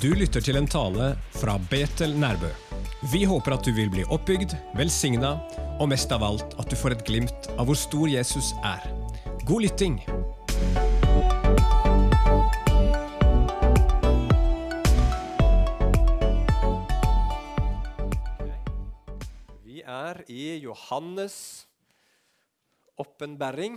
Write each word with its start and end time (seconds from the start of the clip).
Du 0.00 0.14
lytter 0.16 0.40
til 0.40 0.56
en 0.56 0.64
tale 0.64 1.10
fra 1.34 1.58
Betel 1.68 2.14
Nærbø. 2.16 2.48
Vi 3.12 3.18
håper 3.28 3.52
at 3.52 3.66
du 3.66 3.74
vil 3.76 3.90
bli 3.92 4.00
oppbygd, 4.08 4.54
velsigna 4.72 5.34
og 5.76 5.90
mest 5.92 6.12
av 6.16 6.22
alt 6.24 6.54
at 6.56 6.70
du 6.72 6.76
får 6.80 6.94
et 6.94 7.02
glimt 7.04 7.48
av 7.60 7.66
hvor 7.68 7.76
stor 7.76 8.08
Jesus 8.08 8.54
er. 8.64 8.86
God 9.44 9.60
lytting! 9.66 9.98
Vi 19.66 19.82
er 19.84 20.22
i 20.32 20.62
Johannes' 20.64 21.66
åpenbaring, 22.96 23.76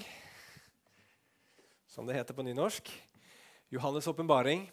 som 1.91 2.07
det 2.07 2.15
heter 2.15 2.39
på 2.39 2.47
nynorsk. 2.47 2.87
Johannes' 3.75 4.07
åpenbaring. 4.07 4.63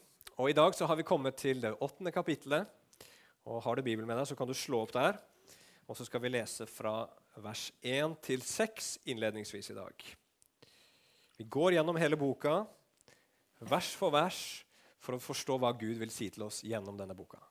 Og 0.41 0.49
I 0.49 0.55
dag 0.57 0.73
så 0.73 0.87
har 0.89 0.97
vi 0.97 1.05
kommet 1.05 1.37
til 1.37 1.59
det 1.61 1.75
åttende 1.85 2.09
kapittelet. 2.15 2.65
Og 3.45 3.61
Har 3.61 3.77
du 3.77 3.83
Bibelen 3.85 4.09
med 4.09 4.17
deg, 4.17 4.25
så 4.31 4.37
kan 4.39 4.49
du 4.49 4.55
slå 4.57 4.79
opp 4.87 4.95
der. 4.95 5.19
Og 5.85 5.99
så 5.99 6.07
skal 6.09 6.23
vi 6.25 6.31
lese 6.33 6.65
fra 6.65 7.03
vers 7.45 7.67
1 7.85 8.15
til 8.25 8.41
6 8.41 8.89
innledningsvis 9.13 9.69
i 9.75 9.77
dag. 9.77 10.07
Vi 11.37 11.45
går 11.45 11.75
gjennom 11.77 11.99
hele 12.01 12.17
boka, 12.17 12.63
vers 13.69 13.91
for 14.01 14.15
vers, 14.17 14.39
for 14.97 15.19
å 15.19 15.21
forstå 15.21 15.59
hva 15.61 15.75
Gud 15.77 16.01
vil 16.01 16.15
si 16.15 16.31
til 16.33 16.47
oss 16.49 16.63
gjennom 16.65 16.97
denne 16.97 17.19
boka. 17.19 17.43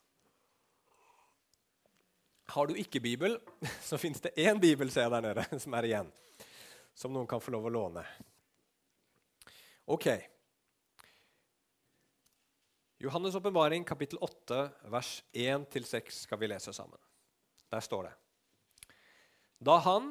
Har 2.56 2.72
du 2.72 2.74
ikke 2.74 3.04
Bibel, 3.06 3.38
så 3.86 4.02
finnes 4.02 4.26
det 4.26 4.34
én 4.34 4.58
bibel 4.58 4.90
ser 4.90 5.06
jeg 5.06 5.14
der 5.14 5.30
nede, 5.30 5.46
som 5.62 5.78
er 5.78 5.92
igjen. 5.92 6.12
Som 6.98 7.14
noen 7.14 7.30
kan 7.30 7.44
få 7.44 7.54
lov 7.54 7.70
å 7.70 7.76
låne. 7.78 8.08
Ok. 9.86 10.10
Johannes' 13.00 13.36
åpenbaring, 13.36 13.84
kapittel 13.84 14.18
8, 14.22 14.70
vers 14.92 15.24
1-6 15.32 16.10
skal 16.26 16.40
vi 16.40 16.50
lese 16.52 16.74
sammen. 16.76 17.00
Der 17.72 17.80
står 17.80 18.10
det. 18.10 18.12
Da 19.64 19.78
han, 19.86 20.10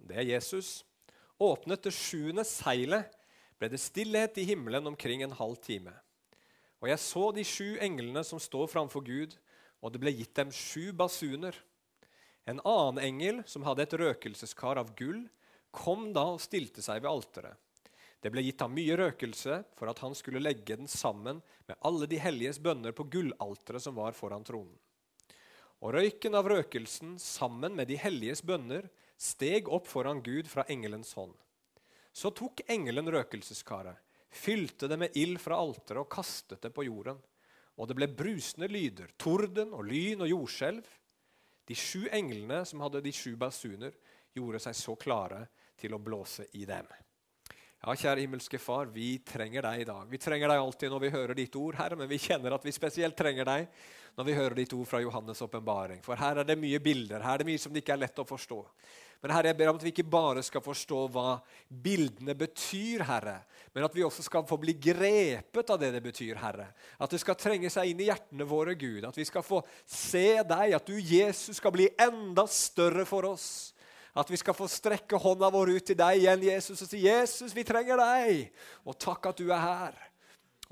det 0.00 0.16
er 0.22 0.30
Jesus, 0.30 0.86
åpnet 1.36 1.84
det 1.84 1.92
sjuende 1.92 2.46
seilet, 2.48 3.12
ble 3.60 3.68
det 3.68 3.82
stillhet 3.82 4.40
i 4.40 4.46
himmelen 4.48 4.88
omkring 4.88 5.20
en 5.20 5.36
halv 5.36 5.60
time. 5.60 5.92
Og 6.80 6.88
jeg 6.88 7.02
så 7.04 7.28
de 7.36 7.44
sju 7.44 7.76
englene 7.84 8.24
som 8.24 8.40
står 8.40 8.72
framfor 8.72 9.04
Gud, 9.04 9.36
og 9.84 9.92
det 9.92 10.00
ble 10.00 10.16
gitt 10.16 10.32
dem 10.40 10.48
sju 10.48 10.94
basuner. 10.96 11.52
En 12.48 12.64
annen 12.64 13.04
engel, 13.04 13.44
som 13.44 13.68
hadde 13.68 13.84
et 13.84 13.98
røkelseskar 14.00 14.80
av 14.80 14.96
gull, 14.96 15.26
kom 15.68 16.08
da 16.16 16.24
og 16.32 16.40
stilte 16.40 16.80
seg 16.80 17.04
ved 17.04 17.12
alteret. 17.12 17.60
Det 18.24 18.30
ble 18.32 18.40
gitt 18.40 18.62
ham 18.64 18.72
mye 18.72 18.94
røkelse 18.96 19.58
for 19.76 19.90
at 19.90 19.98
han 20.00 20.14
skulle 20.16 20.40
legge 20.40 20.78
den 20.78 20.88
sammen 20.88 21.42
med 21.68 21.76
alle 21.84 22.06
de 22.08 22.16
helliges 22.16 22.56
bønner 22.56 22.96
på 22.96 23.04
gullalteret 23.12 23.84
som 23.84 23.98
var 23.98 24.16
foran 24.16 24.46
tronen. 24.48 24.72
Og 25.84 25.92
røyken 25.92 26.32
av 26.38 26.48
røkelsen 26.48 27.18
sammen 27.20 27.76
med 27.76 27.90
de 27.92 27.98
helliges 28.00 28.40
bønner 28.40 28.88
steg 29.20 29.68
opp 29.68 29.90
foran 29.92 30.24
Gud 30.24 30.48
fra 30.48 30.64
engelens 30.72 31.12
hånd. 31.18 31.36
Så 32.16 32.32
tok 32.32 32.64
engelen 32.64 33.12
røkelseskaret, 33.12 34.00
fylte 34.32 34.88
det 34.88 35.02
med 35.04 35.20
ild 35.20 35.36
fra 35.44 35.60
alteret 35.60 36.06
og 36.06 36.12
kastet 36.16 36.64
det 36.64 36.72
på 36.72 36.88
jorden. 36.88 37.20
Og 37.76 37.90
det 37.90 38.00
ble 38.00 38.08
brusende 38.08 38.72
lyder, 38.72 39.12
torden 39.20 39.76
og 39.76 39.84
lyn 39.90 40.24
og 40.24 40.32
jordskjelv. 40.32 40.84
De 41.68 41.76
sju 41.76 42.06
englene 42.08 42.64
som 42.64 42.80
hadde 42.86 43.04
de 43.04 43.12
sju 43.12 43.34
basuner, 43.36 43.92
gjorde 44.32 44.64
seg 44.64 44.80
så 44.80 44.96
klare 44.96 45.44
til 45.76 45.92
å 45.92 46.00
blåse 46.00 46.48
i 46.56 46.64
dem. 46.64 46.88
Ja, 47.84 47.92
kjære 47.92 48.22
himmelske 48.22 48.56
Far, 48.56 48.86
vi 48.88 49.18
trenger 49.28 49.66
deg 49.66 49.82
i 49.82 49.84
dag. 49.84 50.06
Vi 50.08 50.16
trenger 50.16 50.48
deg 50.48 50.56
alltid 50.62 50.88
når 50.88 51.02
vi 51.02 51.08
hører 51.12 51.36
ditt 51.36 51.56
ord, 51.60 51.76
Herre, 51.76 51.98
men 52.00 52.08
vi 52.08 52.16
kjenner 52.16 52.54
at 52.56 52.62
vi 52.64 52.72
spesielt 52.72 53.12
trenger 53.18 53.44
deg 53.44 53.66
når 54.16 54.24
vi 54.24 54.36
hører 54.38 54.56
ditt 54.56 54.72
ord 54.72 54.88
fra 54.88 55.02
Johannes' 55.04 55.42
åpenbaring. 55.44 55.98
For 56.00 56.16
her 56.16 56.40
er 56.40 56.48
det 56.48 56.56
mye 56.56 56.80
bilder, 56.80 57.20
her 57.20 57.36
er 57.36 57.42
det 57.42 57.48
mye 57.50 57.60
som 57.60 57.74
det 57.74 57.82
ikke 57.82 57.92
er 57.98 58.00
lett 58.06 58.22
å 58.22 58.24
forstå. 58.24 58.62
Men 59.20 59.34
Herre, 59.36 59.52
jeg 59.52 59.58
ber 59.58 59.74
om 59.74 59.76
at 59.76 59.84
vi 59.84 59.92
ikke 59.92 60.06
bare 60.14 60.46
skal 60.48 60.64
forstå 60.64 61.02
hva 61.12 61.26
bildene 61.68 62.32
betyr, 62.40 63.04
Herre, 63.04 63.36
men 63.76 63.84
at 63.84 64.00
vi 64.00 64.08
også 64.08 64.24
skal 64.24 64.48
få 64.48 64.56
bli 64.64 64.78
grepet 64.80 65.76
av 65.76 65.84
det 65.84 65.92
det 65.92 66.00
betyr, 66.08 66.40
Herre. 66.40 66.70
At 66.96 67.12
det 67.12 67.20
skal 67.20 67.36
trenge 67.36 67.68
seg 67.68 67.92
inn 67.92 68.00
i 68.00 68.08
hjertene 68.08 68.48
våre, 68.48 68.78
Gud. 68.80 69.04
At 69.04 69.20
vi 69.20 69.28
skal 69.28 69.44
få 69.44 69.60
se 69.84 70.40
deg, 70.40 70.72
at 70.72 70.88
du, 70.88 70.96
Jesus, 70.96 71.60
skal 71.60 71.76
bli 71.76 71.92
enda 72.00 72.48
større 72.48 73.04
for 73.04 73.28
oss. 73.34 73.73
At 74.14 74.30
vi 74.30 74.38
skal 74.38 74.54
få 74.54 74.68
strekke 74.70 75.18
hånda 75.18 75.50
vår 75.50 75.74
ut 75.74 75.86
til 75.90 75.98
deg 75.98 76.22
igjen, 76.22 76.48
Jesus, 76.52 76.82
og 76.82 76.88
si 76.88 77.02
'Jesus, 77.02 77.54
vi 77.54 77.64
trenger 77.66 77.98
deg'. 77.98 78.50
Og 78.86 78.98
takk 78.98 79.26
at 79.26 79.38
du 79.38 79.50
er 79.50 79.58
her. 79.58 79.94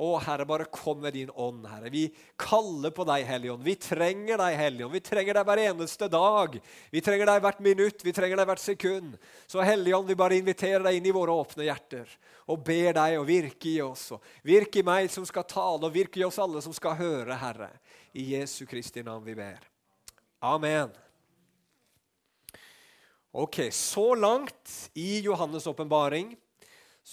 Å, 0.01 0.17
Herre, 0.25 0.47
bare 0.49 0.65
kom 0.73 1.03
med 1.03 1.13
din 1.13 1.31
ånd, 1.37 1.67
Herre. 1.69 1.91
Vi 1.93 2.07
kaller 2.41 2.95
på 2.97 3.05
deg, 3.05 3.27
Helligånd. 3.29 3.61
Vi 3.67 3.75
trenger 3.77 4.41
deg, 4.41 4.57
Helligånd. 4.57 4.95
Vi 4.97 5.03
trenger 5.05 5.37
deg 5.37 5.45
hver 5.45 5.61
eneste 5.67 6.09
dag. 6.09 6.57
Vi 6.91 7.03
trenger 7.05 7.29
deg 7.29 7.43
hvert 7.45 7.61
minutt, 7.61 8.01
vi 8.07 8.15
trenger 8.17 8.41
deg 8.41 8.49
hvert 8.49 8.63
sekund. 8.63 9.19
Så 9.47 9.61
Helligånd, 9.61 10.09
vi 10.09 10.17
bare 10.17 10.39
inviterer 10.41 10.87
deg 10.87 10.97
inn 10.97 11.11
i 11.11 11.15
våre 11.15 11.37
åpne 11.37 11.69
hjerter 11.69 12.09
og 12.51 12.65
ber 12.65 12.97
deg 12.97 13.19
å 13.21 13.29
virke 13.29 13.69
i 13.69 13.77
oss. 13.85 14.09
Og 14.17 14.49
virke 14.49 14.81
i 14.81 14.87
meg 14.87 15.13
som 15.13 15.29
skal 15.29 15.45
tale, 15.45 15.85
og 15.85 15.95
virke 15.95 16.23
i 16.23 16.27
oss 16.27 16.41
alle 16.43 16.65
som 16.65 16.75
skal 16.77 16.97
høre, 16.97 17.37
Herre. 17.37 17.71
I 18.17 18.33
Jesu 18.33 18.65
Kristi 18.67 19.05
navn 19.05 19.29
vi 19.29 19.37
ber. 19.37 19.61
Amen. 20.41 20.91
Ok, 23.35 23.73
Så 23.73 24.15
langt 24.15 24.91
i 24.95 25.21
Johannes' 25.21 25.69
åpenbaring 25.69 26.37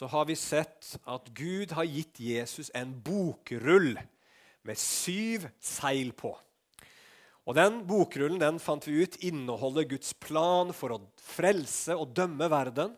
har 0.02 0.26
vi 0.26 0.36
sett 0.36 0.98
at 1.04 1.30
Gud 1.32 1.72
har 1.72 1.84
gitt 1.88 2.20
Jesus 2.20 2.68
en 2.76 2.92
bokrull 3.02 3.94
med 4.68 4.78
syv 4.78 5.46
seil 5.64 6.12
på. 6.12 6.34
Og 7.48 7.56
Den 7.56 7.86
bokrullen 7.88 8.36
den 8.36 8.60
fant 8.60 8.84
vi 8.84 9.00
ut 9.00 9.16
inneholder 9.24 9.88
Guds 9.88 10.12
plan 10.14 10.76
for 10.76 10.92
å 10.92 11.00
frelse 11.24 11.96
og 11.96 12.12
dømme 12.12 12.52
verden. 12.52 12.92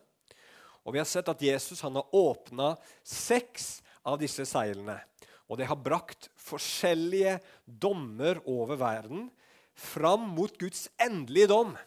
Og 0.82 0.98
Vi 0.98 1.04
har 1.04 1.06
sett 1.06 1.30
at 1.30 1.46
Jesus 1.46 1.86
han 1.86 2.02
har 2.02 2.10
åpna 2.10 2.74
seks 3.06 3.84
av 4.02 4.18
disse 4.18 4.50
seilene. 4.50 4.98
Og 5.46 5.62
det 5.62 5.70
har 5.70 5.78
brakt 5.78 6.32
forskjellige 6.42 7.38
dommer 7.70 8.42
over 8.50 8.82
verden 8.82 9.30
fram 9.78 10.26
mot 10.34 10.58
Guds 10.58 10.88
endelige 10.98 11.54
dom, 11.54 11.78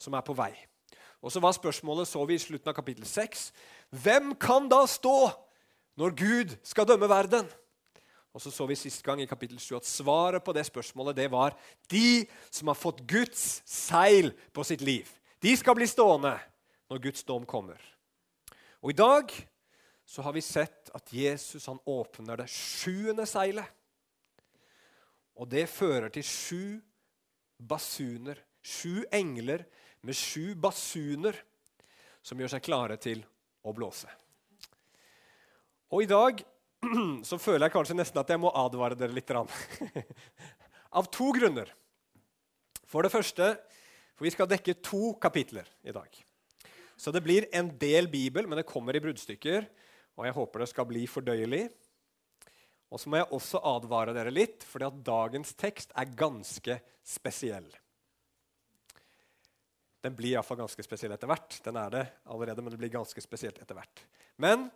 som 0.00 0.16
er 0.16 0.24
på 0.24 0.34
vei. 0.36 0.52
Og 1.20 1.32
så 1.32 1.40
var 1.40 1.52
spørsmålet, 1.52 2.08
så 2.08 2.24
vi 2.24 2.38
i 2.38 2.42
slutten 2.42 2.72
av 2.72 2.76
kapittel 2.76 3.04
6, 3.06 3.50
hvem 4.02 4.32
kan 4.40 4.68
da 4.72 4.86
stå 4.88 5.28
når 6.00 6.14
Gud 6.16 6.54
skal 6.64 6.88
dømme 6.88 7.08
verden? 7.10 7.48
Og 8.30 8.42
så 8.42 8.52
så 8.54 8.66
vi 8.70 8.78
sist 8.78 9.02
gang 9.02 9.20
i 9.20 9.28
kapittel 9.28 9.58
7 9.58 9.76
at 9.80 9.88
svaret 9.88 10.44
på 10.44 10.54
det 10.54 10.62
spørsmålet 10.68 11.16
det 11.18 11.26
var 11.32 11.56
de 11.90 12.24
som 12.50 12.70
har 12.70 12.78
fått 12.78 13.02
Guds 13.10 13.62
seil 13.66 14.30
på 14.54 14.64
sitt 14.64 14.84
liv. 14.86 15.08
De 15.42 15.56
skal 15.58 15.74
bli 15.74 15.88
stående 15.90 16.36
når 16.90 17.02
Guds 17.02 17.24
dom 17.26 17.46
kommer. 17.48 17.80
Og 18.80 18.94
I 18.94 19.00
dag 19.00 19.34
så 20.06 20.22
har 20.22 20.34
vi 20.34 20.42
sett 20.42 20.92
at 20.94 21.12
Jesus 21.12 21.66
han 21.66 21.82
åpner 21.86 22.38
det 22.40 22.48
sjuende 22.50 23.26
seilet. 23.28 23.66
Og 25.34 25.48
det 25.50 25.66
fører 25.70 26.10
til 26.12 26.26
sju 26.26 26.64
basuner, 27.58 28.38
sju 28.62 29.04
engler 29.12 29.64
med 30.06 30.16
sju 30.16 30.54
basuner 30.54 31.36
som 32.22 32.40
gjør 32.40 32.54
seg 32.54 32.64
klare 32.64 32.96
til 33.00 33.22
å 33.66 33.74
blåse. 33.76 34.08
Og 35.90 36.04
i 36.04 36.10
dag 36.10 36.40
så 37.28 37.38
føler 37.40 37.66
jeg 37.66 37.74
kanskje 37.74 37.98
nesten 37.98 38.22
at 38.22 38.30
jeg 38.32 38.40
må 38.40 38.52
advare 38.56 38.98
dere 38.98 39.14
litt. 39.16 39.30
Av 40.98 41.10
to 41.12 41.30
grunner. 41.36 41.70
For 42.90 43.06
det 43.06 43.12
første, 43.12 43.52
for 44.16 44.26
vi 44.26 44.32
skal 44.34 44.48
dekke 44.50 44.78
to 44.82 45.14
kapitler 45.22 45.68
i 45.86 45.94
dag. 45.94 46.08
Så 47.00 47.12
det 47.14 47.22
blir 47.24 47.46
en 47.56 47.70
del 47.80 48.10
Bibel, 48.12 48.48
men 48.48 48.58
det 48.60 48.68
kommer 48.68 48.96
i 48.96 49.02
bruddstykker. 49.02 49.68
Og 50.18 50.26
jeg 50.26 50.36
håper 50.36 50.62
det 50.62 50.72
skal 50.72 50.88
bli 50.88 51.06
fordøyelig. 51.08 51.62
Og 52.90 53.00
så 53.00 53.10
må 53.10 53.20
jeg 53.20 53.30
også 53.32 53.62
advare 53.70 54.14
dere 54.16 54.32
litt, 54.34 54.66
fordi 54.66 54.88
at 54.88 54.98
dagens 55.06 55.54
tekst 55.58 55.94
er 55.98 56.10
ganske 56.18 56.76
spesiell. 57.06 57.68
Den 60.00 60.16
blir 60.16 60.34
iallfall 60.34 60.62
ganske 60.62 60.84
spesiell 60.84 61.12
etter 61.12 61.28
hvert. 61.28 61.58
Den 61.64 61.76
er 61.76 61.90
det 61.92 62.04
allerede, 62.24 62.62
men 62.64 62.72
det 62.72 62.80
blir 62.80 62.92
ganske 62.92 63.20
spesielt 63.20 63.58
etter 63.60 63.76
hvert. 63.76 64.04
Men 64.40 64.70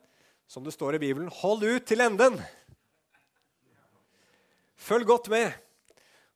som 0.47 0.65
det 0.65 0.75
står 0.75 0.99
i 0.99 1.05
Bibelen, 1.06 1.31
hold 1.32 1.65
ut 1.65 1.87
til 1.88 2.05
enden! 2.05 2.37
Følg 4.85 5.06
godt 5.09 5.31
med. 5.32 5.55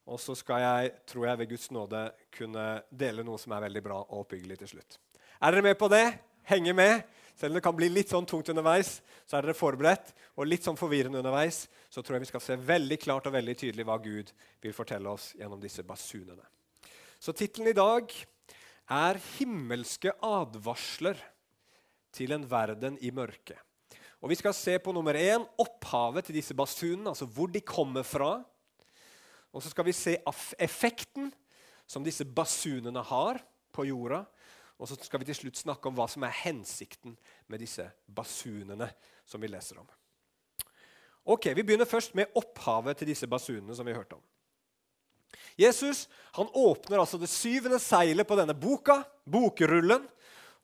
Og 0.08 0.16
så 0.22 0.32
skal 0.38 0.62
jeg, 0.62 0.92
tror 1.10 1.26
jeg 1.28 1.38
ved 1.38 1.50
Guds 1.50 1.68
nåde, 1.74 2.06
kunne 2.32 2.64
dele 2.88 3.24
noe 3.26 3.36
som 3.40 3.52
er 3.52 3.66
veldig 3.66 3.82
bra 3.84 3.98
og 4.00 4.22
oppbyggelig 4.22 4.56
til 4.62 4.70
slutt. 4.72 4.96
Er 5.36 5.52
dere 5.52 5.66
med 5.66 5.76
på 5.76 5.90
det? 5.92 6.06
Henge 6.48 6.72
med? 6.72 7.02
Selv 7.36 7.52
om 7.52 7.58
det 7.58 7.62
kan 7.66 7.76
bli 7.76 7.90
litt 7.92 8.10
sånn 8.10 8.26
tungt 8.26 8.48
underveis, 8.50 8.96
så 9.28 9.36
er 9.36 9.44
dere 9.44 9.54
forberedt. 9.58 10.14
Og 10.40 10.48
litt 10.48 10.64
sånn 10.64 10.80
forvirrende 10.80 11.20
underveis, 11.20 11.66
så 11.92 12.00
tror 12.00 12.16
jeg 12.16 12.24
vi 12.24 12.30
skal 12.32 12.42
se 12.42 12.56
veldig 12.56 12.98
klart 13.04 13.28
og 13.28 13.36
veldig 13.36 13.54
tydelig 13.60 13.86
hva 13.86 13.98
Gud 14.02 14.32
vil 14.64 14.74
fortelle 14.74 15.12
oss 15.12 15.34
gjennom 15.36 15.60
disse 15.60 15.84
basunene. 15.86 16.42
Så 17.20 17.36
tittelen 17.36 17.70
i 17.70 17.76
dag 17.76 18.10
er 18.88 19.20
himmelske 19.36 20.12
advarsler 20.24 21.18
til 22.14 22.32
en 22.32 22.46
verden 22.48 22.96
i 23.04 23.10
mørke. 23.14 23.58
Og 24.18 24.30
Vi 24.32 24.38
skal 24.40 24.54
se 24.54 24.78
på 24.82 24.92
nummer 24.92 25.14
én 25.14 25.44
opphavet 25.58 26.24
til 26.26 26.34
disse 26.40 26.54
basunene, 26.54 27.10
altså 27.10 27.26
hvor 27.26 27.46
de 27.46 27.60
kommer 27.60 28.02
fra. 28.02 28.42
Og 29.52 29.62
så 29.62 29.70
skal 29.70 29.84
vi 29.84 29.92
se 29.92 30.16
effekten 30.58 31.30
som 31.86 32.04
disse 32.04 32.24
basunene 32.24 33.02
har 33.02 33.38
på 33.72 33.84
jorda. 33.84 34.24
Og 34.78 34.88
så 34.88 34.98
skal 35.02 35.20
vi 35.20 35.28
til 35.30 35.38
slutt 35.38 35.58
snakke 35.58 35.88
om 35.88 35.94
hva 35.94 36.06
som 36.10 36.22
er 36.26 36.34
hensikten 36.44 37.16
med 37.46 37.62
disse 37.62 37.86
basunene 38.06 38.90
som 39.26 39.40
vi 39.42 39.50
leser 39.50 39.78
om. 39.78 39.88
Ok, 41.28 41.46
Vi 41.54 41.62
begynner 41.62 41.84
først 41.84 42.14
med 42.14 42.30
opphavet 42.34 42.96
til 42.98 43.10
disse 43.10 43.26
basunene 43.26 43.74
som 43.76 43.86
vi 43.86 43.92
hørte 43.92 44.16
om. 44.16 44.22
Jesus 45.58 46.06
han 46.36 46.50
åpner 46.54 47.00
altså 47.02 47.18
det 47.18 47.30
syvende 47.32 47.80
seilet 47.82 48.28
på 48.28 48.36
denne 48.38 48.54
boka, 48.54 49.00
bokrullen. 49.26 50.04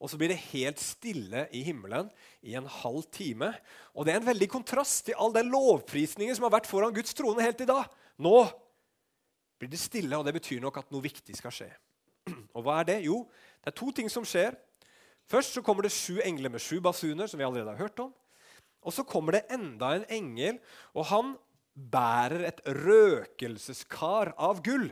Og 0.02 0.10
så 0.10 0.18
blir 0.20 0.30
det 0.34 0.42
helt 0.50 0.80
stille 0.82 1.46
i 1.54 1.62
himmelen 1.64 2.10
i 2.44 2.56
en 2.58 2.66
halv 2.68 3.06
time. 3.14 3.52
Og 3.94 4.04
det 4.04 4.12
er 4.12 4.20
en 4.20 4.28
veldig 4.28 4.48
kontrast 4.52 5.06
til 5.08 5.16
all 5.18 5.32
den 5.34 5.48
lovprisningen 5.52 6.36
som 6.36 6.46
har 6.46 6.56
vært 6.58 6.68
foran 6.68 6.94
Guds 6.94 7.16
trone 7.16 7.42
helt 7.42 7.62
i 7.64 7.68
dag. 7.70 7.88
Nå 8.20 8.36
blir 9.58 9.70
det 9.72 9.80
stille, 9.80 10.18
og 10.18 10.26
det 10.26 10.34
betyr 10.36 10.60
nok 10.62 10.82
at 10.82 10.92
noe 10.92 11.04
viktig 11.04 11.38
skal 11.38 11.54
skje. 11.54 11.70
Og 12.56 12.66
hva 12.66 12.82
er 12.82 12.90
det? 12.90 12.98
Jo, 13.06 13.22
det 13.64 13.72
er 13.72 13.78
to 13.80 13.90
ting 13.96 14.10
som 14.12 14.26
skjer. 14.28 14.58
Først 15.30 15.56
så 15.56 15.62
kommer 15.64 15.86
det 15.86 15.94
sju 15.94 16.18
engler 16.20 16.52
med 16.52 16.62
sju 16.62 16.82
basuner, 16.84 17.30
som 17.30 17.40
vi 17.40 17.46
allerede 17.46 17.72
har 17.72 17.86
hørt 17.86 18.04
om. 18.04 18.12
Og 18.84 18.92
så 18.92 19.06
kommer 19.08 19.38
det 19.38 19.46
enda 19.54 19.94
en 19.96 20.04
engel, 20.12 20.60
og 20.92 21.08
han 21.08 21.32
bærer 21.74 22.46
et 22.48 22.60
røkelseskar 22.66 24.34
av 24.38 24.62
gull. 24.64 24.86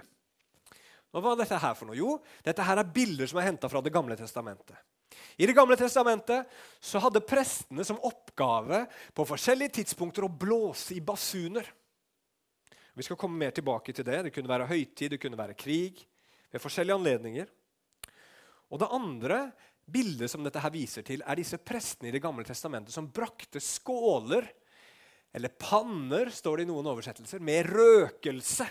Og 1.12 1.20
Hva 1.20 1.34
er 1.34 1.43
dette 1.43 1.61
her 1.61 1.76
for 1.76 1.88
noe? 1.88 1.99
Jo, 1.99 2.17
dette 2.44 2.64
her 2.64 2.81
er 2.81 2.94
bilder 2.94 3.29
som 3.29 3.38
er 3.38 3.50
henta 3.50 3.69
fra 3.70 3.82
Det 3.84 3.93
gamle 3.93 4.17
testamentet. 4.17 4.76
I 5.37 5.46
Det 5.46 5.55
gamle 5.56 5.76
testamentet 5.76 6.49
så 6.81 7.00
hadde 7.02 7.25
prestene 7.25 7.84
som 7.84 8.00
oppgave 8.02 8.87
på 9.14 9.26
forskjellige 9.29 9.79
tidspunkter 9.81 10.25
å 10.25 10.32
blåse 10.32 10.96
i 10.96 11.05
basuner. 11.05 11.67
Vi 12.93 13.05
skal 13.06 13.17
komme 13.17 13.38
mer 13.38 13.52
tilbake 13.56 13.93
til 13.93 14.05
det. 14.05 14.23
Det 14.26 14.32
kunne 14.35 14.50
være 14.50 14.69
høytid, 14.69 15.12
det 15.12 15.20
kunne 15.20 15.38
være 15.38 15.56
krig. 15.56 16.06
ved 16.52 16.61
forskjellige 16.61 16.94
anledninger. 16.94 17.46
Og 18.70 18.78
Det 18.78 18.88
andre 18.93 19.52
bildet 19.88 20.31
som 20.31 20.44
dette 20.44 20.61
her 20.61 20.70
viser 20.70 21.02
til, 21.02 21.23
er 21.25 21.37
disse 21.37 21.56
prestene 21.56 22.08
i 22.08 22.12
Det 22.12 22.20
gamle 22.20 22.44
testamentet 22.44 22.93
som 22.93 23.08
brakte 23.08 23.61
skåler, 23.61 24.44
eller 25.32 25.52
panner, 25.56 26.31
står 26.32 26.61
det 26.61 26.67
i 26.67 26.70
noen 26.70 26.88
oversettelser, 26.93 27.43
med 27.44 27.69
røkelse 27.73 28.69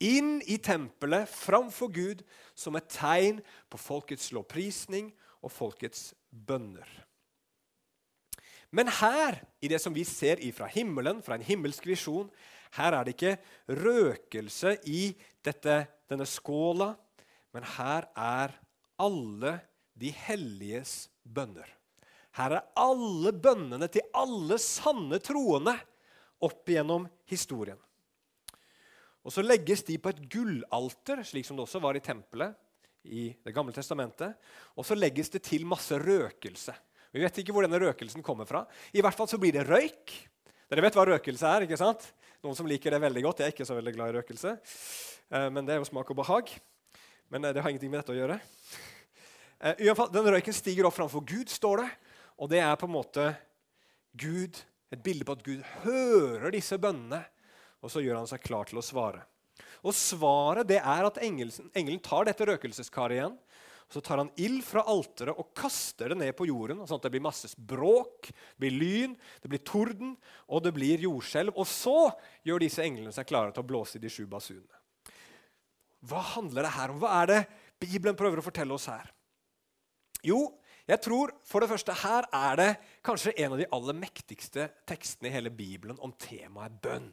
inn 0.00 0.38
i 0.48 0.56
tempelet 0.62 1.28
framfor 1.28 1.92
Gud 1.92 2.24
som 2.56 2.76
et 2.76 2.88
tegn 2.92 3.40
på 3.72 3.80
folkets 3.80 4.30
lovprisning 4.36 5.10
og 5.40 5.52
folkets 5.52 6.10
bønner. 6.30 6.88
Men 8.70 8.90
her, 9.00 9.40
i 9.58 9.68
det 9.68 9.80
som 9.82 9.94
vi 9.94 10.04
ser 10.06 10.40
ifra 10.46 10.68
himmelen, 10.70 11.24
fra 11.26 11.34
en 11.36 11.44
himmelsk 11.44 11.88
visjon, 11.90 12.30
her 12.78 12.94
er 12.94 13.06
det 13.06 13.16
ikke 13.16 13.38
røkelse 13.80 14.76
i 14.86 15.10
dette, 15.42 15.82
denne 16.06 16.28
skåla, 16.28 16.92
men 17.50 17.66
her 17.76 18.06
er 18.14 18.54
alle 19.00 19.56
de 19.98 20.12
helliges 20.14 21.08
bønner. 21.26 21.66
Her 22.38 22.56
er 22.56 22.66
alle 22.78 23.32
bønnene 23.34 23.88
til 23.90 24.06
alle 24.16 24.58
sanne 24.62 25.18
troende 25.22 25.74
opp 26.46 26.68
igjennom 26.70 27.08
historien. 27.30 27.78
Og 29.20 29.32
Så 29.34 29.44
legges 29.44 29.82
de 29.84 29.98
på 30.00 30.12
et 30.12 30.20
gullalter, 30.32 31.24
slik 31.26 31.44
som 31.46 31.58
det 31.58 31.66
også 31.66 31.82
var 31.82 31.98
i 31.98 32.04
tempelet 32.04 32.56
i 33.04 33.30
Det 33.44 33.54
gamle 33.56 33.72
testamentet. 33.72 34.36
Og 34.76 34.84
så 34.84 34.94
legges 34.94 35.30
det 35.32 35.42
til 35.44 35.66
masse 35.68 35.96
røkelse. 35.96 36.74
Vi 37.12 37.20
vet 37.22 37.38
ikke 37.40 37.52
hvor 37.52 37.64
denne 37.64 37.80
røkelsen 37.80 38.22
kommer 38.22 38.46
fra. 38.46 38.66
I 38.92 39.00
hvert 39.00 39.16
fall 39.16 39.28
så 39.28 39.38
blir 39.40 39.52
det 39.56 39.66
røyk. 39.66 40.12
Dere 40.70 40.84
vet 40.84 40.94
hva 40.94 41.06
røkelse 41.08 41.48
er? 41.48 41.64
ikke 41.66 41.80
sant? 41.80 42.04
Noen 42.44 42.56
som 42.56 42.68
liker 42.68 42.92
det 42.94 43.00
veldig 43.02 43.22
godt. 43.24 43.40
Jeg 43.40 43.50
er 43.50 43.54
ikke 43.56 43.66
så 43.66 43.76
veldig 43.76 43.94
glad 43.96 44.12
i 44.12 44.16
røkelse. 44.20 44.52
Eh, 45.30 45.48
men 45.50 45.66
det 45.66 45.74
er 45.74 45.80
jo 45.80 45.88
smak 45.88 46.12
og 46.12 46.20
behag. 46.20 46.52
Men 47.32 47.44
eh, 47.44 47.54
det 47.56 47.64
har 47.64 47.72
ingenting 47.72 47.90
med 47.90 48.02
dette 48.02 48.14
å 48.14 48.20
gjøre. 48.20 48.38
Uh, 49.60 49.74
i 49.74 49.88
hvert 49.88 49.98
fall, 49.98 50.12
Den 50.14 50.30
røyken 50.32 50.56
stiger 50.56 50.86
opp 50.88 50.96
framfor 50.96 51.24
Gud, 51.26 51.50
står 51.52 51.82
det. 51.82 51.88
Og 52.40 52.48
det 52.48 52.62
er 52.64 52.78
på 52.80 52.88
en 52.88 52.96
måte 52.96 53.26
Gud, 54.16 54.56
et 54.90 55.02
bilde 55.04 55.26
på 55.28 55.36
at 55.36 55.44
Gud 55.44 55.60
hører 55.84 56.50
disse 56.54 56.78
bønnene, 56.80 57.20
og 57.80 57.92
så 57.92 58.02
gjør 58.02 58.22
han 58.22 58.30
seg 58.30 58.42
klar 58.44 58.68
til 58.68 58.80
å 58.80 58.84
svare. 58.84 59.22
Og 59.86 59.94
Svaret 59.96 60.68
det 60.68 60.80
er 60.80 61.06
at 61.06 61.20
engelen, 61.24 61.70
engelen 61.76 62.02
tar 62.04 62.26
dette 62.28 62.46
røkelseskaret 62.48 63.16
igjen. 63.16 63.36
Så 63.90 63.98
tar 64.04 64.20
han 64.20 64.28
ild 64.38 64.60
fra 64.62 64.84
alteret 64.86 65.38
og 65.40 65.48
kaster 65.56 66.12
det 66.12 66.20
ned 66.20 66.34
på 66.38 66.46
jorden. 66.46 66.84
sånn 66.86 67.00
at 67.00 67.08
Det 67.08 67.10
blir 67.10 67.24
masse 67.24 67.48
bråk, 67.58 68.28
det 68.30 68.62
blir 68.62 68.76
lyn, 68.76 69.16
det 69.42 69.50
blir 69.50 69.64
torden 69.66 70.12
og 70.46 70.62
det 70.62 70.72
blir 70.76 71.02
jordskjelv. 71.02 71.56
Og 71.58 71.66
så 71.66 72.12
gjør 72.46 72.62
disse 72.62 72.84
englene 72.84 73.12
seg 73.12 73.26
klare 73.26 73.50
til 73.50 73.64
å 73.64 73.66
blåse 73.66 73.98
i 73.98 74.02
de 74.02 74.12
sju 74.12 74.28
basunene. 74.30 74.78
Hva 76.06 76.22
handler 76.36 76.68
det 76.68 76.76
her 76.76 76.94
om? 76.94 77.00
Hva 77.02 77.16
er 77.22 77.32
det 77.32 77.40
Bibelen 77.82 78.16
prøver 78.16 78.40
å 78.40 78.46
fortelle 78.46 78.76
oss 78.76 78.86
her? 78.88 79.10
Jo, 80.22 80.44
jeg 80.90 81.02
tror 81.04 81.30
for 81.46 81.62
det 81.62 81.70
første 81.70 81.94
her 82.02 82.26
er 82.34 82.56
det 82.58 82.70
kanskje 83.06 83.34
en 83.38 83.54
av 83.54 83.60
de 83.60 83.68
aller 83.76 83.96
mektigste 83.96 84.66
tekstene 84.90 85.30
i 85.30 85.34
hele 85.36 85.52
Bibelen 85.54 86.00
om 86.02 86.14
temaet 86.18 86.80
bønn. 86.82 87.12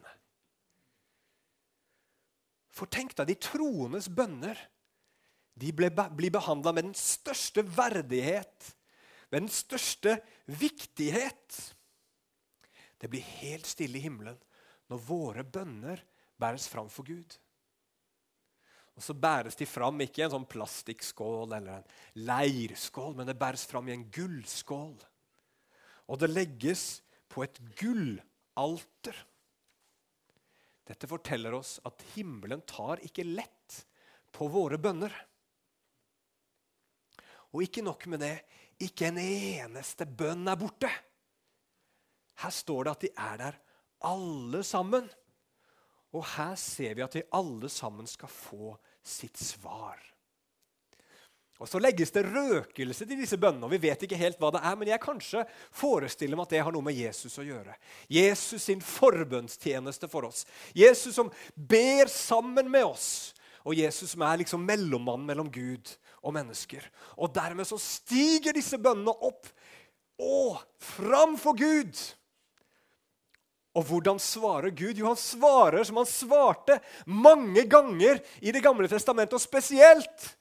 For 2.74 2.90
tenk 2.90 3.14
deg, 3.18 3.30
de 3.30 3.38
troendes 3.42 4.10
bønner 4.10 4.58
de 5.58 5.72
ble, 5.74 5.90
blir 5.90 6.30
behandla 6.34 6.72
med 6.74 6.90
den 6.90 6.98
største 6.98 7.64
verdighet, 7.66 8.68
med 9.32 9.44
den 9.44 9.50
største 9.52 10.18
viktighet. 10.46 11.58
Det 12.98 13.10
blir 13.10 13.26
helt 13.40 13.66
stille 13.66 13.98
i 13.98 14.04
himmelen 14.06 14.38
når 14.88 15.02
våre 15.04 15.44
bønner 15.44 16.02
bæres 16.40 16.68
fram 16.70 16.88
for 16.90 17.06
Gud. 17.06 17.36
Og 18.98 19.04
Så 19.04 19.14
bæres 19.14 19.54
de 19.54 19.66
fram 19.70 20.00
ikke 20.02 20.24
i 20.24 20.26
en 20.26 20.32
sånn 20.32 20.48
plastikkskål 20.50 21.52
eller 21.54 21.78
en 21.78 22.24
leirskål, 22.26 23.14
men 23.14 23.28
det 23.28 23.38
bæres 23.38 23.62
fram 23.70 23.86
i 23.86 23.94
en 23.94 24.08
gullskål. 24.10 24.96
Og 26.10 26.18
det 26.18 26.32
legges 26.32 26.82
på 27.30 27.44
et 27.44 27.60
gullalter. 27.78 29.20
Dette 30.88 31.06
forteller 31.06 31.54
oss 31.54 31.76
at 31.86 32.02
himmelen 32.16 32.64
tar 32.66 32.98
ikke 33.06 33.26
lett 33.28 33.82
på 34.34 34.48
våre 34.50 34.80
bønner. 34.82 35.14
Og 37.54 37.62
ikke 37.68 37.84
nok 37.86 38.08
med 38.10 38.24
det, 38.24 38.34
ikke 38.82 39.12
en 39.12 39.22
eneste 39.22 40.08
bønn 40.10 40.48
er 40.50 40.58
borte. 40.58 40.90
Her 42.42 42.54
står 42.54 42.88
det 42.88 42.96
at 42.96 43.06
de 43.06 43.14
er 43.14 43.40
der 43.44 43.62
alle 44.10 44.64
sammen. 44.66 45.06
Og 46.16 46.24
her 46.36 46.54
ser 46.56 46.94
vi 46.96 47.04
at 47.04 47.16
de 47.18 47.26
alle 47.36 47.68
sammen 47.72 48.06
skal 48.08 48.30
få 48.32 48.76
sitt 49.04 49.36
svar. 49.40 49.98
Og 51.58 51.66
Så 51.66 51.80
legges 51.82 52.12
det 52.14 52.22
røkelse 52.22 53.06
til 53.06 53.18
disse 53.18 53.36
bønnene. 53.36 53.66
og 53.66 53.72
Vi 53.72 53.82
vet 53.88 54.02
ikke 54.02 54.18
helt 54.18 54.38
hva 54.38 54.52
det 54.54 54.60
er, 54.62 54.76
men 54.78 54.88
jeg 54.92 55.02
kanskje 55.02 55.42
forestiller 55.74 56.38
meg 56.38 56.46
at 56.46 56.52
det 56.54 56.60
har 56.62 56.74
noe 56.74 56.86
med 56.86 56.94
Jesus 56.94 57.34
å 57.38 57.46
gjøre. 57.46 57.74
Jesus 58.06 58.62
sin 58.62 58.82
forbønnstjeneste 58.84 60.08
for 60.08 60.28
oss. 60.30 60.44
Jesus 60.70 61.16
som 61.18 61.32
ber 61.56 62.06
sammen 62.06 62.70
med 62.70 62.86
oss. 62.86 63.34
Og 63.66 63.74
Jesus 63.74 64.14
som 64.14 64.22
er 64.22 64.38
liksom 64.38 64.62
mellommannen 64.62 65.26
mellom 65.26 65.50
Gud 65.50 65.90
og 66.22 66.36
mennesker. 66.38 66.84
Og 67.18 67.34
dermed 67.34 67.66
så 67.66 67.78
stiger 67.82 68.54
disse 68.54 68.78
bønnene 68.78 69.10
opp 69.10 69.50
og 70.22 70.62
fram 70.78 71.34
for 71.42 71.58
Gud. 71.58 71.98
Og 73.78 73.86
hvordan 73.86 74.18
svarer 74.18 74.72
Gud? 74.74 74.98
Jo, 74.98 75.12
han 75.12 75.20
svarer 75.20 75.86
som 75.86 76.00
han 76.00 76.08
svarte 76.10 76.80
mange 77.06 77.62
ganger 77.70 78.18
i 78.42 78.52
Det 78.52 78.62
gamle 78.64 78.90
testamentet, 78.90 79.38
og 79.38 79.44
spesielt 79.44 80.32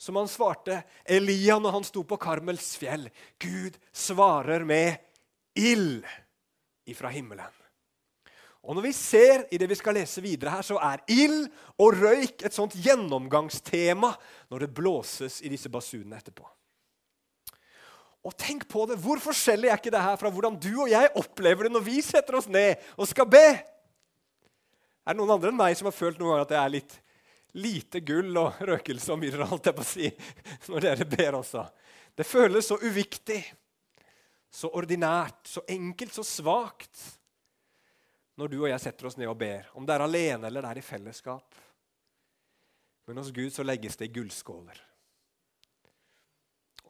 som 0.00 0.16
han 0.16 0.30
svarte 0.30 0.80
Elia 1.04 1.58
når 1.60 1.76
han 1.76 1.86
sto 1.86 2.02
på 2.08 2.18
Karmels 2.18 2.72
fjell. 2.80 3.06
Gud 3.38 3.76
svarer 3.92 4.64
med 4.64 4.96
ild 5.54 6.02
ifra 6.88 7.12
himmelen. 7.12 7.56
Og 8.64 8.76
når 8.76 8.84
vi 8.84 8.92
ser 8.96 9.46
i 9.52 9.58
det 9.60 9.70
vi 9.70 9.76
skal 9.78 9.96
lese 9.96 10.22
videre 10.24 10.58
her, 10.58 10.64
så 10.64 10.76
er 10.84 11.04
ild 11.08 11.46
og 11.80 11.96
røyk 11.96 12.42
et 12.44 12.56
sånt 12.56 12.76
gjennomgangstema 12.76 14.12
når 14.52 14.66
det 14.66 14.74
blåses 14.76 15.40
i 15.44 15.52
disse 15.52 15.72
basunene 15.72 16.18
etterpå. 16.20 16.44
Og 18.26 18.34
tenk 18.36 18.66
på 18.68 18.84
det, 18.86 18.98
Hvor 19.00 19.20
forskjellig 19.22 19.70
er 19.70 19.78
ikke 19.80 19.92
det 19.92 20.02
her 20.04 20.16
fra 20.20 20.30
hvordan 20.32 20.58
du 20.60 20.72
og 20.82 20.90
jeg 20.92 21.12
opplever 21.16 21.66
det 21.66 21.72
når 21.72 21.84
vi 21.86 22.00
setter 22.04 22.36
oss 22.36 22.48
ned 22.48 22.80
og 22.96 23.08
skal 23.08 23.28
be? 23.30 23.46
Er 25.00 25.14
det 25.14 25.20
noen 25.20 25.32
andre 25.36 25.52
enn 25.52 25.60
meg 25.60 25.76
som 25.78 25.88
har 25.88 25.96
følt 25.96 26.20
noen 26.20 26.34
ganger 26.34 26.44
at 26.44 26.52
det 26.52 26.58
er 26.60 26.74
litt 26.74 26.98
lite 27.58 28.02
gull 28.06 28.36
og 28.38 28.60
røkelse 28.62 29.10
og 29.10 29.18
myrra, 29.18 29.48
alt 29.48 29.66
jeg 29.66 29.74
på 29.74 29.82
å 29.82 29.88
si, 29.88 30.10
når 30.70 30.84
dere 30.84 31.06
ber 31.08 31.38
også? 31.40 31.64
Det 32.14 32.26
føles 32.28 32.68
så 32.68 32.76
uviktig, 32.82 33.40
så 34.50 34.70
ordinært, 34.76 35.40
så 35.48 35.64
enkelt, 35.70 36.12
så 36.14 36.26
svakt 36.26 37.02
når 38.38 38.52
du 38.52 38.60
og 38.60 38.70
jeg 38.70 38.82
setter 38.82 39.08
oss 39.08 39.18
ned 39.20 39.30
og 39.30 39.38
ber, 39.40 39.66
om 39.76 39.86
det 39.88 39.96
er 39.96 40.04
alene 40.04 40.48
eller 40.48 40.64
det 40.64 40.70
er 40.70 40.80
i 40.80 40.84
fellesskap. 40.84 41.58
Men 43.08 43.18
hos 43.18 43.32
Gud 43.34 43.50
så 43.52 43.64
legges 43.66 43.98
det 43.98 44.10
i 44.10 44.14
gullskåler. 44.14 44.78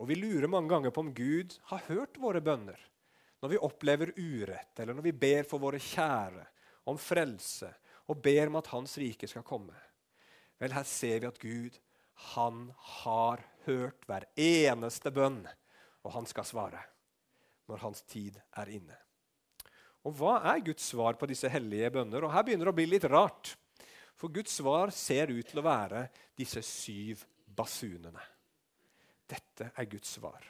Og 0.01 0.09
vi 0.09 0.17
lurer 0.17 0.49
mange 0.49 0.73
ganger 0.73 0.95
på 0.95 1.05
om 1.05 1.13
Gud 1.15 1.59
har 1.71 1.85
hørt 1.91 2.19
våre 2.21 2.41
bønner 2.41 2.81
når 3.41 3.55
vi 3.55 3.61
opplever 3.65 4.11
urett, 4.17 4.75
eller 4.81 4.97
når 4.97 5.05
vi 5.07 5.17
ber 5.17 5.47
for 5.49 5.63
våre 5.63 5.81
kjære 5.81 6.43
om 6.93 6.99
frelse 7.01 7.71
og 8.11 8.21
ber 8.21 8.51
om 8.51 8.59
at 8.61 8.69
Hans 8.73 8.97
rike 9.01 9.29
skal 9.31 9.45
komme, 9.47 9.77
vel, 10.61 10.75
her 10.75 10.85
ser 10.89 11.23
vi 11.23 11.29
at 11.29 11.41
Gud, 11.41 11.77
han 12.35 12.67
har 13.01 13.41
hørt 13.65 14.05
hver 14.09 14.27
eneste 14.37 15.13
bønn, 15.15 15.45
og 16.05 16.13
han 16.17 16.29
skal 16.29 16.49
svare 16.49 16.83
når 17.71 17.85
hans 17.85 18.03
tid 18.09 18.37
er 18.59 18.73
inne. 18.73 18.97
Og 20.09 20.17
hva 20.17 20.41
er 20.53 20.65
Guds 20.65 20.89
svar 20.91 21.17
på 21.21 21.29
disse 21.31 21.49
hellige 21.53 21.93
bønner? 21.95 22.25
Og 22.25 22.33
Her 22.33 22.45
begynner 22.47 22.67
det 22.67 22.73
å 22.73 22.79
bli 22.81 22.89
litt 22.89 23.07
rart. 23.07 23.53
For 24.17 24.33
Guds 24.33 24.57
svar 24.59 24.93
ser 24.97 25.31
ut 25.31 25.47
til 25.49 25.61
å 25.61 25.67
være 25.67 26.07
disse 26.37 26.63
syv 26.67 27.23
basunene. 27.47 28.25
Dette 29.31 29.71
er 29.71 29.91
Guds 29.91 30.17
svar. 30.19 30.43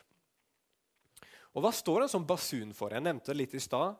Og 1.54 1.64
Hva 1.64 1.72
står 1.74 2.04
en 2.04 2.12
sånn 2.12 2.28
basun 2.28 2.72
for? 2.76 2.94
Jeg 2.94 3.04
nevnte 3.04 3.32
det 3.32 3.40
litt 3.40 3.56
i 3.58 3.62
stad. 3.62 3.98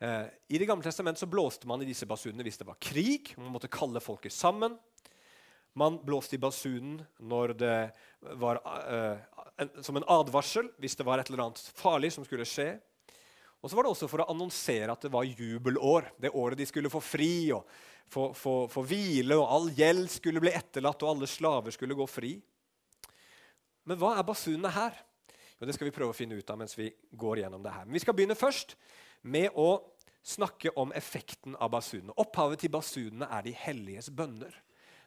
Eh, 0.00 0.26
I 0.48 0.58
Det 0.58 0.66
gamle 0.66 0.84
testamentet 0.84 1.22
så 1.22 1.30
blåste 1.30 1.68
man 1.70 1.82
i 1.82 1.88
disse 1.88 2.08
basunene 2.08 2.44
hvis 2.46 2.58
det 2.60 2.68
var 2.68 2.80
krig. 2.80 3.34
Man 3.38 3.54
måtte 3.54 3.70
kalle 3.72 4.02
folket 4.02 4.34
sammen. 4.34 4.78
Man 5.78 6.00
blåste 6.02 6.34
i 6.34 6.42
basunen 6.42 6.98
når 7.22 7.52
det 7.54 7.74
var 8.40 8.58
uh, 8.66 9.20
en, 9.62 9.70
som 9.86 9.96
en 9.96 10.06
advarsel 10.10 10.66
hvis 10.82 10.96
det 10.98 11.06
var 11.06 11.20
et 11.20 11.30
eller 11.30 11.44
annet 11.44 11.62
farlig 11.78 12.10
som 12.16 12.26
skulle 12.26 12.48
skje. 12.48 12.72
Og 13.60 13.70
så 13.70 13.76
var 13.76 13.86
det 13.86 13.92
også 13.92 14.08
for 14.10 14.24
å 14.24 14.30
annonsere 14.32 14.90
at 14.90 15.04
det 15.04 15.12
var 15.12 15.28
jubelår. 15.28 16.10
Det 16.18 16.32
året 16.34 16.58
de 16.58 16.66
skulle 16.66 16.90
få 16.90 17.02
fri 17.04 17.52
og 17.54 17.68
få, 18.10 18.30
få, 18.34 18.54
få 18.72 18.82
hvile, 18.88 19.36
og 19.36 19.46
all 19.46 19.68
gjeld 19.76 20.08
skulle 20.10 20.42
bli 20.42 20.52
etterlatt, 20.56 21.04
og 21.04 21.12
alle 21.12 21.28
slaver 21.30 21.76
skulle 21.76 21.94
gå 21.94 22.06
fri. 22.10 22.32
Men 23.90 23.98
hva 23.98 24.12
er 24.14 24.26
basunene 24.26 24.70
her? 24.70 24.94
Jo, 25.58 25.66
Det 25.66 25.74
skal 25.74 25.88
vi 25.90 25.94
prøve 25.94 26.14
å 26.14 26.16
finne 26.16 26.38
ut 26.38 26.50
av 26.50 26.58
mens 26.60 26.76
vi 26.78 26.92
går 27.18 27.42
gjennom 27.42 27.62
det 27.64 27.72
her. 27.74 27.84
Men 27.88 27.96
vi 27.98 28.02
skal 28.04 28.14
begynne 28.14 28.38
først 28.38 28.76
med 29.26 29.50
å 29.58 29.82
snakke 30.22 30.70
om 30.78 30.92
effekten 30.94 31.56
av 31.58 31.72
basunene. 31.74 32.14
Opphavet 32.22 32.62
til 32.62 32.70
basunene 32.70 33.26
er 33.26 33.42
de 33.42 33.56
helliges 33.56 34.12
bønner. 34.14 34.54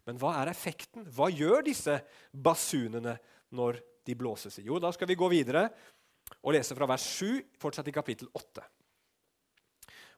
Men 0.04 0.20
hva 0.20 0.34
er 0.42 0.52
effekten? 0.52 1.08
Hva 1.16 1.30
gjør 1.32 1.64
disse 1.64 1.96
basunene 2.36 3.16
når 3.56 3.80
de 4.04 4.18
blåses 4.20 4.60
i? 4.60 4.66
Jo, 4.68 4.82
da 4.84 4.92
skal 4.92 5.08
vi 5.08 5.18
gå 5.18 5.30
videre 5.32 5.70
og 6.42 6.52
lese 6.58 6.76
fra 6.76 6.90
vers 6.90 7.06
7, 7.22 7.40
fortsatt 7.62 7.88
i 7.88 7.96
kapittel 7.96 8.28
8. 8.36 8.66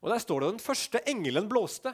Og 0.02 0.10
Der 0.10 0.22
står 0.22 0.42
det 0.42 0.50
den 0.56 0.64
første 0.64 1.02
engelen 1.10 1.48
blåste, 1.50 1.94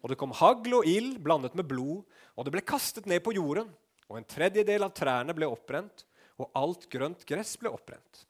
og 0.00 0.08
det 0.08 0.18
kom 0.20 0.32
hagl 0.32 0.80
og 0.80 0.88
ild 0.88 1.20
blandet 1.20 1.54
med 1.54 1.68
blod, 1.68 2.06
og 2.36 2.46
det 2.46 2.52
ble 2.56 2.64
kastet 2.64 3.08
ned 3.08 3.20
på 3.24 3.34
jorden, 3.36 3.68
og 4.10 4.18
en 4.18 4.26
tredjedel 4.26 4.82
av 4.82 4.90
trærne 4.96 5.34
ble 5.36 5.46
oppbrent, 5.46 6.04
og 6.40 6.50
alt 6.58 6.88
grønt 6.90 7.22
gress 7.28 7.54
ble 7.60 7.70
oppbrent. 7.70 8.24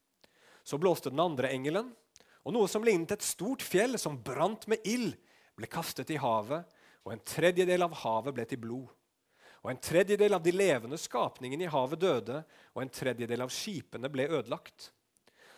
Så 0.63 0.79
blåste 0.79 1.11
den 1.13 1.23
andre 1.23 1.49
engelen, 1.55 1.89
og 2.45 2.55
noe 2.55 2.69
som 2.69 2.85
lignet 2.85 3.15
et 3.17 3.25
stort 3.25 3.65
fjell 3.65 3.97
som 4.01 4.19
brant 4.21 4.67
med 4.69 4.85
ild, 4.89 5.15
ble 5.57 5.69
kastet 5.71 6.13
i 6.13 6.21
havet, 6.21 6.69
og 7.05 7.15
en 7.15 7.25
tredjedel 7.25 7.87
av 7.87 7.97
havet 8.03 8.37
ble 8.37 8.47
til 8.49 8.61
blod. 8.61 8.93
Og 9.61 9.73
en 9.73 9.81
tredjedel 9.81 10.37
av 10.37 10.45
de 10.45 10.53
levende 10.53 10.97
skapningene 11.01 11.67
i 11.67 11.73
havet 11.73 12.01
døde, 12.01 12.43
og 12.77 12.85
en 12.85 12.93
tredjedel 12.93 13.45
av 13.45 13.53
skipene 13.53 14.09
ble 14.13 14.29
ødelagt. 14.29 14.91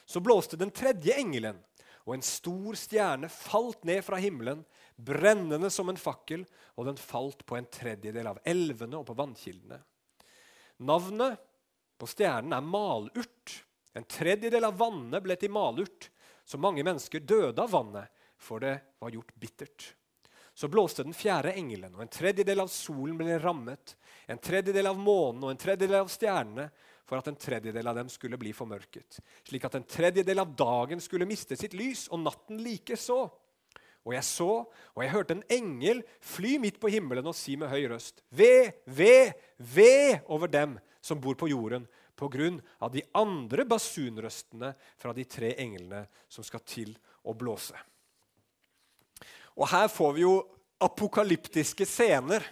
Så 0.06 0.22
blåste 0.22 0.58
den 0.58 0.72
tredje 0.74 1.14
engelen, 1.18 1.58
og 2.02 2.16
en 2.16 2.26
stor 2.26 2.78
stjerne 2.78 3.30
falt 3.30 3.84
ned 3.86 4.02
fra 4.06 4.18
himmelen, 4.22 4.64
brennende 4.96 5.70
som 5.70 5.90
en 5.90 5.98
fakkel, 5.98 6.42
og 6.74 6.88
den 6.90 6.98
falt 6.98 7.46
på 7.46 7.58
en 7.58 7.68
tredjedel 7.70 8.30
av 8.32 8.42
elvene 8.46 8.98
og 8.98 9.06
på 9.06 9.18
vannkildene. 9.18 9.78
Navnet 10.82 11.40
på 12.00 12.08
stjernen 12.10 12.56
er 12.56 12.66
malurt. 12.66 13.58
En 13.94 14.06
tredjedel 14.08 14.64
av 14.66 14.78
vannet 14.80 15.22
ble 15.22 15.36
til 15.38 15.52
malurt, 15.54 16.08
så 16.44 16.58
mange 16.58 16.82
mennesker 16.84 17.22
døde 17.22 17.62
av 17.62 17.70
vannet, 17.70 18.08
for 18.40 18.62
det 18.62 18.74
var 18.98 19.12
gjort 19.14 19.34
bittert. 19.38 19.92
Så 20.54 20.68
blåste 20.68 21.04
den 21.06 21.16
fjerde 21.16 21.54
engelen, 21.56 21.94
og 21.94 22.02
en 22.04 22.12
tredjedel 22.12 22.60
av 22.64 22.70
solen 22.72 23.16
ble 23.16 23.38
rammet, 23.40 23.94
en 24.28 24.40
tredjedel 24.42 24.90
av 24.90 24.98
månen 25.00 25.46
og 25.46 25.52
en 25.52 25.60
tredjedel 25.60 26.02
av 26.02 26.10
stjernene, 26.12 26.66
for 27.08 27.20
at 27.20 27.28
en 27.28 27.38
tredjedel 27.38 27.88
av 27.88 27.96
dem 27.98 28.10
skulle 28.12 28.38
bli 28.40 28.52
formørket, 28.56 29.18
slik 29.48 29.64
at 29.68 29.74
en 29.76 29.86
tredjedel 29.88 30.42
av 30.42 30.52
dagen 30.56 31.00
skulle 31.02 31.28
miste 31.28 31.56
sitt 31.60 31.74
lys, 31.76 32.06
og 32.12 32.22
natten 32.22 32.60
likeså. 32.64 33.20
Og 34.02 34.16
jeg 34.16 34.26
så, 34.26 34.50
og 34.66 35.02
jeg 35.04 35.12
hørte 35.12 35.36
en 35.36 35.44
engel 35.52 36.02
fly 36.24 36.56
midt 36.62 36.80
på 36.82 36.90
himmelen 36.90 37.26
og 37.30 37.36
si 37.38 37.54
med 37.58 37.70
høy 37.70 37.86
røst.: 37.92 38.22
Ve, 38.30 38.82
ve, 38.86 39.32
ve 39.58 40.20
over 40.26 40.50
dem 40.50 40.78
som 41.02 41.20
bor 41.22 41.38
på 41.38 41.50
jorden, 41.50 41.86
på 42.18 42.28
grunn 42.30 42.60
av 42.78 42.92
de 42.94 43.02
andre 43.18 43.64
basunrøstene 43.66 44.72
fra 45.00 45.14
de 45.14 45.24
tre 45.26 45.54
englene 45.62 46.04
som 46.30 46.44
skal 46.46 46.62
til 46.66 46.92
å 47.26 47.34
blåse. 47.34 47.78
Og 49.58 49.68
her 49.70 49.88
får 49.90 50.12
vi 50.16 50.24
jo 50.24 50.36
apokalyptiske 50.82 51.86
scener. 51.86 52.44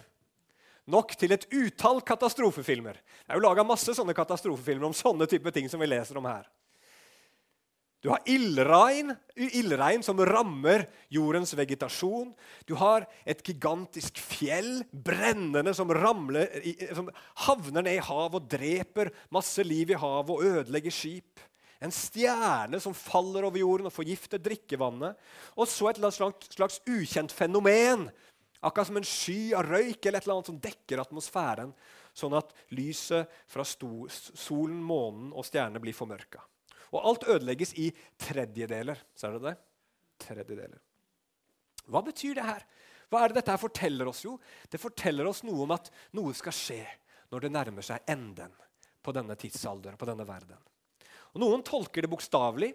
Nok 0.91 1.15
til 1.19 1.35
et 1.35 1.47
utall 1.53 2.01
katastrofefilmer. 2.03 2.99
Det 2.99 3.31
er 3.31 3.39
jo 3.39 3.45
laga 3.45 3.67
masse 3.67 3.95
sånne 3.95 4.15
katastrofefilmer 4.17 4.89
om 4.89 4.97
sånne 4.97 5.29
type 5.31 5.53
ting 5.55 5.69
som 5.71 5.83
vi 5.83 5.91
leser 5.91 6.19
om 6.19 6.27
her. 6.27 6.49
Du 8.01 8.09
har 8.09 8.23
ildregn, 8.25 9.13
som 10.03 10.21
rammer 10.25 10.87
jordens 11.13 11.53
vegetasjon. 11.57 12.31
Du 12.65 12.73
har 12.81 13.05
et 13.29 13.43
gigantisk 13.45 14.17
fjell 14.25 14.81
brennende 14.89 15.75
som, 15.77 15.93
ramler, 15.93 16.49
som 16.97 17.11
havner 17.45 17.85
ned 17.85 17.99
i 17.99 18.07
havet 18.07 18.39
og 18.41 18.49
dreper 18.57 19.13
masse 19.37 19.65
liv 19.67 19.93
i 19.93 20.01
havet 20.01 20.33
og 20.33 20.47
ødelegger 20.49 20.95
skip. 20.97 21.45
En 21.81 21.93
stjerne 21.93 22.81
som 22.81 22.97
faller 22.97 23.45
over 23.49 23.61
jorden 23.61 23.89
og 23.89 23.95
forgifter 23.95 24.41
drikkevannet. 24.41 25.21
Og 25.57 25.69
så 25.69 25.91
et 25.91 26.01
slags, 26.01 26.51
slags 26.57 26.81
ukjent 26.89 27.33
fenomen, 27.37 28.09
akkurat 28.65 28.89
som 28.89 29.01
en 29.01 29.09
sky 29.09 29.53
av 29.57 29.69
røyk 29.69 30.05
eller 30.05 30.21
et 30.21 30.27
eller 30.27 30.39
annet 30.39 30.51
som 30.53 30.61
dekker 30.61 31.01
atmosfæren, 31.05 31.73
sånn 32.17 32.37
at 32.37 32.53
lyset 32.77 33.29
fra 33.49 33.65
solen, 33.65 34.81
månen 34.85 35.33
og 35.33 35.45
stjernene 35.49 35.81
blir 35.85 35.97
formørka. 35.97 36.43
Og 36.91 37.03
alt 37.07 37.27
ødelegges 37.31 37.75
i 37.79 37.91
tredjedeler. 38.19 38.99
Ser 39.15 39.37
dere 39.37 39.53
det? 39.53 39.57
Tredjedeler. 40.27 40.81
Hva 41.91 42.03
betyr 42.07 42.39
det 42.39 42.47
her? 42.47 42.65
Hva 43.11 43.25
er 43.25 43.31
det 43.31 43.41
dette 43.41 43.55
her 43.55 43.63
forteller 43.63 44.11
oss? 44.11 44.23
Jo, 44.27 44.37
det 44.71 44.79
forteller 44.79 45.27
oss 45.27 45.43
noe 45.47 45.65
om 45.65 45.73
at 45.75 45.91
noe 46.15 46.35
skal 46.37 46.55
skje 46.55 46.83
når 47.31 47.47
det 47.47 47.53
nærmer 47.55 47.87
seg 47.87 48.07
enden 48.11 48.53
på 49.03 49.15
denne 49.17 49.35
tidsalderen, 49.39 49.99
på 49.99 50.07
denne 50.09 50.27
verden. 50.29 50.59
Og 51.35 51.43
Noen 51.43 51.63
tolker 51.67 52.05
det 52.05 52.11
bokstavelig. 52.11 52.73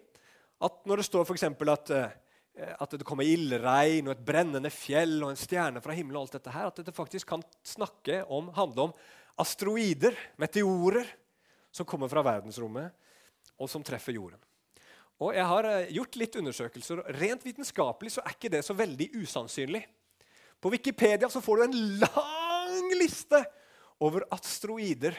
At 0.64 0.86
når 0.88 1.02
det 1.02 1.08
står 1.10 1.26
for 1.28 1.72
at, 1.72 1.92
eh, 1.92 2.76
at 2.80 2.96
det 2.96 3.06
kommer 3.08 3.28
ildregn 3.28 4.08
et 4.12 4.26
brennende 4.26 4.72
fjell 4.72 5.18
og 5.24 5.34
en 5.34 5.40
stjerne 5.40 5.82
fra 5.84 5.96
himmelen, 5.96 6.18
og 6.18 6.28
alt 6.28 6.38
dette 6.40 6.54
her, 6.54 6.68
at 6.68 6.80
dette 6.80 6.96
faktisk 6.96 7.28
kan 7.28 7.44
snakke 7.64 8.24
om, 8.32 8.48
handle 8.56 8.88
om 8.88 8.94
asteroider, 9.38 10.16
meteorer, 10.40 11.08
som 11.76 11.86
kommer 11.86 12.08
fra 12.08 12.24
verdensrommet, 12.24 12.94
og 13.60 13.70
som 13.72 13.84
treffer 13.86 14.18
jorden. 14.18 14.42
Og 15.24 15.36
Jeg 15.36 15.48
har 15.48 15.68
eh, 15.70 15.92
gjort 15.96 16.18
litt 16.20 16.36
undersøkelser. 16.36 17.04
Rent 17.16 17.46
vitenskapelig 17.46 18.18
så 18.18 18.24
er 18.26 18.36
ikke 18.36 18.52
det 18.52 18.64
så 18.68 18.76
veldig 18.76 19.10
usannsynlig. 19.16 19.86
På 20.60 20.72
Wikipedia 20.74 21.30
så 21.30 21.42
får 21.44 21.58
du 21.58 21.64
en 21.64 21.80
lang 22.04 22.92
liste 23.00 23.40
over 24.04 24.26
asteroider 24.36 25.16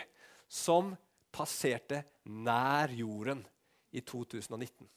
som 0.48 0.92
passerte 1.32 2.02
nær 2.24 2.92
jorden 2.92 3.40
i 3.92 4.02
2019. 4.04 4.88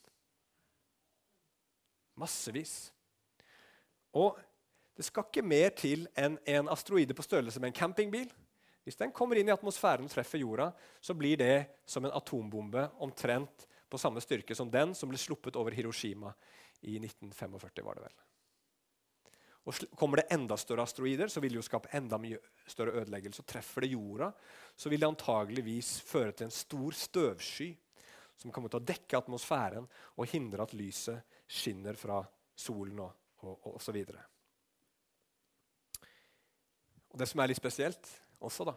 Massevis. 2.20 2.92
Og 4.14 4.36
det 4.98 5.06
skal 5.08 5.30
ikke 5.30 5.46
mer 5.46 5.72
til 5.80 6.08
enn 6.20 6.36
en 6.50 6.70
asteroide 6.72 7.16
på 7.16 7.24
størrelse 7.24 7.62
med 7.62 7.72
en 7.72 7.78
campingbil. 7.78 8.28
Hvis 8.90 8.98
den 8.98 9.12
kommer 9.14 9.38
inn 9.38 9.52
i 9.52 9.54
atmosfæren 9.54 10.08
og 10.08 10.10
treffer 10.10 10.42
jorda, 10.42 10.72
så 10.98 11.14
blir 11.14 11.38
det 11.38 11.58
som 11.86 12.08
en 12.08 12.14
atombombe 12.18 12.88
omtrent 13.06 13.68
på 13.86 13.98
samme 14.02 14.22
styrke 14.24 14.56
som 14.58 14.72
den 14.74 14.96
som 14.98 15.12
ble 15.12 15.20
sluppet 15.22 15.58
over 15.62 15.76
Hiroshima 15.78 16.32
i 16.82 16.96
1945. 16.98 17.84
var 17.86 18.00
det 18.00 18.08
vel. 18.08 18.16
Og 19.70 19.78
Kommer 19.94 20.18
det 20.18 20.34
enda 20.34 20.58
større 20.58 20.82
asteroider, 20.82 21.30
så 21.30 21.38
vil 21.44 21.54
det 21.54 21.60
jo 21.60 21.68
skape 21.68 21.92
enda 21.94 22.18
mye 22.18 22.40
større 22.66 22.96
ødeleggelse. 23.04 23.44
Og 23.44 23.50
treffer 23.52 23.86
det 23.86 23.92
jorda, 23.92 24.32
så 24.74 24.90
vil 24.90 25.04
det 25.04 25.10
antageligvis 25.12 25.92
føre 26.02 26.32
til 26.32 26.48
en 26.48 26.56
stor 26.56 26.98
støvsky 26.98 27.68
som 28.42 28.50
kommer 28.56 28.74
til 28.74 28.80
å 28.80 28.88
dekke 28.90 29.20
atmosfæren 29.20 29.86
og 30.18 30.34
hindre 30.34 30.66
at 30.66 30.74
lyset 30.74 31.38
skinner 31.46 31.94
fra 31.94 32.24
solen 32.58 33.04
og, 33.06 33.14
og, 33.44 33.54
og 33.54 33.78
osv. 33.78 34.02
Og 37.14 37.22
det 37.22 37.30
som 37.30 37.46
er 37.46 37.54
litt 37.54 37.62
spesielt 37.62 38.10
også, 38.46 38.68
da, 38.70 38.76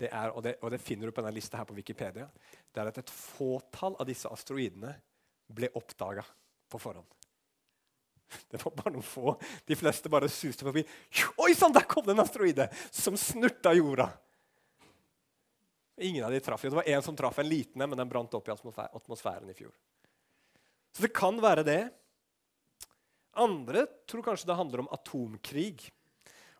det 0.00 0.10
er, 0.10 0.32
og 0.32 0.42
det, 0.44 0.56
og 0.62 0.72
det 0.72 0.80
finner 0.82 1.10
du 1.10 1.14
på 1.14 1.22
denne 1.22 1.36
lista 1.36 1.60
her 1.60 1.68
på 1.68 1.76
Wikipedia, 1.76 2.28
det 2.70 2.82
er 2.82 2.90
at 2.90 3.00
et 3.02 3.12
fåtall 3.12 3.98
av 4.00 4.08
disse 4.08 4.30
asteroidene 4.30 4.94
ble 5.50 5.70
oppdaga 5.78 6.24
på 6.70 6.80
forhånd. 6.80 7.18
Det 8.50 8.60
var 8.62 8.74
bare 8.76 8.92
noen 8.94 9.06
få. 9.06 9.34
De 9.66 9.74
fleste 9.74 10.10
bare 10.12 10.28
suste 10.30 10.62
forbi. 10.62 10.84
Oi 11.42 11.50
sann, 11.58 11.74
der 11.74 11.86
kom 11.90 12.04
det 12.06 12.14
en 12.14 12.22
asteroide 12.22 12.68
som 12.94 13.16
snurta 13.18 13.72
jorda! 13.74 14.06
Ingen 16.00 16.24
av 16.24 16.32
de 16.32 16.40
traff. 16.40 16.62
Det 16.62 16.78
var 16.78 16.88
én 16.88 17.02
som 17.04 17.16
traff 17.16 17.38
en 17.42 17.48
liten 17.48 17.82
men 17.82 17.98
den 17.98 18.08
brant 18.08 18.34
opp 18.38 18.46
i 18.48 18.52
atmosfæren 18.54 19.50
i 19.50 19.56
fjor. 19.56 19.74
Så 20.96 21.04
det 21.04 21.12
kan 21.12 21.36
være 21.42 21.66
det. 21.66 21.80
Andre 23.36 23.84
tror 24.08 24.24
kanskje 24.24 24.48
det 24.48 24.56
handler 24.56 24.84
om 24.84 24.88
atomkrig. 24.94 25.90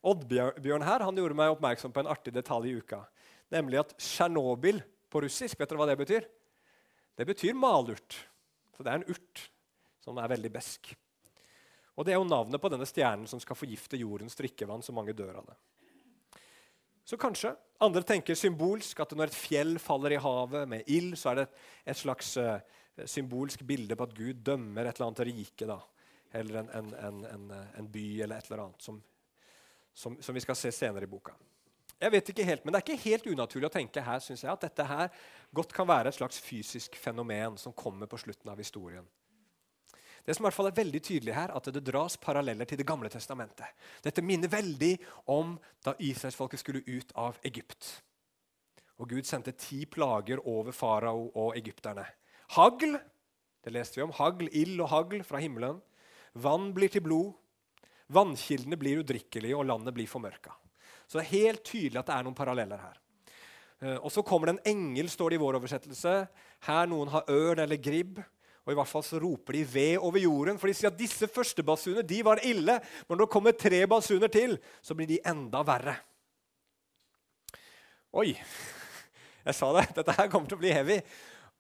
Oddbjørn 0.01 0.87
her 0.87 1.05
han 1.05 1.19
gjorde 1.19 1.37
meg 1.37 1.53
oppmerksom 1.53 1.93
på 1.93 2.03
en 2.03 2.11
artig 2.11 2.33
detalj 2.33 2.71
i 2.71 2.79
uka. 2.81 3.03
Nemlig 3.53 3.83
at 3.83 3.95
Tsjernobyl 3.99 4.81
på 5.11 5.25
russisk, 5.25 5.59
vet 5.59 5.69
dere 5.69 5.81
hva 5.81 5.89
det 5.91 5.99
betyr? 6.01 6.29
Det 7.19 7.27
betyr 7.29 7.57
malurt. 7.59 8.17
Så 8.77 8.87
det 8.87 8.93
er 8.93 9.01
en 9.01 9.11
urt 9.13 9.47
som 10.01 10.19
er 10.23 10.31
veldig 10.33 10.53
besk. 10.55 10.93
Og 11.99 12.07
det 12.07 12.15
er 12.15 12.21
jo 12.21 12.29
navnet 12.29 12.63
på 12.63 12.71
denne 12.73 12.87
stjernen 12.89 13.29
som 13.29 13.43
skal 13.43 13.59
forgifte 13.59 13.99
jordens 14.01 14.39
drikkevann, 14.39 14.81
så 14.81 14.95
mange 14.97 15.13
dør 15.17 15.43
av 15.43 15.51
det. 15.51 15.59
Så 17.05 17.19
kanskje. 17.21 17.53
Andre 17.83 18.05
tenker 18.07 18.39
symbolsk 18.39 19.01
at 19.03 19.13
når 19.17 19.31
et 19.31 19.37
fjell 19.37 19.75
faller 19.83 20.15
i 20.15 20.21
havet 20.21 20.69
med 20.69 20.89
ild, 20.93 21.17
så 21.19 21.33
er 21.33 21.41
det 21.41 21.47
et 21.89 21.99
slags 21.99 22.35
uh, 22.41 22.61
symbolsk 23.09 23.65
bilde 23.67 23.97
på 23.97 24.07
at 24.07 24.17
Gud 24.17 24.43
dømmer 24.47 24.87
et 24.87 24.97
eller 24.97 25.09
annet 25.11 25.25
rike. 25.29 25.69
da, 25.69 25.79
Eller 26.41 26.61
en, 26.63 26.71
en, 26.95 27.25
en, 27.27 27.47
en, 27.81 27.89
by 27.91 28.07
eller 28.23 28.39
et 28.39 28.51
eller 28.51 28.65
annet, 28.67 28.85
som, 28.85 29.01
som, 30.01 30.17
som, 30.23 30.35
vi 30.35 30.43
skal 30.45 30.57
se 30.57 30.73
senere 30.73 31.05
i 31.05 31.11
boka. 31.11 31.35
Jeg 32.01 32.13
vet 32.15 32.29
ikke 32.33 32.45
helt, 32.49 32.65
Men 32.65 32.73
det 32.73 32.81
er 32.81 32.87
ikke 32.87 33.09
helt 33.11 33.27
unaturlig 33.29 33.69
å 33.69 33.75
tenke 33.75 34.03
her, 34.05 34.21
synes 34.25 34.45
jeg, 34.45 34.53
at 34.53 34.63
dette 34.65 34.85
her 34.89 35.11
godt 35.53 35.75
kan 35.77 35.89
være 35.89 36.09
et 36.09 36.17
slags 36.17 36.41
fysisk 36.41 36.97
fenomen 36.97 37.59
som 37.61 37.77
kommer 37.77 38.09
på 38.09 38.21
slutten 38.23 38.49
av 38.49 38.63
historien. 38.63 39.05
Det 40.25 40.37
som 40.37 40.45
i 40.45 40.47
hvert 40.49 40.57
fall 40.57 40.69
er 40.71 40.77
veldig 40.77 41.01
tydelig 41.05 41.35
her, 41.37 41.53
at 41.57 41.69
det 41.73 41.83
dras 41.85 42.17
paralleller 42.21 42.69
til 42.69 42.79
Det 42.79 42.87
gamle 42.87 43.09
testamentet. 43.13 43.67
Dette 44.05 44.23
minner 44.23 44.53
veldig 44.53 44.97
om 45.33 45.59
da 45.85 45.95
israelsfolket 45.99 46.61
skulle 46.61 46.85
ut 46.87 47.13
av 47.17 47.39
Egypt. 47.45 48.03
Og 49.01 49.09
Gud 49.09 49.25
sendte 49.25 49.57
ti 49.57 49.87
plager 49.89 50.43
over 50.45 50.77
farao 50.77 51.31
og 51.35 51.57
egypterne. 51.57 52.05
Hagl, 52.57 52.99
det 53.65 53.73
leste 53.73 53.97
vi 53.97 54.05
om. 54.05 54.13
Hagl, 54.13 54.49
ild 54.53 54.81
og 54.81 54.91
hagl 54.93 55.25
fra 55.25 55.41
himmelen. 55.41 55.81
Vann 56.35 56.73
blir 56.77 56.93
til 56.93 57.05
blod. 57.05 57.33
Vannkildene 58.11 58.79
blir 58.81 59.05
udrikkelige, 59.05 59.57
og 59.57 59.69
landet 59.69 59.95
blir 59.95 60.11
formørka. 60.11 60.53
Så 61.07 61.19
det 61.19 61.25
er 61.25 61.33
helt 61.37 61.65
tydelig 61.67 62.01
at 62.01 62.11
det 62.11 62.17
er 62.17 62.27
noen 62.27 62.39
paralleller 62.39 62.83
her. 62.83 62.99
Eh, 63.81 63.97
og 63.97 64.13
Så 64.13 64.23
kommer 64.27 64.51
det 64.51 64.59
en 64.59 64.77
engel, 64.77 65.09
står 65.11 65.31
det 65.31 65.41
i 65.41 65.43
vår 65.43 65.59
oversettelse. 65.61 66.15
Her 66.67 66.91
noen 66.91 67.11
har 67.11 67.31
ørn 67.31 67.65
eller 67.65 67.81
gribb. 67.81 68.21
Og 68.67 68.75
i 68.75 68.77
hvert 68.77 68.91
fall 68.91 69.03
så 69.03 69.19
roper 69.19 69.57
de 69.57 69.65
ved 69.65 69.97
over 69.99 70.21
jorden, 70.21 70.59
for 70.61 70.69
de 70.69 70.77
sier 70.77 70.91
at 70.93 70.99
disse 70.99 71.27
første 71.33 71.65
basuner 71.67 72.05
de 72.07 72.21
var 72.23 72.43
ille. 72.47 72.77
Men 73.09 73.17
når 73.17 73.25
det 73.25 73.33
kommer 73.33 73.57
tre 73.57 73.81
basuner 73.89 74.31
til, 74.31 74.59
så 74.85 74.95
blir 74.95 75.09
de 75.09 75.19
enda 75.27 75.65
verre. 75.67 75.97
Oi! 78.21 78.35
Jeg 79.47 79.57
sa 79.57 79.73
det. 79.75 79.87
Dette 79.97 80.15
her 80.19 80.29
kommer 80.29 80.51
til 80.51 80.59
å 80.59 80.63
bli 80.63 80.73
heavy. 80.75 80.99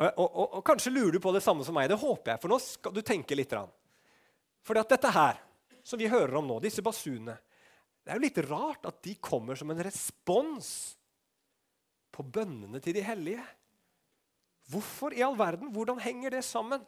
Og, 0.01 0.07
og, 0.07 0.27
og, 0.29 0.47
og 0.59 0.65
kanskje 0.65 0.93
lurer 0.93 1.17
du 1.17 1.23
på 1.25 1.33
det 1.33 1.43
samme 1.43 1.65
som 1.65 1.75
meg. 1.77 1.89
Det 1.91 1.99
håper 2.01 2.35
jeg, 2.35 2.41
for 2.41 2.53
nå 2.53 2.57
skal 2.63 2.93
du 2.95 3.01
tenke 3.05 3.37
litt. 3.37 3.53
For 4.65 4.77
dette 4.77 5.13
her, 5.13 5.41
som 5.91 6.01
vi 6.01 6.11
hører 6.11 6.39
om 6.39 6.47
nå, 6.47 6.61
disse 6.63 6.85
basunene 6.85 7.37
Det 8.01 8.13
er 8.13 8.19
jo 8.19 8.25
litt 8.25 8.41
rart 8.49 8.87
at 8.89 9.03
de 9.05 9.17
kommer 9.21 9.59
som 9.59 9.71
en 9.73 9.83
respons 9.85 10.71
på 12.11 12.25
bønnene 12.27 12.81
til 12.83 12.97
de 12.97 13.03
hellige. 13.05 13.43
Hvorfor 14.71 15.15
i 15.15 15.23
all 15.23 15.37
verden? 15.39 15.71
Hvordan 15.75 16.01
henger 16.03 16.35
det 16.35 16.45
sammen? 16.47 16.83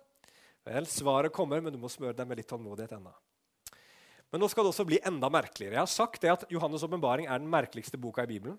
Vel, 0.66 0.86
Svaret 0.86 1.34
kommer, 1.34 1.60
men 1.62 1.74
du 1.74 1.78
må 1.82 1.90
smøre 1.90 2.16
deg 2.16 2.28
med 2.30 2.40
litt 2.40 2.48
tålmodighet 2.50 2.94
ennå. 2.96 3.12
Men 4.32 4.40
nå 4.40 4.48
skal 4.48 4.64
det 4.64 4.72
også 4.72 4.86
bli 4.88 5.00
enda 5.04 5.28
merkeligere. 5.32 5.76
Jeg 5.76 5.82
har 5.82 5.90
sagt 5.92 6.22
det 6.22 6.30
at 6.32 6.44
Johannes' 6.50 6.84
åpenbaring 6.86 7.26
er 7.28 7.42
den 7.42 7.50
merkeligste 7.52 8.00
boka 8.00 8.24
i 8.24 8.30
Bibelen. 8.30 8.56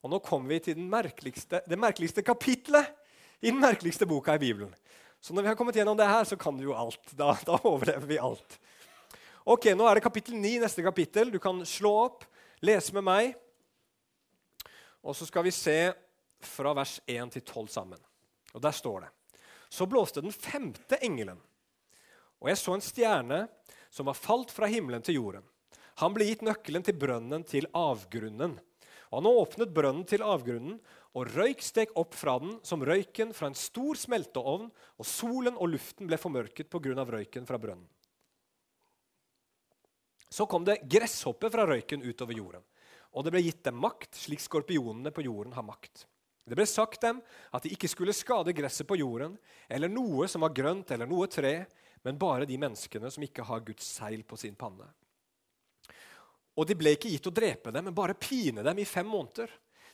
Og 0.00 0.12
nå 0.12 0.20
kommer 0.24 0.54
vi 0.54 0.62
til 0.70 0.78
merkeligste, 0.80 1.60
det 1.68 1.78
merkeligste 1.78 2.24
kapitlet 2.24 2.94
i 3.42 3.50
den 3.50 3.60
merkeligste 3.60 4.06
boka 4.08 4.38
i 4.38 4.42
Bibelen. 4.42 4.72
Så 5.20 5.34
når 5.34 5.44
vi 5.44 5.50
har 5.50 5.58
kommet 5.58 5.76
gjennom 5.76 5.98
det 5.98 6.06
her, 6.08 6.24
så 6.24 6.38
kan 6.38 6.56
du 6.56 6.64
jo 6.68 6.76
alt. 6.78 7.12
Da, 7.18 7.34
da 7.44 7.58
overlever 7.58 8.06
vi 8.06 8.20
alt. 8.22 8.58
Ok, 9.48 9.70
Nå 9.72 9.86
er 9.88 9.96
det 9.96 10.04
kapittel 10.04 10.34
9, 10.36 10.58
neste 10.60 10.82
kapittel. 10.84 11.30
Du 11.32 11.38
kan 11.40 11.62
slå 11.64 11.88
opp, 12.02 12.26
lese 12.60 12.92
med 12.92 13.06
meg. 13.06 13.30
Og 15.00 15.16
så 15.16 15.24
skal 15.24 15.46
vi 15.46 15.52
se 15.56 15.76
fra 16.44 16.74
vers 16.76 16.98
1 17.08 17.32
til 17.32 17.46
12 17.46 17.70
sammen. 17.72 18.02
Og 18.52 18.60
der 18.60 18.76
står 18.76 19.06
det 19.06 19.40
Så 19.72 19.88
blåste 19.88 20.20
den 20.20 20.36
femte 20.36 21.00
engelen, 21.00 21.40
og 22.40 22.52
jeg 22.52 22.60
så 22.60 22.76
en 22.76 22.84
stjerne 22.84 23.40
som 23.88 24.12
var 24.12 24.20
falt 24.20 24.52
fra 24.52 24.68
himmelen 24.68 25.00
til 25.04 25.16
jorden. 25.16 25.48
Han 26.04 26.12
ble 26.12 26.28
gitt 26.28 26.44
nøkkelen 26.44 26.84
til 26.84 27.00
brønnen 27.00 27.48
til 27.48 27.72
avgrunnen. 27.72 28.58
Og 29.08 29.16
Han 29.16 29.32
åpnet 29.32 29.72
brønnen 29.72 30.04
til 30.04 30.28
avgrunnen, 30.28 30.76
og 31.16 31.32
røyk 31.32 31.64
steg 31.64 31.96
opp 31.96 32.12
fra 32.12 32.36
den 32.38 32.58
som 32.60 32.84
røyken 32.84 33.32
fra 33.32 33.48
en 33.48 33.56
stor 33.56 33.96
smelteovn, 33.96 34.68
og 34.68 35.08
solen 35.08 35.56
og 35.56 35.72
luften 35.72 36.06
ble 36.06 36.20
formørket 36.20 36.68
pga. 36.68 37.00
røyken 37.00 37.48
fra 37.48 37.56
brønnen. 37.56 37.88
Så 40.28 40.46
kom 40.46 40.64
det 40.64 40.82
gresshopper 40.84 41.50
fra 41.52 41.64
røyken 41.68 42.04
utover 42.04 42.36
jorden, 42.36 42.64
og 43.16 43.24
det 43.24 43.32
ble 43.32 43.42
gitt 43.46 43.64
dem 43.64 43.78
makt, 43.80 44.12
slik 44.16 44.42
skorpionene 44.44 45.12
på 45.14 45.24
jorden 45.24 45.54
har 45.56 45.64
makt. 45.66 46.04
Det 46.48 46.56
ble 46.56 46.64
sagt 46.68 47.02
dem 47.04 47.20
at 47.52 47.64
de 47.64 47.72
ikke 47.74 47.90
skulle 47.92 48.16
skade 48.16 48.54
gresset 48.56 48.88
på 48.88 48.96
jorden 48.96 49.34
eller 49.68 49.90
noe 49.92 50.28
som 50.28 50.44
var 50.44 50.54
grønt 50.56 50.90
eller 50.94 51.08
noe 51.08 51.28
tre, 51.28 51.66
men 52.04 52.20
bare 52.20 52.48
de 52.48 52.56
menneskene 52.60 53.10
som 53.12 53.24
ikke 53.24 53.44
har 53.44 53.64
Guds 53.66 53.88
seil 53.98 54.22
på 54.24 54.38
sin 54.40 54.56
panne. 54.56 54.86
Og 56.58 56.66
de 56.66 56.74
ble 56.78 56.94
ikke 56.96 57.10
gitt 57.12 57.28
å 57.28 57.34
drepe 57.34 57.72
dem, 57.74 57.86
men 57.86 57.96
bare 57.96 58.16
pine 58.18 58.64
dem 58.66 58.80
i 58.80 58.86
fem 58.88 59.06
måneder. 59.06 59.50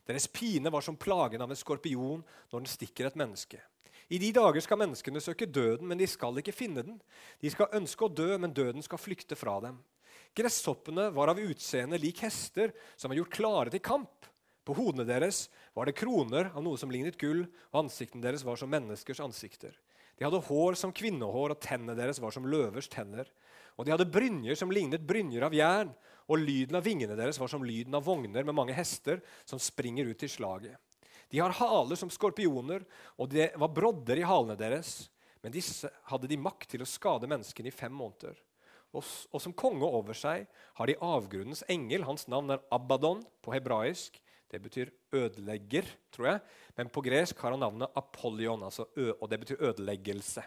Deres 0.06 0.28
pine 0.28 0.70
var 0.72 0.84
som 0.84 0.96
plagen 1.00 1.42
av 1.42 1.50
en 1.50 1.58
skorpion 1.58 2.22
når 2.52 2.62
den 2.62 2.70
stikker 2.70 3.08
et 3.08 3.18
menneske. 3.18 3.60
I 4.12 4.20
de 4.20 4.30
dager 4.36 4.60
skal 4.64 4.80
menneskene 4.80 5.20
søke 5.20 5.48
døden, 5.48 5.88
men 5.88 6.00
de 6.00 6.06
skal 6.08 6.38
ikke 6.40 6.54
finne 6.54 6.84
den. 6.84 6.98
De 7.40 7.50
skal 7.52 7.72
ønske 7.76 8.04
å 8.04 8.12
dø, 8.12 8.30
men 8.40 8.52
døden 8.52 8.84
skal 8.84 9.00
flykte 9.00 9.36
fra 9.36 9.58
dem. 9.64 9.78
Gresshoppene 10.34 11.08
var 11.14 11.30
av 11.30 11.40
utseende 11.40 11.98
lik 11.98 12.24
hester 12.24 12.72
som 12.96 13.12
var 13.12 13.20
gjort 13.20 13.34
klare 13.36 13.74
til 13.74 13.82
kamp. 13.84 14.26
På 14.64 14.74
hodene 14.74 15.04
deres 15.06 15.46
var 15.76 15.86
det 15.86 15.96
kroner 15.98 16.48
av 16.54 16.64
noe 16.64 16.78
som 16.80 16.90
lignet 16.90 17.18
gull, 17.20 17.44
og 17.70 17.84
ansiktene 17.84 18.24
deres 18.24 18.44
var 18.46 18.58
som 18.58 18.70
menneskers 18.72 19.20
ansikter. 19.22 19.76
De 20.16 20.24
hadde 20.24 20.40
hår 20.46 20.78
som 20.78 20.94
kvinnehår, 20.94 21.52
og 21.52 21.62
tennene 21.62 21.96
deres 21.98 22.20
var 22.22 22.34
som 22.34 22.46
løvers 22.48 22.88
tenner. 22.90 23.28
Og 23.76 23.86
de 23.86 23.92
hadde 23.92 24.08
brynjer 24.10 24.58
som 24.58 24.72
lignet 24.72 25.04
brynjer 25.06 25.44
av 25.46 25.54
jern, 25.54 25.92
og 26.30 26.40
lyden 26.40 26.78
av 26.78 26.86
vingene 26.86 27.18
deres 27.18 27.38
var 27.38 27.50
som 27.52 27.64
lyden 27.66 27.94
av 27.98 28.06
vogner 28.06 28.46
med 28.46 28.56
mange 28.56 28.76
hester 28.76 29.20
som 29.44 29.60
springer 29.60 30.08
ut 30.08 30.18
til 30.22 30.32
slaget. 30.32 30.78
De 31.30 31.40
har 31.42 31.54
haler 31.58 31.98
som 31.98 32.12
skorpioner, 32.12 32.84
og 33.18 33.30
det 33.32 33.50
var 33.60 33.72
brodder 33.74 34.20
i 34.20 34.26
halene 34.26 34.56
deres. 34.58 35.10
Men 35.44 35.52
disse 35.52 35.90
hadde 36.08 36.30
de 36.30 36.40
makt 36.40 36.70
til 36.72 36.84
å 36.84 36.88
skade 36.88 37.28
menneskene 37.28 37.68
i 37.68 37.74
fem 37.74 37.92
måneder. 37.92 38.38
Og, 38.94 39.40
som 39.42 39.54
konge 39.58 39.86
over 39.86 40.14
seg 40.14 40.46
har 40.78 40.90
de 40.90 40.94
avgrunnens 41.02 41.64
engel, 41.72 42.06
hans 42.06 42.28
navn 42.30 42.54
er 42.54 42.62
Abaddon 42.74 43.24
på 43.42 43.54
hebraisk, 43.54 44.20
det 44.54 44.60
betyr 44.62 44.90
ødelegger, 45.14 45.88
tror 46.14 46.28
jeg. 46.28 46.42
Men 46.78 46.90
på 46.94 47.02
gresk 47.02 47.40
har 47.42 47.56
han 47.56 47.62
navnet 47.64 47.96
Apollion, 47.98 48.62
altså 48.62 48.86
og 48.94 49.24
det 49.30 49.40
betyr 49.42 49.64
ødeleggelse. 49.70 50.44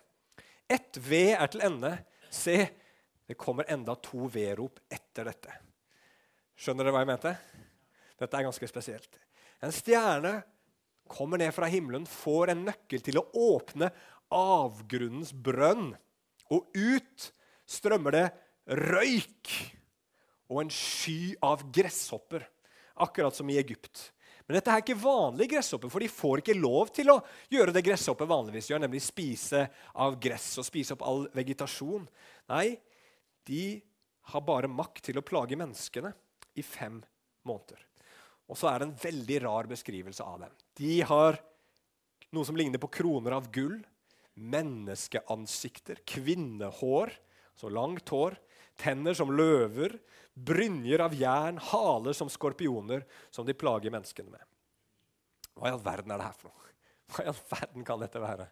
Ett 0.69 0.99
V 1.03 1.33
er 1.33 1.47
til 1.51 1.65
ende. 1.67 1.91
Se, 2.31 2.55
det 3.27 3.35
kommer 3.39 3.67
enda 3.71 3.97
to 3.99 4.29
V-rop 4.31 4.79
etter 4.91 5.27
dette. 5.27 5.57
Skjønner 6.55 6.87
dere 6.87 6.95
hva 6.95 7.03
jeg 7.03 7.11
mente? 7.11 7.33
Dette 8.17 8.39
er 8.39 8.47
ganske 8.47 8.69
spesielt. 8.71 9.19
En 9.63 9.75
stjerne 9.75 10.37
kommer 11.07 11.39
ned 11.41 11.51
fra 11.55 11.67
himmelen, 11.71 12.07
får 12.07 12.53
en 12.53 12.65
nøkkel 12.67 13.03
til 13.03 13.19
å 13.19 13.27
åpne 13.57 13.91
avgrunnens 14.33 15.33
brønn. 15.35 15.91
Og 16.51 16.71
ut 16.75 17.27
strømmer 17.67 18.15
det 18.15 18.27
røyk 18.67 19.55
og 20.47 20.61
en 20.63 20.71
sky 20.71 21.35
av 21.43 21.65
gresshopper 21.75 22.45
akkurat 23.03 23.35
som 23.35 23.49
i 23.51 23.57
Egypt. 23.59 24.11
Men 24.47 24.57
dette 24.57 24.71
er 24.71 24.79
ikke 24.79 24.95
vanlige 25.01 25.57
gresshopper, 25.57 25.91
for 25.91 25.99
de 25.99 26.07
får 26.07 26.41
ikke 26.41 26.55
lov 26.55 26.91
til 26.95 27.11
å 27.11 27.17
gjøre 27.51 27.73
det 27.75 27.83
gresshopper 27.83 28.29
vanligvis 28.29 28.69
gjør, 28.71 28.85
nemlig 28.85 29.03
spise 29.03 29.65
av 29.99 30.15
gress 30.23 30.53
og 30.61 30.67
spise 30.67 30.95
opp 30.95 31.03
all 31.03 31.25
vegetasjon. 31.35 32.07
Nei, 32.53 32.77
de 33.47 33.65
har 34.31 34.47
bare 34.47 34.71
makt 34.71 35.09
til 35.09 35.19
å 35.19 35.25
plage 35.25 35.59
menneskene 35.59 36.13
i 36.55 36.63
fem 36.63 37.01
måneder. 37.47 37.83
Og 38.47 38.55
så 38.55 38.71
er 38.71 38.79
det 38.79 38.87
en 38.87 38.97
veldig 39.03 39.41
rar 39.43 39.67
beskrivelse 39.67 40.23
av 40.23 40.45
dem. 40.45 40.55
De 40.79 40.95
har 41.09 41.41
noe 42.31 42.47
som 42.47 42.55
ligner 42.59 42.79
på 42.79 42.91
kroner 42.99 43.35
av 43.35 43.51
gull, 43.51 43.81
menneskeansikter, 44.37 46.05
kvinnehår, 46.07 47.11
så 47.57 47.71
langt 47.73 48.09
hår, 48.13 48.37
tenner 48.77 49.17
som 49.17 49.33
løver, 49.33 49.97
brynjer 50.37 51.01
av 51.01 51.15
jern, 51.17 51.57
haler 51.71 52.13
som 52.13 52.29
skorpioner, 52.29 53.03
som 53.33 53.45
de 53.45 53.55
plager 53.57 53.93
menneskene 53.93 54.29
med. 54.29 54.43
Hva 55.57 55.71
i 55.71 55.73
all 55.73 55.81
verden 55.81 56.13
er 56.13 56.21
det 56.21 56.29
her 56.29 56.37
for 56.37 56.51
noe? 56.51 56.73
Hva 57.11 57.23
i 57.25 57.31
all 57.31 57.43
verden 57.49 57.87
kan 57.87 58.01
dette 58.03 58.21
være? 58.21 58.49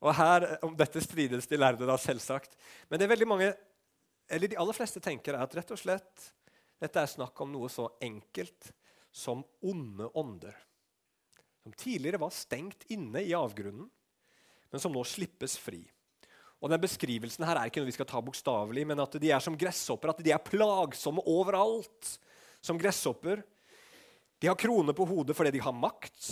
Og 0.00 0.14
her, 0.16 0.46
Om 0.64 0.76
dette 0.78 1.02
strides 1.04 1.48
de 1.50 1.58
lærde, 1.60 1.84
da, 1.84 1.98
selvsagt. 2.00 2.56
Men 2.88 2.98
det 3.00 3.04
er 3.04 3.12
veldig 3.12 3.28
mange, 3.28 3.50
eller 4.30 4.48
de 4.48 4.56
aller 4.62 4.76
fleste 4.76 5.02
tenker 5.04 5.36
at 5.36 5.56
rett 5.58 5.74
og 5.74 5.80
slett 5.80 6.30
dette 6.80 7.02
er 7.02 7.10
snakk 7.12 7.36
om 7.44 7.50
noe 7.52 7.68
så 7.68 7.90
enkelt 8.00 8.70
som 9.12 9.42
onde 9.60 10.06
ånder. 10.16 10.54
Som 11.60 11.74
tidligere 11.76 12.22
var 12.22 12.32
stengt 12.32 12.86
inne 12.88 13.20
i 13.26 13.34
avgrunnen, 13.36 13.90
men 14.70 14.80
som 14.80 14.94
nå 14.94 15.02
slippes 15.04 15.58
fri. 15.60 15.82
Og 16.60 16.68
den 16.68 16.82
Beskrivelsen 16.82 17.46
her 17.48 17.56
er 17.56 17.70
ikke 17.70 17.80
noe 17.80 17.88
vi 17.88 17.96
skal 17.96 18.08
ta 18.08 18.20
bokstavelig, 18.24 18.84
men 18.88 19.00
at 19.00 19.16
de 19.20 19.30
er 19.32 19.40
som 19.40 19.56
gresshopper. 19.56 20.12
At 20.12 20.20
de 20.24 20.32
er 20.34 20.44
plagsomme 20.44 21.24
overalt 21.28 22.16
som 22.60 22.78
gresshopper. 22.80 23.40
De 24.40 24.48
har 24.48 24.58
krone 24.60 24.92
på 24.96 25.06
hodet 25.08 25.36
fordi 25.36 25.54
de 25.56 25.64
har 25.64 25.76
makt. 25.76 26.28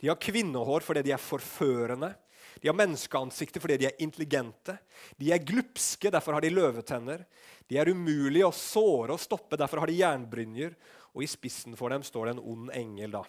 De 0.00 0.08
har 0.08 0.20
kvinnehår 0.20 0.84
fordi 0.86 1.04
de 1.04 1.12
er 1.12 1.20
forførende. 1.20 2.14
De 2.58 2.68
har 2.70 2.76
menneskeansikter 2.76 3.62
fordi 3.62 3.76
de 3.82 3.88
er 3.90 4.00
intelligente. 4.02 4.78
De 5.20 5.32
er 5.32 5.44
glupske, 5.44 6.10
derfor 6.10 6.36
har 6.36 6.44
de 6.44 6.52
løvetenner. 6.52 7.24
De 7.68 7.78
er 7.78 7.90
umulige 7.92 8.48
å 8.48 8.54
såre 8.54 9.14
og 9.14 9.22
stoppe, 9.22 9.58
derfor 9.60 9.82
har 9.82 9.90
de 9.90 9.98
jernbrynjer. 10.00 10.74
Og 11.14 11.24
i 11.24 11.30
spissen 11.30 11.76
for 11.78 11.92
dem 11.92 12.04
står 12.06 12.28
det 12.28 12.36
en 12.36 12.46
ond 12.54 12.72
engel, 12.74 13.18
da, 13.20 13.22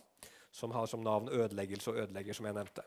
som 0.55 0.71
har 0.75 0.87
som 0.89 1.03
navn 1.03 1.29
ødeleggelse 1.31 1.91
og 1.91 2.01
ødelegger, 2.05 2.37
som 2.37 2.47
jeg 2.47 2.57
nevnte. 2.57 2.85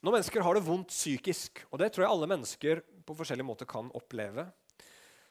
Når 0.00 0.16
mennesker 0.16 0.44
har 0.44 0.56
det 0.56 0.64
vondt 0.64 0.92
psykisk, 0.94 1.60
og 1.68 1.80
det 1.82 1.90
tror 1.92 2.06
jeg 2.06 2.12
alle 2.14 2.28
mennesker 2.30 2.80
på 3.04 3.16
forskjellige 3.18 3.46
måter 3.46 3.68
kan 3.68 3.90
oppleve, 3.96 4.46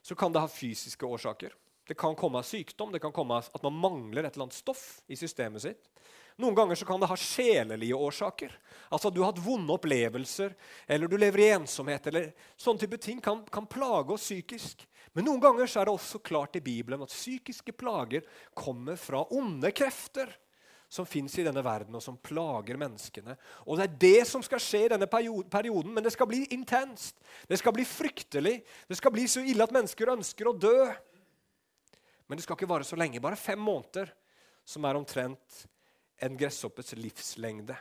så 0.05 0.15
kan 0.15 0.34
det 0.34 0.43
ha 0.43 0.51
fysiske 0.51 1.05
årsaker. 1.05 1.55
Det 1.89 1.97
kan 1.97 2.13
komme 2.15 2.38
av 2.38 2.45
sykdom, 2.45 2.91
det 2.93 3.01
kan 3.01 3.13
komme 3.13 3.39
av 3.39 3.49
at 3.49 3.63
man 3.65 3.79
mangler 3.82 4.27
et 4.27 4.36
eller 4.36 4.45
annet 4.45 4.60
stoff 4.60 5.01
i 5.10 5.17
systemet 5.17 5.63
sitt. 5.63 5.89
Noen 6.39 6.55
ganger 6.55 6.77
så 6.77 6.86
kan 6.88 7.01
det 7.01 7.10
ha 7.10 7.17
sjelelige 7.19 7.97
årsaker. 7.97 8.53
Altså 8.93 9.10
at 9.10 9.15
Du 9.15 9.23
har 9.23 9.34
hatt 9.34 9.41
vonde 9.43 9.73
opplevelser, 9.73 10.53
eller 10.88 11.10
du 11.10 11.17
lever 11.17 11.43
i 11.43 11.49
ensomhet. 11.58 12.05
eller 12.08 12.29
Sånne 12.55 12.79
type 12.79 12.99
ting 13.01 13.19
kan, 13.19 13.41
kan 13.51 13.67
plage 13.67 14.13
oss 14.13 14.29
psykisk. 14.29 14.86
Men 15.17 15.25
noen 15.25 15.41
ganger 15.41 15.67
så 15.67 15.82
er 15.82 15.89
det 15.89 15.97
også 15.97 16.21
klart 16.23 16.55
i 16.55 16.63
Bibelen 16.63 17.01
at 17.03 17.12
psykiske 17.12 17.73
plager 17.73 18.23
kommer 18.53 18.95
fra 18.95 19.25
onde 19.34 19.73
krefter 19.75 20.32
som 20.89 21.06
fins 21.06 21.36
i 21.38 21.45
denne 21.45 21.62
verden, 21.63 21.93
og 21.95 22.02
som 22.02 22.17
plager 22.17 22.78
menneskene. 22.82 23.36
Og 23.69 23.78
Det 23.78 23.86
er 23.86 23.97
det 24.02 24.28
som 24.28 24.41
skal 24.43 24.62
skje 24.63 24.86
i 24.88 24.91
denne 24.95 25.08
perioden, 25.08 25.93
men 25.93 26.04
det 26.04 26.13
skal 26.15 26.28
bli 26.28 26.47
intenst. 26.56 27.19
Det 27.47 27.60
skal 27.62 27.75
bli 27.75 27.86
fryktelig. 27.86 28.56
Det 28.89 28.97
skal 28.97 29.13
bli 29.13 29.28
så 29.30 29.43
ille 29.45 29.63
at 29.63 29.75
mennesker 29.75 30.15
ønsker 30.15 30.49
å 30.49 30.58
dø. 30.58 30.89
Men 32.28 32.38
det 32.38 32.43
skal 32.45 32.58
ikke 32.58 32.69
vare 32.69 32.88
så 32.88 32.97
lenge. 32.97 33.21
Bare 33.21 33.38
fem 33.38 33.62
måneder, 33.62 34.10
som 34.65 34.86
er 34.86 34.97
omtrent 34.97 35.62
en 36.25 36.38
gresshoppets 36.38 36.97
livslengde. 36.97 37.78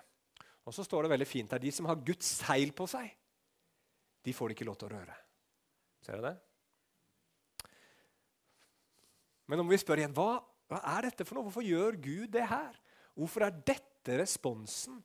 Og 0.69 0.75
så 0.77 0.85
står 0.85 1.07
det 1.07 1.15
veldig 1.15 1.29
fint 1.29 1.53
her 1.53 1.63
de 1.63 1.73
som 1.73 1.89
har 1.89 2.05
Guds 2.05 2.29
seil 2.43 2.75
på 2.77 2.87
seg, 2.91 3.09
de 4.25 4.35
får 4.37 4.51
det 4.51 4.59
ikke 4.59 4.69
lov 4.69 4.77
til 4.77 4.91
å 4.91 4.99
røre. 4.99 5.17
Ser 6.05 6.19
dere 6.19 6.35
det? 6.35 7.71
Men 9.49 9.63
om 9.65 9.71
vi 9.71 9.79
spør 9.81 10.03
igjen 10.03 10.17
hva, 10.17 10.43
hva 10.69 10.83
er 10.93 11.09
dette 11.09 11.25
for 11.25 11.39
noe? 11.39 11.47
Hvorfor 11.49 11.65
gjør 11.65 11.97
Gud 12.05 12.29
det 12.35 12.45
her? 12.51 12.77
Hvorfor 13.19 13.49
er 13.49 13.63
dette 13.67 14.21
responsen 14.21 15.01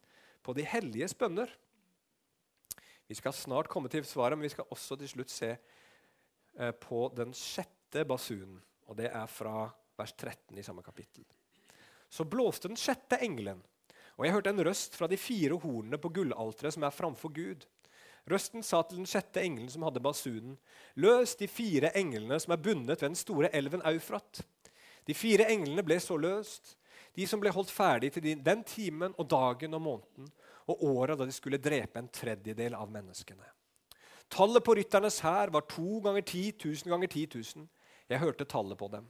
på 0.46 0.54
de 0.54 0.66
helliges 0.70 1.16
bønner? 1.18 1.50
Vi 3.10 3.18
skal 3.18 3.34
snart 3.36 3.70
komme 3.72 3.90
til 3.92 4.06
svaret, 4.06 4.38
men 4.38 4.46
vi 4.46 4.54
skal 4.54 4.70
også 4.72 4.98
til 5.02 5.10
slutt 5.10 5.34
se 5.34 5.50
eh, 5.54 6.74
på 6.78 7.08
den 7.18 7.34
sjette 7.36 8.06
basunen. 8.08 8.60
Og 8.88 9.00
det 9.00 9.10
er 9.10 9.26
fra 9.32 9.66
vers 9.98 10.14
13 10.14 10.60
i 10.60 10.66
samme 10.66 10.84
kapittel. 10.86 11.26
Så 12.10 12.26
blåste 12.30 12.70
den 12.70 12.78
sjette 12.78 13.18
engelen, 13.26 13.64
og 14.14 14.28
jeg 14.28 14.36
hørte 14.36 14.52
en 14.54 14.62
røst 14.68 14.98
fra 14.98 15.08
de 15.10 15.18
fire 15.18 15.58
hornene 15.58 15.98
på 15.98 16.12
gullalteret 16.14 16.76
som 16.76 16.86
er 16.86 16.94
framfor 16.94 17.34
Gud. 17.34 17.66
Røsten 18.30 18.64
sa 18.64 18.84
til 18.86 19.02
den 19.02 19.10
sjette 19.10 19.42
engelen 19.42 19.72
som 19.74 19.84
hadde 19.88 20.04
basunen, 20.04 20.60
løs 20.96 21.34
de 21.40 21.50
fire 21.50 21.90
englene 21.98 22.38
som 22.40 22.54
er 22.54 22.62
bundet 22.62 23.02
ved 23.02 23.10
den 23.10 23.20
store 23.20 23.50
elven 23.58 23.82
Eufrat. 23.90 24.44
De 25.10 25.18
fire 25.18 25.50
englene 25.52 25.84
ble 25.84 25.98
så 26.00 26.16
løst, 26.22 26.78
de 27.14 27.28
som 27.30 27.42
ble 27.42 27.52
holdt 27.54 27.72
ferdig 27.74 28.14
til 28.16 28.26
den 28.42 28.64
timen 28.68 29.14
og 29.18 29.30
dagen 29.30 29.76
og 29.78 29.84
måneden 29.86 30.32
og 30.72 30.84
året 30.88 31.20
da 31.20 31.28
de 31.28 31.36
skulle 31.36 31.62
drepe 31.62 32.00
en 32.00 32.10
tredjedel 32.12 32.76
av 32.78 32.92
menneskene. 32.92 33.46
Tallet 34.34 34.64
på 34.66 34.76
rytternes 34.80 35.20
hær 35.22 35.52
var 35.54 35.68
to 35.70 36.00
ganger 36.06 36.24
ti 36.26 36.48
tusen 36.58 36.90
ganger 36.90 37.12
ti 37.12 37.26
tusen. 37.30 37.68
Jeg 38.10 38.22
hørte 38.24 38.48
tallet 38.50 38.80
på 38.80 38.88
dem. 38.90 39.06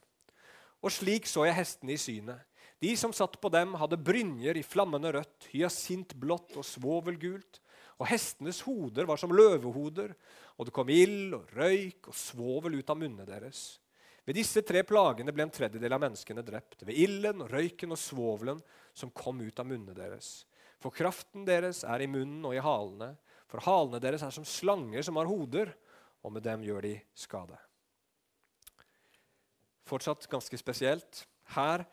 Og 0.84 0.92
slik 0.92 1.30
så 1.30 1.46
jeg 1.48 1.56
hestene 1.56 1.96
i 1.96 2.02
synet. 2.02 2.42
De 2.84 2.92
som 3.00 3.14
satt 3.16 3.38
på 3.40 3.48
dem, 3.54 3.78
hadde 3.80 4.02
brynjer 4.02 4.58
i 4.60 4.66
flammende 4.66 5.14
rødt, 5.16 5.48
hyasintblått 5.54 6.58
og 6.60 6.66
svovelgult. 6.68 7.62
Og 8.02 8.10
hestenes 8.10 8.60
hoder 8.66 9.08
var 9.08 9.22
som 9.22 9.32
løvehoder, 9.32 10.12
og 10.58 10.68
det 10.68 10.74
kom 10.76 10.90
ild 10.92 11.38
og 11.38 11.54
røyk 11.56 12.10
og 12.12 12.18
svovel 12.18 12.82
ut 12.82 12.92
av 12.92 13.00
munnene 13.00 13.28
deres. 13.30 13.78
Ved 14.24 14.38
disse 14.40 14.64
tre 14.64 14.86
plagene 14.88 15.34
ble 15.36 15.44
en 15.48 15.52
tredjedel 15.52 15.96
av 15.96 16.02
menneskene 16.06 16.46
drept. 16.46 16.86
Ved 16.88 16.96
ilden, 16.96 17.44
røyken 17.52 17.92
og 17.92 18.00
svovelen 18.00 18.62
som 18.96 19.12
kom 19.12 19.42
ut 19.44 19.60
av 19.60 19.68
munnene 19.68 19.96
deres. 19.98 20.46
For 20.80 20.96
kraften 20.96 21.44
deres 21.48 21.84
er 21.88 22.04
i 22.04 22.10
munnen 22.12 22.44
og 22.48 22.56
i 22.56 22.64
halene. 22.64 23.14
For 23.52 23.64
halene 23.64 24.00
deres 24.04 24.24
er 24.24 24.32
som 24.36 24.48
slanger 24.48 25.04
som 25.06 25.20
har 25.20 25.28
hoder, 25.28 25.74
og 26.24 26.32
med 26.36 26.46
dem 26.46 26.64
gjør 26.64 26.88
de 26.88 26.96
skade. 27.20 27.58
Fortsatt 29.88 30.30
ganske 30.32 30.58
spesielt. 30.60 31.26
Her 31.56 31.84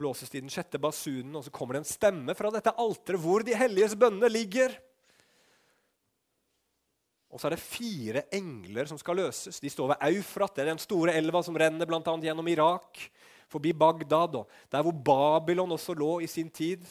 blåses 0.00 0.32
det 0.32 0.40
i 0.40 0.44
den 0.44 0.52
sjette 0.52 0.80
basunen, 0.80 1.36
og 1.36 1.44
så 1.44 1.52
kommer 1.54 1.76
det 1.76 1.84
en 1.84 1.92
stemme 1.92 2.34
fra 2.36 2.50
dette 2.54 2.72
alteret 2.80 3.20
hvor 3.20 3.44
de 3.44 3.56
helliges 3.56 3.96
bønner 3.98 4.32
ligger. 4.32 4.72
Og 7.34 7.40
så 7.42 7.48
er 7.48 7.56
det 7.56 7.64
fire 7.64 8.20
engler 8.36 8.86
som 8.86 8.98
skal 9.00 9.18
løses. 9.18 9.58
De 9.58 9.70
står 9.72 9.90
ved 9.90 10.04
Eufrat, 10.12 10.54
det 10.54 10.62
er 10.62 10.70
den 10.70 10.82
store 10.82 11.16
elva 11.18 11.42
som 11.42 11.56
renner 11.58 11.88
blant 11.90 12.06
annet 12.06 12.28
gjennom 12.28 12.50
Irak, 12.52 13.00
forbi 13.50 13.72
Bagdad, 13.74 14.38
og 14.38 14.52
der 14.70 14.84
hvor 14.86 14.94
Babylon 14.94 15.74
også 15.74 15.96
lå 15.98 16.20
i 16.22 16.30
sin 16.30 16.52
tid. 16.54 16.86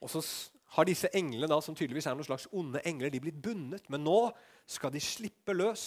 Og 0.00 0.08
så 0.10 0.24
har 0.74 0.88
disse 0.88 1.08
englene, 1.16 1.48
da, 1.48 1.60
som 1.62 1.76
tydeligvis 1.76 2.08
er 2.08 2.16
noen 2.16 2.26
slags 2.26 2.48
onde 2.52 2.80
engler, 2.88 3.12
de 3.12 3.20
blitt 3.22 3.40
bundet. 3.44 3.84
Men 3.92 4.02
nå 4.04 4.18
skal 4.66 4.92
de 4.92 5.02
slippe 5.04 5.54
løs. 5.54 5.86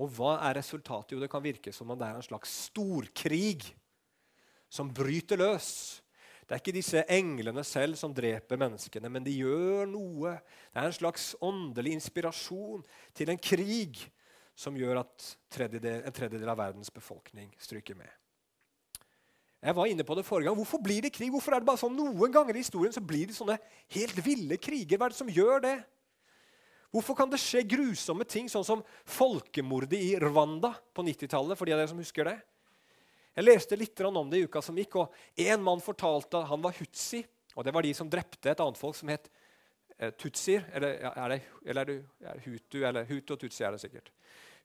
Og 0.00 0.08
hva 0.16 0.38
er 0.48 0.56
resultatet? 0.58 1.14
Jo, 1.14 1.20
det 1.22 1.30
kan 1.30 1.44
virke 1.44 1.74
som 1.74 1.90
om 1.90 1.98
det 1.98 2.06
er 2.06 2.18
en 2.18 2.26
slags 2.26 2.54
storkrig 2.70 3.74
som 4.72 4.90
bryter 4.94 5.38
løs. 5.38 5.68
Det 6.44 6.52
er 6.52 6.60
ikke 6.60 6.76
disse 6.76 7.04
englene 7.08 7.64
selv 7.64 7.96
som 7.96 8.12
dreper 8.14 8.60
menneskene, 8.60 9.08
men 9.08 9.24
de 9.24 9.32
gjør 9.38 9.88
noe. 9.88 10.34
Det 10.72 10.80
er 10.80 10.90
en 10.90 10.96
slags 10.96 11.30
åndelig 11.44 11.94
inspirasjon 11.96 12.84
til 13.16 13.32
en 13.32 13.40
krig 13.40 14.02
som 14.54 14.76
gjør 14.76 15.00
at 15.00 15.30
tredjedel, 15.52 16.04
en 16.04 16.14
tredjedel 16.14 16.52
av 16.52 16.60
verdens 16.60 16.92
befolkning 16.92 17.48
stryker 17.58 17.96
med. 17.98 18.12
Jeg 19.64 19.76
var 19.78 19.88
inne 19.88 20.04
på 20.04 20.14
det 20.18 20.26
forrige 20.28 20.50
gang. 20.50 20.58
Hvorfor 20.58 20.82
blir 20.84 21.06
det 21.06 21.14
krig? 21.16 21.30
Hvorfor 21.32 21.56
er 21.56 21.62
det 21.62 21.68
bare 21.70 21.80
sånn 21.80 21.96
Noen 21.96 22.32
ganger 22.32 22.52
i 22.52 22.60
historien 22.60 22.92
så 22.92 23.00
blir 23.00 23.30
det 23.30 23.36
sånne 23.36 23.56
helt 23.96 24.18
ville 24.26 24.58
kriger. 24.60 25.00
Hva 25.00 25.08
er 25.08 25.14
det 25.14 25.22
som 25.22 25.32
gjør 25.32 25.64
det? 25.64 25.78
Hvorfor 26.92 27.16
kan 27.18 27.30
det 27.32 27.40
skje 27.42 27.64
grusomme 27.66 28.26
ting, 28.28 28.46
sånn 28.52 28.66
som 28.66 28.82
folkemordet 29.08 29.98
i 29.98 30.12
Rwanda 30.20 30.74
på 30.94 31.02
90-tallet? 31.02 31.58
for 31.58 31.66
de 31.66 31.74
av 31.74 31.80
dere 31.80 31.90
som 31.90 31.98
husker 31.98 32.28
det? 32.28 32.36
Jeg 33.34 33.46
leste 33.48 33.78
litt 33.78 34.00
om 34.06 34.28
det 34.30 34.38
i 34.38 34.46
uka 34.46 34.62
som 34.62 34.76
gikk, 34.78 35.00
og 35.02 35.14
en 35.42 35.62
mann 35.62 35.82
fortalte 35.82 36.38
at 36.38 36.50
han 36.52 36.62
var 36.62 36.76
hutsi. 36.78 37.24
og 37.54 37.64
Det 37.64 37.72
var 37.74 37.82
de 37.82 37.94
som 37.94 38.10
drepte 38.10 38.50
et 38.50 38.60
annet 38.62 38.78
folk 38.78 38.96
som 38.96 39.10
het 39.10 39.26
eh, 39.98 40.12
tutsier. 40.14 40.68
Eller, 40.72 41.00
er 41.10 41.32
det, 41.34 41.40
eller 41.66 41.80
er 41.82 41.90
det 41.90 42.28
er 42.30 42.44
hutu, 42.46 42.78
eller 42.84 43.08
hutu 43.08 43.34
og 43.34 43.40
tutsi 43.42 43.64
er 43.66 43.74
det 43.74 43.82
sikkert. 43.82 44.12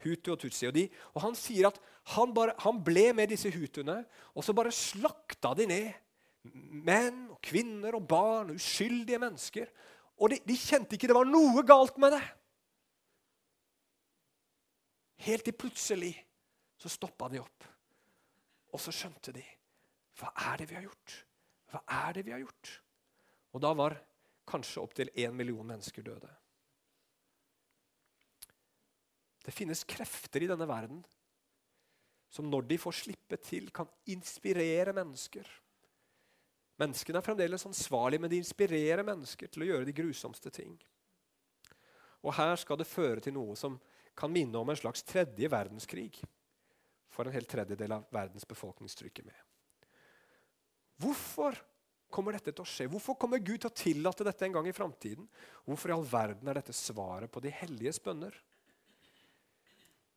Hutu 0.06 0.32
og 0.36 0.40
tutsi. 0.40 0.68
Og, 0.70 0.76
de, 0.78 0.86
og 1.16 1.24
han 1.26 1.38
sier 1.38 1.72
at 1.72 1.80
han, 2.14 2.34
bare, 2.36 2.54
han 2.62 2.78
ble 2.86 3.10
med 3.18 3.34
disse 3.34 3.50
hutuene, 3.54 4.04
og 4.38 4.46
så 4.46 4.54
bare 4.56 4.74
slakta 4.76 5.56
de 5.58 5.66
ned. 5.70 5.90
Menn 6.54 7.26
og 7.34 7.42
kvinner 7.44 7.98
og 7.98 8.06
barn, 8.08 8.54
uskyldige 8.54 9.20
mennesker. 9.20 9.74
Og 10.22 10.30
de, 10.30 10.40
de 10.46 10.60
kjente 10.60 10.96
ikke 10.96 11.10
det 11.10 11.18
var 11.18 11.28
noe 11.28 11.66
galt 11.68 11.98
med 12.02 12.14
det. 12.16 12.22
Helt 15.26 15.44
til 15.44 15.58
plutselig 15.58 16.14
så 16.80 16.92
stoppa 16.92 17.28
de 17.34 17.42
opp. 17.42 17.66
Og 18.74 18.82
så 18.82 18.94
skjønte 18.94 19.34
de 19.36 19.46
hva 20.20 20.34
er 20.52 20.60
det 20.60 20.68
vi 20.70 20.76
har 20.76 20.84
gjort? 20.84 21.16
Hva 21.72 21.82
er 22.10 22.18
det 22.18 22.26
vi 22.28 22.34
har 22.34 22.42
gjort? 22.44 22.72
Og 23.56 23.64
da 23.64 23.72
var 23.78 23.96
kanskje 24.50 24.82
opptil 24.82 25.12
én 25.16 25.36
million 25.38 25.68
mennesker 25.68 26.04
døde. 26.06 26.30
Det 29.46 29.56
finnes 29.56 29.86
krefter 29.88 30.44
i 30.44 30.50
denne 30.50 30.68
verden 30.70 31.00
som 32.30 32.50
når 32.50 32.68
de 32.70 32.78
får 32.78 32.98
slippe 33.00 33.40
til, 33.42 33.72
kan 33.74 33.90
inspirere 34.12 34.94
mennesker. 34.94 35.48
Menneskene 36.80 37.18
er 37.18 37.26
fremdeles 37.26 37.66
ansvarlige, 37.66 38.22
men 38.22 38.30
de 38.30 38.38
inspirerer 38.38 39.02
mennesker 39.04 39.50
til 39.50 39.66
å 39.66 39.70
gjøre 39.72 39.88
de 39.88 39.96
grusomste 39.98 40.52
ting. 40.54 40.76
Og 42.22 42.36
her 42.38 42.54
skal 42.62 42.78
det 42.78 42.88
føre 42.88 43.24
til 43.24 43.34
noe 43.34 43.56
som 43.58 43.80
kan 44.20 44.32
minne 44.32 44.60
om 44.60 44.70
en 44.70 44.78
slags 44.78 45.02
tredje 45.08 45.50
verdenskrig 45.50 46.20
får 47.10 47.28
en 47.28 47.36
hel 47.36 47.50
tredjedel 47.50 47.98
av 47.98 48.06
verdens 48.14 48.48
befolkningstrykket 48.48 49.26
med. 49.26 49.40
Hvorfor 51.00 51.56
kommer 52.10 52.36
dette 52.36 52.52
til 52.52 52.66
å 52.66 52.68
skje? 52.68 52.90
Hvorfor 52.92 53.16
kommer 53.20 53.40
Gud 53.40 53.62
til 53.62 53.70
å 53.70 53.76
tillate 53.76 54.26
dette 54.28 54.46
en 54.46 54.58
gang 54.58 54.68
i 54.68 54.76
framtiden? 54.76 55.28
Hvorfor 55.66 55.92
i 55.92 55.96
all 55.96 56.08
verden 56.10 56.50
er 56.50 56.60
dette 56.60 56.76
svaret 56.76 57.32
på 57.32 57.42
de 57.44 57.54
helliges 57.54 58.02
bønner? 58.04 58.36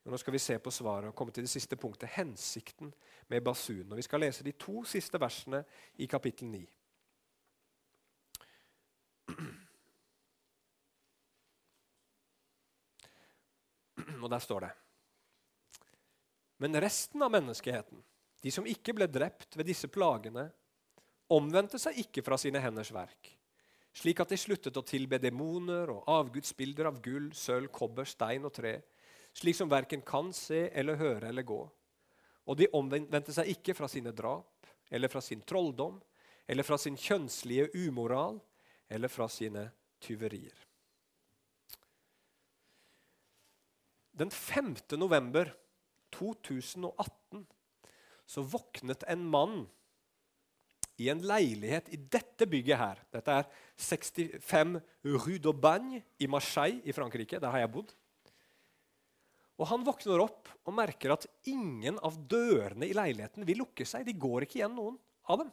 Nå 0.02 0.18
skal 0.18 0.34
vi 0.34 0.42
se 0.42 0.56
på 0.58 0.72
svaret 0.74 1.12
og 1.12 1.14
komme 1.14 1.34
til 1.34 1.44
det 1.46 1.52
siste 1.52 1.78
punktet, 1.78 2.10
hensikten 2.16 2.90
med 3.30 3.44
basunen. 3.46 3.92
Og 3.92 4.00
Vi 4.00 4.08
skal 4.08 4.24
lese 4.24 4.42
de 4.42 4.56
to 4.58 4.82
siste 4.88 5.20
versene 5.20 5.62
i 6.02 6.08
kapittel 6.10 6.50
9. 6.50 6.64
Og 14.22 14.30
der 14.30 14.42
står 14.42 14.66
det 14.66 14.72
men 16.62 16.78
resten 16.78 17.22
av 17.22 17.32
menneskeheten, 17.34 17.98
de 18.42 18.50
som 18.54 18.66
ikke 18.70 18.94
ble 18.94 19.08
drept 19.10 19.56
ved 19.58 19.66
disse 19.66 19.88
plagene, 19.90 20.44
omvendte 21.32 21.80
seg 21.82 21.98
ikke 22.04 22.22
fra 22.22 22.36
sine 22.38 22.60
henders 22.62 22.92
verk, 22.94 23.32
slik 23.98 24.20
at 24.22 24.30
de 24.30 24.38
sluttet 24.38 24.76
å 24.78 24.84
tilbe 24.86 25.18
demoner 25.18 25.90
og 25.90 26.06
avgudsbilder 26.06 26.86
av 26.86 27.00
gull, 27.02 27.32
sølv, 27.34 27.66
kobber, 27.74 28.06
stein 28.06 28.46
og 28.46 28.54
tre, 28.54 28.76
slik 29.34 29.58
som 29.58 29.70
verken 29.72 30.04
kan 30.06 30.30
se 30.36 30.68
eller 30.70 31.00
høre 31.00 31.32
eller 31.32 31.46
gå. 31.48 31.60
Og 32.46 32.58
de 32.58 32.68
omvendte 32.78 33.34
seg 33.34 33.50
ikke 33.56 33.74
fra 33.74 33.88
sine 33.90 34.12
drap 34.14 34.68
eller 34.92 35.10
fra 35.10 35.22
sin 35.24 35.42
trolldom 35.42 35.98
eller 36.46 36.66
fra 36.66 36.78
sin 36.78 36.98
kjønnslige 36.98 37.72
umoral 37.88 38.38
eller 38.86 39.10
fra 39.10 39.26
sine 39.30 39.64
tyverier. 40.02 40.54
Den 44.12 44.30
5. 44.30 44.76
november 45.00 45.50
2018 46.14 47.46
så 48.32 48.44
våknet 48.46 49.04
en 49.10 49.24
mann 49.28 49.64
i 51.00 51.08
en 51.10 51.22
leilighet 51.24 51.88
i 51.92 51.98
dette 51.98 52.46
bygget 52.48 52.78
her. 52.78 53.00
Dette 53.12 53.38
er 53.40 53.48
65 53.80 54.78
Rue 55.08 55.40
d'Aubagne 55.42 56.02
i 56.22 56.28
Marseille 56.30 56.82
i 56.84 56.94
Frankrike. 56.94 57.40
Der 57.42 57.52
har 57.52 57.64
jeg 57.64 57.72
bodd. 57.74 57.92
Og 59.60 59.68
Han 59.68 59.84
våkner 59.86 60.22
opp 60.22 60.50
og 60.66 60.74
merker 60.74 61.14
at 61.14 61.26
ingen 61.50 61.98
av 62.02 62.16
dørene 62.28 62.88
i 62.88 62.96
leiligheten 62.96 63.46
vil 63.46 63.62
lukke 63.62 63.86
seg. 63.88 64.06
De 64.06 64.16
går 64.16 64.46
ikke 64.46 64.60
igjen, 64.60 64.74
noen 64.76 64.98
av 65.30 65.42
dem. 65.42 65.52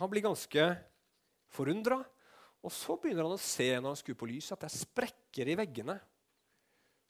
Han 0.00 0.10
blir 0.12 0.24
ganske 0.28 0.66
forundra. 1.50 2.00
Og 2.60 2.72
så 2.74 2.96
begynner 3.00 3.26
han 3.26 3.38
å 3.38 3.40
se 3.40 3.70
når 3.78 3.94
han 3.94 3.98
skrur 3.98 4.18
på 4.20 4.28
lyset, 4.30 4.52
at 4.54 4.66
det 4.66 4.70
er 4.70 4.80
sprekker 4.82 5.48
i 5.48 5.56
veggene 5.58 5.96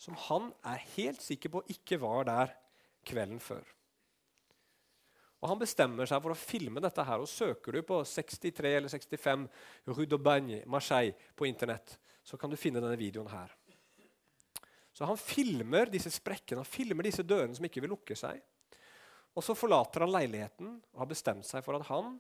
som 0.01 0.17
han 0.29 0.49
er 0.65 0.81
helt 0.97 1.21
sikker 1.23 1.53
på 1.53 1.63
ikke 1.75 1.99
var 2.01 2.25
der 2.29 2.55
kvelden 3.07 3.41
før. 3.43 3.65
Og 5.41 5.49
Han 5.49 5.61
bestemmer 5.61 6.09
seg 6.09 6.21
for 6.21 6.35
å 6.35 6.37
filme 6.37 6.81
dette. 6.85 7.05
her, 7.05 7.21
og 7.21 7.29
Søker 7.29 7.73
du 7.73 7.83
på 7.83 8.03
63 8.05 8.77
eller 8.77 8.89
65 8.89 9.49
Rue 9.87 10.07
d'Aubagne, 10.07 10.67
Marseille 10.67 11.15
på 11.37 11.47
Internett, 11.47 11.99
så 12.23 12.37
kan 12.37 12.51
du 12.51 12.57
finne 12.57 12.81
denne 12.81 12.99
videoen 13.01 13.29
her. 13.29 13.55
Så 14.93 15.05
Han 15.05 15.17
filmer 15.17 15.87
disse 15.87 16.11
sprekkene, 16.11 16.61
han 16.61 16.65
filmer 16.65 17.03
disse 17.03 17.23
dørene 17.23 17.55
som 17.57 17.65
ikke 17.65 17.81
vil 17.81 17.95
lukke 17.95 18.17
seg. 18.17 18.41
Og 19.35 19.45
Så 19.45 19.55
forlater 19.55 20.01
han 20.01 20.13
leiligheten 20.13 20.83
og 20.93 20.99
har 20.99 21.07
bestemt 21.07 21.47
seg 21.47 21.65
for 21.65 21.77
at 21.77 21.87
han 21.89 22.19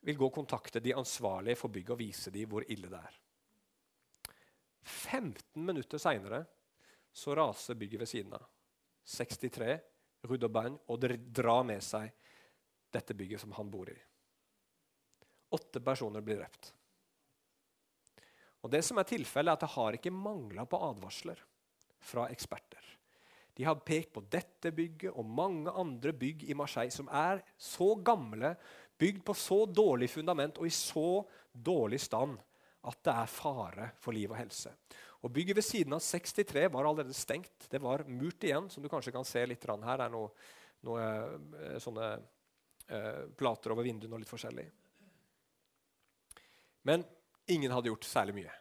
vil 0.00 0.16
gå 0.16 0.26
og 0.26 0.34
kontakte 0.34 0.80
de 0.80 0.92
ansvarlige 0.94 1.56
for 1.56 1.72
bygget 1.72 1.94
og 1.94 1.98
vise 1.98 2.30
dem 2.30 2.48
hvor 2.48 2.66
ille 2.68 2.88
det 2.88 3.00
er. 3.00 3.16
15 4.86 5.64
minutter 5.66 5.98
seinere 5.98 6.44
raser 7.24 7.74
bygget 7.74 8.00
ved 8.00 8.08
siden 8.08 8.32
av. 8.36 8.46
63 9.06 9.78
Rudobain 10.26 10.74
d'Aubagne, 10.74 10.78
og 10.86 11.32
drar 11.32 11.64
med 11.64 11.82
seg 11.84 12.10
dette 12.92 13.14
bygget 13.14 13.40
som 13.40 13.52
han 13.56 13.70
bor 13.70 13.88
i. 13.90 13.96
Åtte 15.54 15.80
personer 15.80 16.20
blir 16.20 16.40
drept. 16.40 16.72
Og 18.66 18.70
Det 18.70 18.82
som 18.82 18.98
er 18.98 19.06
tilfellet, 19.06 19.52
er 19.52 19.54
at 19.54 19.62
det 19.62 19.74
har 19.76 19.94
ikke 19.94 20.10
mangla 20.10 20.64
på 20.66 20.80
advarsler 20.82 21.38
fra 22.02 22.26
eksperter. 22.32 22.82
De 23.56 23.64
har 23.64 23.78
pekt 23.86 24.12
på 24.12 24.24
dette 24.28 24.72
bygget 24.74 25.14
og 25.14 25.24
mange 25.24 25.70
andre 25.70 26.12
bygg 26.12 26.42
i 26.50 26.56
Marseille 26.58 26.92
som 26.92 27.08
er 27.08 27.40
så 27.56 27.94
gamle, 27.94 28.56
bygd 28.98 29.22
på 29.24 29.36
så 29.38 29.62
dårlig 29.70 30.10
fundament 30.10 30.58
og 30.58 30.66
i 30.66 30.74
så 30.74 31.22
dårlig 31.52 32.00
stand 32.00 32.36
at 32.86 33.00
det 33.06 33.14
er 33.14 33.32
fare 33.32 33.88
for 34.02 34.12
liv 34.12 34.30
og 34.30 34.38
helse. 34.38 34.74
Og 35.24 35.32
Bygget 35.32 35.56
ved 35.56 35.64
siden 35.64 35.96
av 35.96 36.02
63 36.04 36.66
var 36.72 36.84
allerede 36.84 37.14
stengt. 37.16 37.68
Det 37.70 37.80
var 37.82 38.04
murt 38.08 38.44
igjen, 38.44 38.68
som 38.70 38.82
du 38.82 38.88
kanskje 38.92 39.14
kan 39.14 39.24
se 39.24 39.46
litt 39.46 39.64
her. 39.64 39.98
Det 39.98 40.04
er 40.04 40.12
noe, 40.12 40.30
noe 40.86 41.06
eh, 41.06 41.78
sånne 41.82 42.10
eh, 42.14 43.24
plater 43.38 43.74
over 43.74 43.86
vinduene 43.86 44.18
og 44.18 44.22
litt 44.22 44.32
forskjellig. 44.32 44.66
Men 46.86 47.04
ingen 47.50 47.72
hadde 47.72 47.90
gjort 47.90 48.06
særlig 48.06 48.36
mye. 48.42 48.54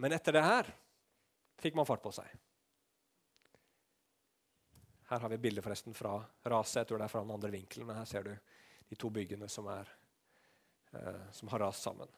Men 0.00 0.16
etter 0.16 0.34
det 0.34 0.42
her 0.46 0.70
fikk 1.60 1.76
man 1.76 1.86
fart 1.86 2.02
på 2.02 2.12
seg. 2.14 2.30
Her 5.10 5.20
har 5.20 5.28
vi 5.28 5.36
et 5.36 5.44
bilde 5.44 5.62
forresten 5.62 5.94
fra 5.94 6.16
raset. 6.48 6.80
Jeg 6.80 6.88
tror 6.88 7.02
det 7.02 7.06
er 7.06 7.12
fra 7.12 7.22
den 7.26 7.34
andre 7.34 7.52
vinkelen. 7.52 7.86
Men 7.86 8.00
her 8.00 8.08
ser 8.08 8.24
du 8.24 8.32
de 8.88 8.96
to 8.98 9.10
byggene 9.12 9.48
som, 9.52 9.68
er, 9.68 9.90
eh, 10.96 11.24
som 11.32 11.50
har 11.52 11.66
rast 11.66 11.84
sammen. 11.84 12.08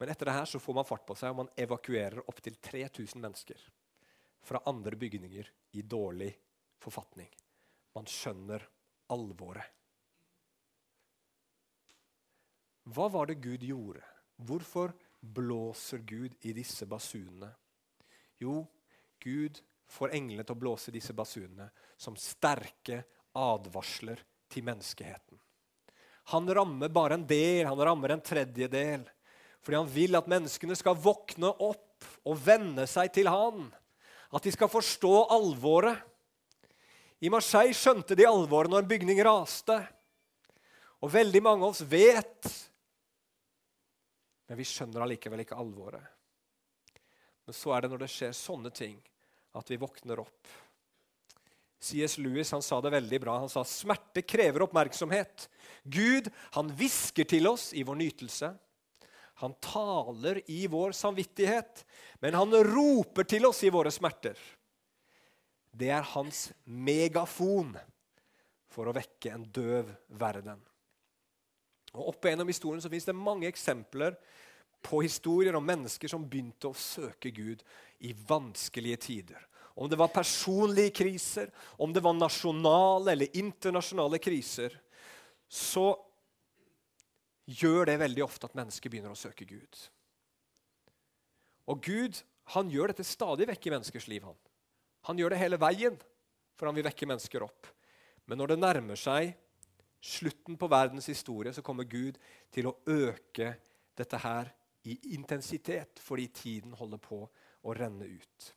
Men 0.00 0.08
etter 0.08 0.30
det 0.30 0.36
her 0.38 0.48
så 0.48 0.58
får 0.62 0.78
man 0.78 0.88
fart 0.88 1.04
på 1.06 1.14
seg, 1.18 1.34
og 1.34 1.42
man 1.42 1.52
evakuerer 1.60 2.24
opptil 2.24 2.56
3000 2.56 3.20
mennesker 3.20 3.66
fra 4.40 4.62
andre 4.70 4.96
bygninger 4.96 5.50
i 5.76 5.84
dårlig 5.84 6.30
forfatning. 6.80 7.28
Man 7.94 8.08
skjønner 8.08 8.64
alvoret. 9.12 9.76
Hva 12.90 13.10
var 13.12 13.28
det 13.28 13.42
Gud 13.44 13.62
gjorde? 13.62 14.00
Hvorfor 14.40 14.94
blåser 15.20 16.00
Gud 16.08 16.38
i 16.48 16.54
disse 16.56 16.88
basunene? 16.88 17.50
Jo, 18.40 18.64
Gud 19.20 19.60
får 19.90 20.16
englene 20.16 20.46
til 20.46 20.56
å 20.56 20.62
blåse 20.62 20.94
disse 20.94 21.12
basunene 21.14 21.68
som 22.00 22.16
sterke 22.16 23.02
advarsler 23.36 24.22
til 24.50 24.64
menneskeheten. 24.66 25.36
Han 26.32 26.48
rammer 26.54 26.88
bare 26.88 27.18
en 27.18 27.26
del, 27.28 27.66
han 27.66 27.84
rammer 27.84 28.14
en 28.14 28.24
tredjedel. 28.24 29.04
Fordi 29.60 29.76
han 29.76 29.90
vil 29.92 30.16
at 30.16 30.30
menneskene 30.30 30.76
skal 30.78 30.98
våkne 30.98 31.52
opp 31.52 32.06
og 32.24 32.40
venne 32.40 32.86
seg 32.88 33.12
til 33.14 33.28
han. 33.28 33.66
At 34.32 34.46
de 34.46 34.52
skal 34.54 34.70
forstå 34.72 35.14
alvoret. 35.36 36.00
I 37.20 37.28
Marseille 37.32 37.76
skjønte 37.76 38.16
de 38.16 38.24
alvoret 38.28 38.72
når 38.72 38.84
en 38.84 38.92
bygning 38.94 39.20
raste. 39.26 39.76
Og 41.04 41.12
veldig 41.12 41.42
mange 41.44 41.64
av 41.64 41.74
oss 41.74 41.84
vet, 41.88 42.48
men 44.50 44.58
vi 44.58 44.66
skjønner 44.66 45.04
allikevel 45.04 45.44
ikke 45.44 45.56
alvoret. 45.62 46.02
Men 47.46 47.54
så 47.54 47.70
er 47.70 47.84
det 47.84 47.90
når 47.92 48.02
det 48.02 48.10
skjer 48.10 48.32
sånne 48.34 48.72
ting, 48.74 48.96
at 49.54 49.70
vi 49.70 49.78
våkner 49.80 50.20
opp. 50.22 50.50
C.S. 51.80 52.18
Lewis 52.18 52.50
han 52.52 52.64
sa 52.64 52.80
det 52.82 52.92
veldig 52.92 53.20
bra. 53.22 53.36
Han 53.40 53.52
sa 53.52 53.62
smerte 53.64 54.24
krever 54.26 54.66
oppmerksomhet. 54.66 55.46
Gud 55.86 56.28
han 56.56 56.72
hvisker 56.76 57.28
til 57.30 57.46
oss 57.48 57.70
i 57.72 57.84
vår 57.86 58.00
nytelse. 58.02 58.50
Han 59.40 59.54
taler 59.64 60.42
i 60.50 60.66
vår 60.68 60.92
samvittighet, 60.96 61.84
men 62.20 62.36
han 62.36 62.52
roper 62.66 63.24
til 63.28 63.48
oss 63.48 63.62
i 63.64 63.72
våre 63.72 63.92
smerter. 63.92 64.36
Det 65.72 65.88
er 65.94 66.06
hans 66.12 66.50
megafon 66.64 67.72
for 68.70 68.90
å 68.90 68.94
vekke 68.94 69.32
en 69.32 69.46
døv 69.48 69.88
verden. 70.20 70.60
Og 71.94 72.12
Opp 72.12 72.28
gjennom 72.28 72.50
historien 72.50 72.82
så 72.82 72.90
finnes 72.90 73.08
det 73.08 73.16
mange 73.16 73.48
eksempler 73.48 74.18
på 74.84 75.02
historier 75.04 75.56
om 75.56 75.66
mennesker 75.66 76.10
som 76.10 76.26
begynte 76.28 76.70
å 76.70 76.76
søke 76.76 77.32
Gud 77.34 77.64
i 78.06 78.12
vanskelige 78.12 79.00
tider. 79.06 79.40
Om 79.74 79.88
det 79.90 79.98
var 79.98 80.12
personlige 80.12 80.92
kriser, 81.00 81.50
om 81.80 81.92
det 81.92 82.02
var 82.04 82.16
nasjonale 82.16 83.14
eller 83.14 83.36
internasjonale 83.40 84.20
kriser, 84.22 84.74
så 85.48 85.94
gjør 87.50 87.88
det 87.90 87.98
veldig 88.02 88.24
ofte 88.24 88.48
at 88.48 88.56
mennesker 88.58 88.92
begynner 88.92 89.14
å 89.14 89.18
søke 89.18 89.46
Gud. 89.48 89.80
Og 91.70 91.82
Gud 91.84 92.20
han 92.54 92.70
gjør 92.72 92.90
dette 92.90 93.06
stadig 93.06 93.46
vekk 93.50 93.68
i 93.68 93.74
menneskers 93.76 94.08
liv. 94.10 94.24
Han, 94.26 94.38
han 95.08 95.20
gjør 95.20 95.34
det 95.34 95.42
hele 95.42 95.60
veien, 95.60 95.98
for 96.58 96.68
han 96.68 96.76
vil 96.76 96.86
vekke 96.88 97.08
mennesker 97.08 97.44
opp. 97.46 97.68
Men 98.26 98.40
når 98.40 98.54
det 98.54 98.62
nærmer 98.62 98.98
seg 98.98 99.34
slutten 100.00 100.56
på 100.58 100.68
verdens 100.70 101.10
historie, 101.10 101.52
så 101.54 101.62
kommer 101.64 101.88
Gud 101.88 102.18
til 102.52 102.70
å 102.70 102.76
øke 102.90 103.54
dette 103.98 104.20
her 104.22 104.50
i 104.88 104.96
intensitet, 105.14 106.00
fordi 106.00 106.26
tiden 106.32 106.74
holder 106.78 107.00
på 107.02 107.20
å 107.20 107.76
renne 107.76 108.08
ut. 108.08 108.50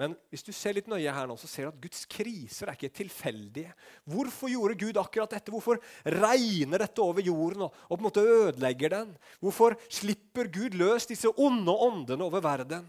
Men 0.00 0.14
hvis 0.32 0.46
du 0.46 0.50
ser 0.56 0.72
litt 0.78 0.88
nøye 0.88 1.12
her 1.12 1.26
nå, 1.28 1.34
så 1.36 1.48
ser 1.50 1.66
du 1.66 1.74
at 1.74 1.80
Guds 1.82 2.06
kriser 2.08 2.70
er 2.70 2.78
ikke 2.78 2.92
tilfeldige. 3.02 3.74
Hvorfor 4.08 4.48
gjorde 4.48 4.78
Gud 4.80 5.00
akkurat 5.00 5.34
dette? 5.34 5.52
Hvorfor 5.52 5.80
regner 6.08 6.80
dette 6.80 7.04
over 7.04 7.20
jorden 7.20 7.66
og, 7.66 7.82
og 7.84 7.98
på 7.98 8.00
en 8.00 8.06
måte 8.06 8.24
ødelegger 8.24 8.94
den? 8.94 9.10
Hvorfor 9.44 9.76
slipper 9.92 10.48
Gud 10.52 10.78
løs 10.80 11.10
disse 11.10 11.28
onde 11.36 11.74
åndene 11.74 12.24
over 12.24 12.40
verden? 12.44 12.88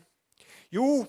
Jo, 0.72 1.02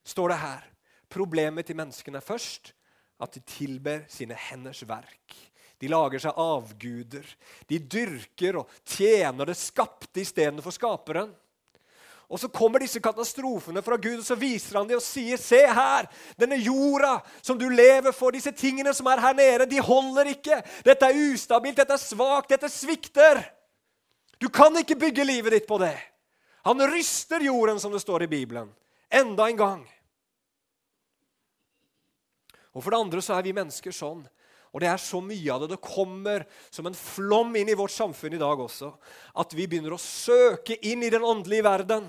står 0.00 0.32
det 0.32 0.40
her, 0.40 0.64
problemet 1.12 1.68
til 1.68 1.76
menneskene 1.76 2.22
er 2.22 2.24
først 2.24 2.72
at 3.20 3.36
de 3.36 3.44
tilber 3.44 4.06
sine 4.08 4.36
henders 4.48 4.80
verk. 4.88 5.36
De 5.76 5.90
lager 5.90 6.22
seg 6.24 6.40
avguder. 6.40 7.26
De 7.68 7.78
dyrker 7.78 8.62
og 8.62 8.70
tjener 8.88 9.50
det 9.50 9.58
skapte 9.60 10.22
istedenfor 10.22 10.72
skaperen. 10.72 11.34
Og 12.28 12.40
så 12.40 12.48
kommer 12.48 12.80
disse 12.80 13.00
katastrofene 13.04 13.82
fra 13.84 13.96
Gud, 14.00 14.18
og 14.18 14.24
så 14.24 14.36
viser 14.38 14.78
han 14.78 14.88
dem 14.88 14.96
og 14.96 15.04
sier, 15.04 15.36
'Se 15.36 15.66
her! 15.66 16.08
Denne 16.40 16.56
jorda 16.56 17.20
som 17.42 17.58
du 17.58 17.68
lever 17.68 18.12
for, 18.12 18.30
disse 18.30 18.50
tingene 18.50 18.94
som 18.94 19.06
er 19.06 19.20
her 19.20 19.34
nede, 19.34 19.66
de 19.66 19.80
holder 19.80 20.24
ikke. 20.24 20.62
Dette 20.84 21.06
er 21.06 21.32
ustabilt, 21.32 21.76
dette 21.76 21.92
er 21.92 21.96
svakt, 21.96 22.48
dette 22.48 22.68
svikter.' 22.68 23.44
Du 24.40 24.48
kan 24.48 24.76
ikke 24.76 24.96
bygge 24.96 25.24
livet 25.24 25.52
ditt 25.52 25.66
på 25.66 25.78
det. 25.78 25.96
Han 26.64 26.80
ryster 26.92 27.40
jorden, 27.40 27.80
som 27.80 27.92
det 27.92 28.00
står 28.00 28.22
i 28.22 28.26
Bibelen. 28.26 28.74
Enda 29.10 29.48
en 29.48 29.56
gang. 29.56 29.90
Og 32.74 32.82
For 32.82 32.90
det 32.90 33.00
andre 33.00 33.22
så 33.22 33.34
er 33.34 33.42
vi 33.42 33.52
mennesker 33.52 33.94
sånn. 33.94 34.24
Og 34.74 34.82
det 34.82 34.88
er 34.90 34.98
så 34.98 35.20
mye 35.22 35.54
av 35.54 35.62
det. 35.62 35.70
Det 35.70 35.86
kommer 35.86 36.42
som 36.66 36.88
en 36.90 36.96
flom 36.98 37.54
inn 37.56 37.70
i 37.70 37.76
vårt 37.78 37.94
samfunn 37.94 38.34
i 38.34 38.40
dag 38.42 38.58
også. 38.58 38.90
At 39.38 39.54
vi 39.54 39.68
begynner 39.70 39.94
å 39.94 40.02
søke 40.02 40.74
inn 40.90 41.04
i 41.06 41.12
den 41.14 41.22
åndelige 41.22 41.66
verden. 41.66 42.08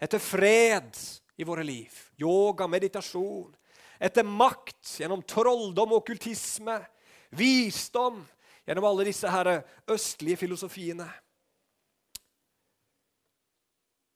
Etter 0.00 0.22
fred 0.22 0.96
i 1.36 1.44
våre 1.44 1.64
liv. 1.66 1.92
Yoga, 2.16 2.66
meditasjon. 2.70 3.52
Etter 4.00 4.24
makt 4.24 4.96
gjennom 5.02 5.20
trolldom 5.28 5.92
og 5.92 6.00
okkultisme. 6.00 6.78
Visdom 7.36 8.22
gjennom 8.64 8.88
alle 8.88 9.06
disse 9.10 9.28
her 9.28 9.52
østlige 9.92 10.40
filosofiene. 10.46 11.10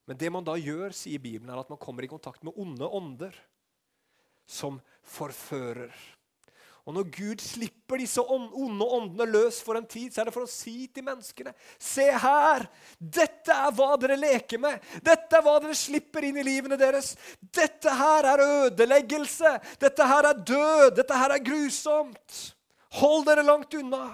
Men 0.06 0.16
det 0.16 0.30
man 0.32 0.46
da 0.46 0.54
gjør, 0.56 0.94
sier 0.94 1.20
Bibelen, 1.20 1.50
er 1.50 1.60
at 1.60 1.70
man 1.70 1.82
kommer 1.82 2.06
i 2.06 2.10
kontakt 2.10 2.44
med 2.46 2.56
onde 2.56 2.88
ånder 2.88 3.36
som 4.46 4.78
forfører. 5.02 5.92
Og 6.86 6.94
Når 6.94 7.08
Gud 7.10 7.40
slipper 7.42 7.98
disse 7.98 8.22
onde 8.22 8.86
åndene 8.86 9.26
løs 9.26 9.58
for 9.64 9.74
en 9.74 9.88
tid, 9.90 10.12
så 10.14 10.22
er 10.22 10.28
det 10.28 10.34
for 10.36 10.46
å 10.46 10.50
si 10.50 10.86
til 10.86 11.02
menneskene 11.06 11.50
Se 11.82 12.06
her! 12.06 12.68
Dette 12.98 13.54
er 13.54 13.74
hva 13.74 13.96
dere 13.98 14.18
leker 14.20 14.62
med. 14.62 14.78
Dette 15.02 15.34
er 15.34 15.42
hva 15.42 15.56
dere 15.62 15.74
slipper 15.74 16.28
inn 16.28 16.38
i 16.38 16.46
livene 16.46 16.78
deres. 16.78 17.16
Dette 17.40 17.90
her 17.90 18.30
er 18.30 18.44
ødeleggelse. 18.44 19.56
Dette 19.82 20.06
her 20.06 20.30
er 20.30 20.44
død. 20.46 20.92
Dette 21.00 21.18
her 21.18 21.34
er 21.34 21.42
grusomt. 21.42 22.38
Hold 23.00 23.26
dere 23.26 23.42
langt 23.46 23.74
unna. 23.74 24.04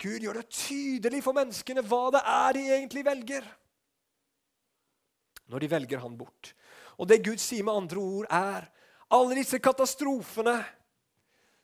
Gud 0.00 0.24
gjør 0.24 0.40
det 0.40 0.48
tydelig 0.48 1.20
for 1.22 1.36
menneskene 1.36 1.84
hva 1.86 2.06
det 2.16 2.24
er 2.24 2.56
de 2.56 2.68
egentlig 2.78 3.04
velger 3.06 3.44
når 5.52 5.60
de 5.60 5.68
velger 5.68 6.00
han 6.00 6.14
bort. 6.16 6.54
Og 6.96 7.08
det 7.08 7.22
Gud 7.26 7.40
sier 7.40 7.64
med 7.66 7.76
andre 7.82 8.00
ord, 8.00 8.28
er 8.32 8.68
alle 9.12 9.36
disse 9.36 9.58
katastrofene 9.60 10.54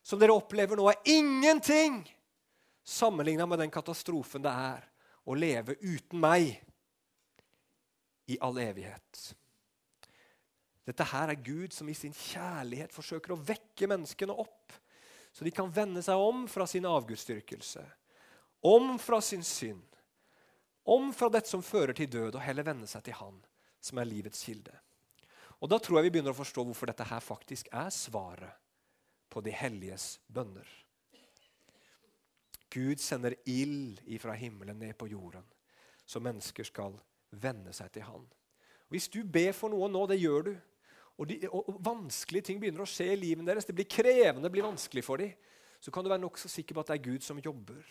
som 0.02 0.20
dere 0.20 0.36
opplever 0.36 0.78
nå, 0.78 0.86
er 0.90 1.12
ingenting 1.12 2.02
sammenligna 2.88 3.46
med 3.46 3.58
den 3.58 3.72
katastrofen 3.72 4.44
det 4.44 4.52
er 4.52 4.86
å 5.28 5.36
leve 5.36 5.76
uten 5.82 6.20
meg 6.22 6.54
i 8.28 8.38
all 8.40 8.56
evighet. 8.60 9.20
Dette 10.88 11.04
her 11.10 11.28
er 11.28 11.44
Gud 11.44 11.74
som 11.76 11.88
i 11.88 11.96
sin 11.96 12.14
kjærlighet 12.16 12.94
forsøker 12.96 13.34
å 13.34 13.42
vekke 13.50 13.90
menneskene 13.92 14.32
opp, 14.32 14.72
så 15.32 15.44
de 15.44 15.52
kan 15.52 15.68
vende 15.72 16.00
seg 16.04 16.16
om 16.16 16.46
fra 16.48 16.64
sin 16.66 16.88
avgudsdyrkelse, 16.88 17.84
om 18.64 18.94
fra 18.98 19.20
sin 19.24 19.44
synd, 19.44 19.84
om 20.88 21.12
fra 21.12 21.28
dette 21.32 21.52
som 21.52 21.64
fører 21.64 21.92
til 21.92 22.08
død, 22.08 22.38
og 22.38 22.44
heller 22.44 22.64
vende 22.64 22.88
seg 22.88 23.04
til 23.04 23.18
Han 23.20 23.36
som 23.84 24.00
er 24.00 24.08
livets 24.08 24.40
kilde. 24.48 24.72
Og 25.60 25.68
Da 25.68 25.76
tror 25.76 25.98
jeg 25.98 26.08
vi 26.08 26.14
begynner 26.16 26.32
å 26.32 26.40
forstå 26.40 26.64
hvorfor 26.64 26.88
dette 26.88 27.04
her 27.04 27.20
faktisk 27.20 27.68
er 27.68 27.92
svaret 27.92 28.56
på 29.38 29.44
de 29.46 29.54
helliges 29.54 30.16
bønner. 30.26 30.66
Gud 32.74 32.98
sender 33.00 33.36
ild 33.46 34.00
ifra 34.10 34.34
himmelen 34.36 34.80
ned 34.82 34.96
på 34.98 35.06
jorden, 35.08 35.44
så 36.04 36.20
mennesker 36.20 36.66
skal 36.66 36.98
venne 37.30 37.72
seg 37.76 37.92
til 37.94 38.04
Han. 38.08 38.26
Hvis 38.90 39.06
du 39.12 39.20
ber 39.22 39.54
for 39.54 39.70
noe 39.70 39.88
nå, 39.92 40.02
det 40.10 40.18
gjør 40.18 40.48
du, 40.48 40.52
og, 41.18 41.24
de, 41.30 41.38
og, 41.50 41.70
vanskelige 41.84 42.48
ting 42.48 42.60
begynner 42.60 42.82
å 42.82 42.88
skje 42.88 43.12
i 43.12 43.18
livet 43.20 43.46
deres, 43.46 43.66
det 43.68 43.76
blir 43.78 43.88
krevende, 43.90 44.46
det 44.46 44.54
blir 44.54 44.66
vanskelig 44.66 45.04
for 45.06 45.22
dem, 45.22 45.32
så 45.78 45.94
kan 45.94 46.02
du 46.02 46.10
være 46.10 46.24
nokså 46.24 46.50
sikker 46.50 46.74
på 46.74 46.82
at 46.82 46.90
det 46.90 46.98
er 46.98 47.06
Gud 47.06 47.26
som 47.26 47.40
jobber. 47.42 47.82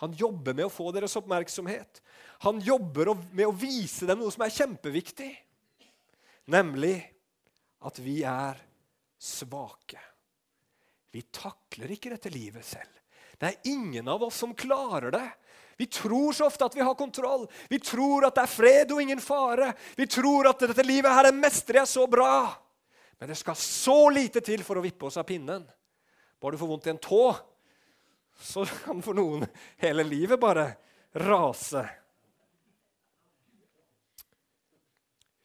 Han 0.00 0.16
jobber 0.16 0.56
med 0.56 0.64
å 0.64 0.72
få 0.72 0.88
deres 0.96 1.16
oppmerksomhet. 1.20 2.00
Han 2.46 2.60
jobber 2.64 3.12
med 3.36 3.44
å 3.44 3.52
vise 3.52 4.08
dem 4.08 4.22
noe 4.22 4.32
som 4.32 4.46
er 4.46 4.54
kjempeviktig, 4.54 5.28
nemlig 6.48 6.94
at 7.84 8.00
vi 8.00 8.22
er 8.24 8.60
svake. 9.20 10.00
Vi 11.10 11.22
takler 11.34 11.90
ikke 11.94 12.12
dette 12.14 12.32
livet 12.32 12.64
selv. 12.66 12.96
Det 13.40 13.48
er 13.48 13.70
ingen 13.72 14.08
av 14.08 14.22
oss 14.26 14.38
som 14.42 14.54
klarer 14.54 15.14
det. 15.14 15.26
Vi 15.80 15.86
tror 15.88 16.34
så 16.36 16.44
ofte 16.46 16.66
at 16.68 16.76
vi 16.76 16.84
har 16.84 16.94
kontroll. 16.94 17.46
Vi 17.68 17.78
tror 17.80 18.26
at 18.28 18.36
det 18.36 18.42
er 18.44 18.52
fred 18.52 18.90
og 18.92 19.00
ingen 19.00 19.22
fare. 19.24 19.72
Vi 19.96 20.06
tror 20.06 20.50
at 20.50 20.60
dette 20.60 20.84
livet 20.84 21.14
her 21.14 21.30
er 21.30 21.36
mestrer 21.36 21.80
jeg 21.80 21.88
så 21.88 22.04
bra. 22.10 22.50
Men 23.18 23.32
det 23.32 23.38
skal 23.40 23.56
så 23.56 24.10
lite 24.12 24.42
til 24.44 24.60
for 24.64 24.76
å 24.76 24.84
vippe 24.84 25.08
oss 25.08 25.16
av 25.20 25.24
pinnen. 25.28 25.64
Bare 26.40 26.52
du 26.56 26.60
får 26.60 26.68
vondt 26.68 26.86
i 26.88 26.92
en 26.92 27.00
tå, 27.00 27.24
så 28.40 28.64
kan 28.84 29.02
for 29.04 29.16
noen 29.16 29.44
hele 29.80 30.04
livet 30.04 30.40
bare 30.40 30.66
rase. 31.20 31.82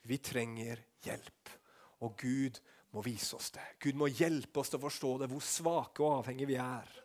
Vi 0.05 0.19
trenger 0.23 0.83
hjelp, 1.03 1.51
og 2.05 2.15
Gud 2.21 2.59
må 2.95 3.03
vise 3.05 3.35
oss 3.35 3.51
det. 3.55 3.65
Gud 3.83 3.97
må 3.99 4.07
hjelpe 4.07 4.61
oss 4.61 4.71
til 4.71 4.79
å 4.79 4.85
forstå 4.87 5.17
det, 5.21 5.31
hvor 5.31 5.43
svake 5.43 6.03
og 6.03 6.21
avhengige 6.21 6.53
vi 6.53 6.59
er. 6.61 7.01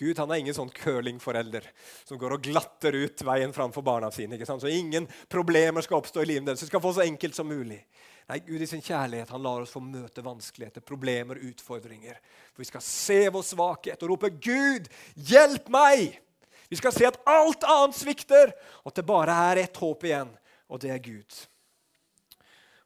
Gud 0.00 0.16
han 0.16 0.30
er 0.32 0.40
ingen 0.40 0.56
sånn 0.56 0.70
curlingforelder 0.72 1.66
som 2.08 2.16
går 2.20 2.38
og 2.38 2.46
glatter 2.46 2.96
ut 2.96 3.20
veien 3.26 3.52
framfor 3.52 3.84
barna 3.84 4.08
sine. 4.14 4.38
ikke 4.38 4.48
sant? 4.48 4.62
Så 4.62 4.70
ingen 4.72 5.04
problemer 5.28 5.84
skal 5.84 5.98
oppstå 6.00 6.22
i 6.22 6.30
livet 6.30 6.48
deres. 6.48 6.62
Det 6.62 6.70
skal 6.70 6.80
få 6.80 6.94
så 6.96 7.04
enkelt 7.04 7.36
som 7.36 7.50
mulig. 7.50 7.82
Nei, 8.30 8.38
Gud 8.46 8.62
i 8.62 8.68
sin 8.70 8.80
kjærlighet 8.80 9.28
han 9.34 9.42
lar 9.44 9.60
oss 9.60 9.74
få 9.74 9.82
møte 9.84 10.24
vanskeligheter, 10.24 10.84
problemer, 10.86 11.42
utfordringer. 11.50 12.16
For 12.54 12.62
Vi 12.62 12.70
skal 12.70 12.84
se 12.86 13.20
vår 13.28 13.44
svakhet 13.44 14.02
og 14.06 14.14
rope 14.14 14.30
'Gud, 14.30 14.88
hjelp 15.16 15.68
meg!' 15.68 16.20
Vi 16.70 16.78
skal 16.78 16.94
se 16.94 17.08
at 17.08 17.18
alt 17.26 17.64
annet 17.66 17.98
svikter, 17.98 18.52
og 18.86 18.92
at 18.92 19.00
det 19.00 19.06
bare 19.06 19.34
er 19.50 19.64
ett 19.64 19.76
håp 19.76 20.04
igjen, 20.06 20.30
og 20.70 20.80
det 20.80 20.92
er 20.94 21.02
Gud. 21.02 21.40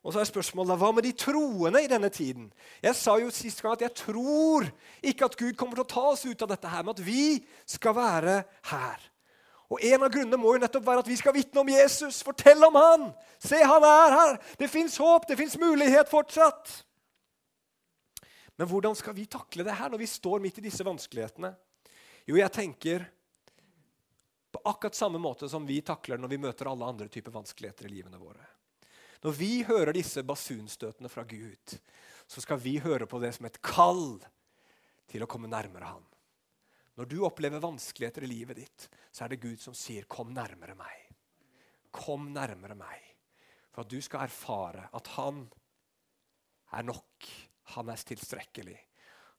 Og 0.05 0.13
så 0.13 0.21
er 0.21 0.29
spørsmålet, 0.29 0.77
Hva 0.79 0.93
med 0.93 1.07
de 1.07 1.15
troende 1.17 1.81
i 1.81 1.89
denne 1.89 2.11
tiden? 2.13 2.53
Jeg 2.83 2.95
sa 2.95 3.17
jo 3.19 3.31
sist 3.33 3.63
gang 3.63 3.73
at 3.73 3.87
jeg 3.87 3.95
tror 3.97 4.69
ikke 5.01 5.25
at 5.25 5.37
Gud 5.41 5.57
kommer 5.57 5.81
til 5.81 5.87
å 5.87 5.93
ta 5.95 6.05
oss 6.13 6.27
ut 6.29 6.43
av 6.45 6.51
dette 6.53 6.69
her, 6.69 6.85
men 6.85 6.93
at 6.93 7.01
vi 7.01 7.41
skal 7.65 7.97
være 7.97 8.43
her. 8.69 9.11
Og 9.73 9.81
En 9.81 10.05
av 10.05 10.13
grunnene 10.13 10.37
må 10.39 10.53
jo 10.55 10.61
nettopp 10.61 10.85
være 10.85 11.03
at 11.03 11.09
vi 11.09 11.17
skal 11.17 11.35
vitne 11.35 11.63
om 11.63 11.71
Jesus. 11.73 12.21
Fortell 12.23 12.61
om 12.69 12.77
han! 12.77 13.07
Se, 13.41 13.57
han 13.65 13.85
er 13.89 14.17
her! 14.19 14.37
Det 14.61 14.69
fins 14.71 14.99
håp, 15.01 15.25
det 15.27 15.39
fins 15.41 15.57
mulighet 15.59 16.13
fortsatt. 16.13 16.85
Men 18.61 18.69
hvordan 18.71 18.95
skal 18.95 19.17
vi 19.17 19.25
takle 19.27 19.65
det 19.67 19.75
her 19.75 19.91
når 19.91 20.05
vi 20.05 20.11
står 20.11 20.43
midt 20.45 20.61
i 20.61 20.67
disse 20.69 20.85
vanskelighetene? 20.87 21.55
Jo, 22.29 22.37
jeg 22.39 22.53
tenker 22.53 23.09
på 24.55 24.61
akkurat 24.69 24.95
samme 24.95 25.19
måte 25.19 25.49
som 25.51 25.65
vi 25.67 25.81
takler 25.83 26.21
når 26.21 26.37
vi 26.37 26.43
møter 26.45 26.69
alle 26.71 26.87
andre 26.87 27.09
typer 27.11 27.35
vanskeligheter 27.35 27.89
i 27.89 27.97
livene 27.97 28.21
våre. 28.21 28.45
Når 29.25 29.37
vi 29.39 29.63
hører 29.65 29.97
disse 29.97 30.21
basunstøtene 30.27 31.09
fra 31.09 31.25
Gud, 31.25 31.79
så 32.29 32.43
skal 32.45 32.61
vi 32.61 32.77
høre 32.85 33.07
på 33.09 33.21
det 33.23 33.33
som 33.37 33.47
et 33.49 33.57
kall 33.65 34.19
til 35.09 35.25
å 35.25 35.29
komme 35.31 35.49
nærmere 35.49 35.95
Han. 35.95 36.05
Når 36.95 37.09
du 37.11 37.17
opplever 37.27 37.63
vanskeligheter 37.63 38.27
i 38.27 38.31
livet 38.31 38.61
ditt, 38.61 38.87
så 39.11 39.25
er 39.25 39.33
det 39.33 39.41
Gud 39.43 39.61
som 39.61 39.75
sier, 39.75 40.05
'Kom 40.05 40.33
nærmere 40.35 40.77
meg'. 40.77 41.15
Kom 41.91 42.33
nærmere 42.33 42.77
meg. 42.77 43.01
For 43.73 43.81
at 43.83 43.89
du 43.89 44.01
skal 44.01 44.21
erfare 44.21 44.89
at 44.93 45.07
han 45.07 45.51
er 46.73 46.83
nok. 46.83 47.29
Han 47.75 47.89
er 47.89 47.97
tilstrekkelig. 47.97 48.79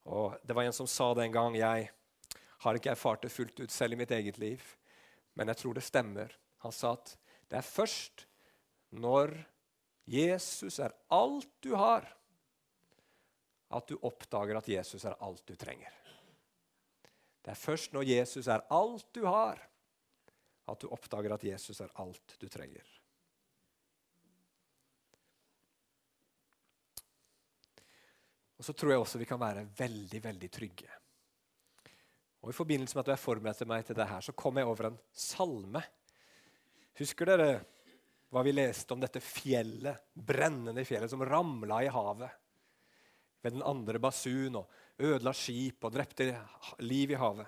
Og 0.05 0.37
Det 0.45 0.55
var 0.55 0.63
en 0.63 0.73
som 0.73 0.87
sa 0.87 1.13
det 1.13 1.23
en 1.23 1.31
gang. 1.31 1.55
Jeg 1.55 1.89
har 2.59 2.73
ikke 2.73 2.91
erfart 2.91 3.21
det 3.21 3.31
fullt 3.31 3.59
ut 3.59 3.71
selv 3.71 3.93
i 3.93 3.95
mitt 3.95 4.11
eget 4.11 4.37
liv, 4.37 4.61
men 5.35 5.47
jeg 5.47 5.57
tror 5.57 5.73
det 5.73 5.83
stemmer. 5.83 6.31
Han 6.59 6.71
sa 6.71 6.93
at 6.93 7.17
det 7.49 7.57
er 7.57 7.61
først 7.61 8.25
når 8.91 9.45
Jesus 10.05 10.79
er 10.79 10.93
alt 11.13 11.49
du 11.65 11.73
har, 11.75 12.05
at 13.75 13.87
du 13.89 13.97
oppdager 14.05 14.59
at 14.59 14.67
Jesus 14.69 15.05
er 15.05 15.17
alt 15.25 15.45
du 15.47 15.55
trenger. 15.57 15.93
Det 17.41 17.53
er 17.53 17.61
først 17.61 17.93
når 17.93 18.07
Jesus 18.09 18.47
er 18.49 18.65
alt 18.73 19.07
du 19.13 19.25
har, 19.25 19.59
at 20.65 20.81
du 20.81 20.89
oppdager 20.93 21.33
at 21.35 21.43
Jesus 21.45 21.81
er 21.81 21.91
alt 22.01 22.37
du 22.41 22.47
trenger. 22.49 22.85
Og 28.55 28.63
Så 28.65 28.73
tror 28.73 28.93
jeg 28.93 29.01
også 29.01 29.19
vi 29.19 29.27
kan 29.29 29.41
være 29.41 29.67
veldig 29.77 30.23
veldig 30.23 30.49
trygge. 30.51 30.89
Og 32.45 32.49
I 32.49 32.55
forbindelse 32.55 32.95
med 32.95 33.03
at 33.03 33.15
jeg 33.15 33.23
forberedte 33.25 33.65
meg 33.65 33.85
til 33.85 33.97
det 33.97 34.07
her, 34.09 34.21
så 34.21 34.33
kom 34.37 34.57
jeg 34.57 34.69
over 34.69 34.91
en 34.91 34.99
salme. 35.11 35.81
Husker 36.97 37.25
dere 37.25 37.49
hva 38.35 38.41
vi 38.43 38.51
leste 38.51 38.91
om 38.91 38.99
dette 38.99 39.21
fjellet, 39.23 40.09
brennende 40.11 40.83
fjellet 40.83 41.07
som 41.07 41.21
ramla 41.23 41.77
i 41.85 41.87
havet? 41.87 42.33
Ved 43.39 43.55
den 43.55 43.63
andre 43.63 44.01
basun 44.03 44.57
og 44.59 44.99
ødela 44.99 45.31
skip 45.31 45.85
og 45.87 45.93
drepte 45.95 46.33
liv 46.83 47.13
i 47.13 47.19
havet. 47.21 47.47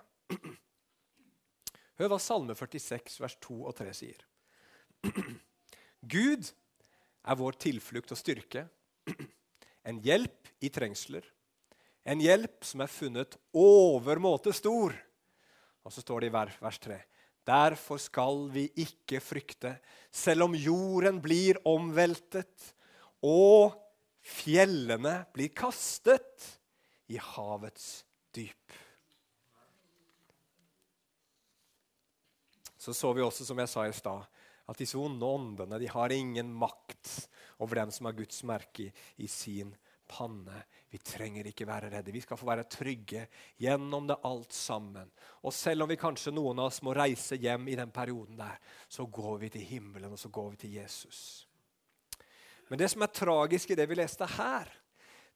Hør 1.99 2.13
hva 2.13 2.19
Salme 2.23 2.55
46, 2.55 3.17
vers 3.19 3.35
2 3.43 3.57
og 3.67 3.75
3 3.75 3.91
sier. 3.97 4.23
Gud 6.07 6.47
er 7.27 7.39
vår 7.41 7.59
tilflukt 7.59 8.13
og 8.15 8.21
styrke, 8.21 8.63
en 9.87 9.99
hjelp 10.05 10.53
i 10.63 10.71
trengsler, 10.71 11.27
en 12.07 12.23
hjelp 12.23 12.63
som 12.63 12.85
er 12.85 12.91
funnet 12.93 13.35
overmåte 13.51 14.55
stor. 14.55 14.95
Og 15.83 15.91
så 15.91 16.03
står 16.05 16.23
det 16.23 16.31
i 16.31 16.35
vers 16.37 16.79
3.: 16.79 17.01
Derfor 17.47 17.99
skal 18.01 18.47
vi 18.51 18.65
ikke 18.83 19.21
frykte, 19.23 19.77
selv 20.11 20.47
om 20.49 20.55
jorden 20.57 21.21
blir 21.23 21.59
omveltet 21.67 22.73
og 23.23 23.77
fjellene 24.27 25.21
blir 25.33 25.53
kastet 25.55 26.49
i 27.07 27.19
havets 27.21 28.03
dyp. 28.35 28.75
Så 32.77 32.93
så 32.95 33.11
vi 33.15 33.23
også, 33.23 33.45
som 33.47 33.59
jeg 33.59 33.71
sa 33.71 33.87
i 33.87 33.95
stad, 33.95 34.27
at 34.67 34.79
disse 34.79 34.99
onde 34.99 35.25
åndene 35.25 35.79
de 35.79 35.89
har 35.91 36.11
ingen 36.11 36.51
makt 36.55 37.27
over 37.63 37.81
den 37.81 37.91
som 37.91 38.07
har 38.07 38.15
Guds 38.15 38.43
merke 38.47 38.91
i, 38.91 39.27
sin 39.27 39.73
panne. 40.07 40.61
Vi 40.89 40.99
trenger 41.03 41.49
ikke 41.49 41.67
være 41.67 41.89
redde. 41.91 42.13
Vi 42.15 42.21
skal 42.23 42.39
få 42.39 42.47
være 42.47 42.67
trygge 42.71 43.25
gjennom 43.59 44.07
det 44.07 44.19
alt 44.23 44.53
sammen. 44.55 45.09
Og 45.43 45.53
selv 45.53 45.83
om 45.83 45.91
vi 45.91 45.99
kanskje 45.99 46.31
noen 46.31 46.61
av 46.63 46.69
oss 46.69 46.79
må 46.85 46.93
reise 46.95 47.35
hjem 47.35 47.67
i 47.67 47.75
den 47.75 47.91
perioden 47.91 48.39
der, 48.39 48.55
så 48.87 49.05
går 49.05 49.41
vi 49.43 49.49
til 49.57 49.65
himmelen, 49.67 50.13
og 50.15 50.19
så 50.19 50.31
går 50.31 50.53
vi 50.53 50.61
til 50.63 50.77
Jesus. 50.79 51.19
Men 52.69 52.79
det 52.79 52.89
som 52.91 53.03
er 53.03 53.11
tragisk 53.11 53.71
i 53.71 53.79
det 53.79 53.87
vi 53.89 53.99
leste 53.99 54.27
her, 54.37 54.71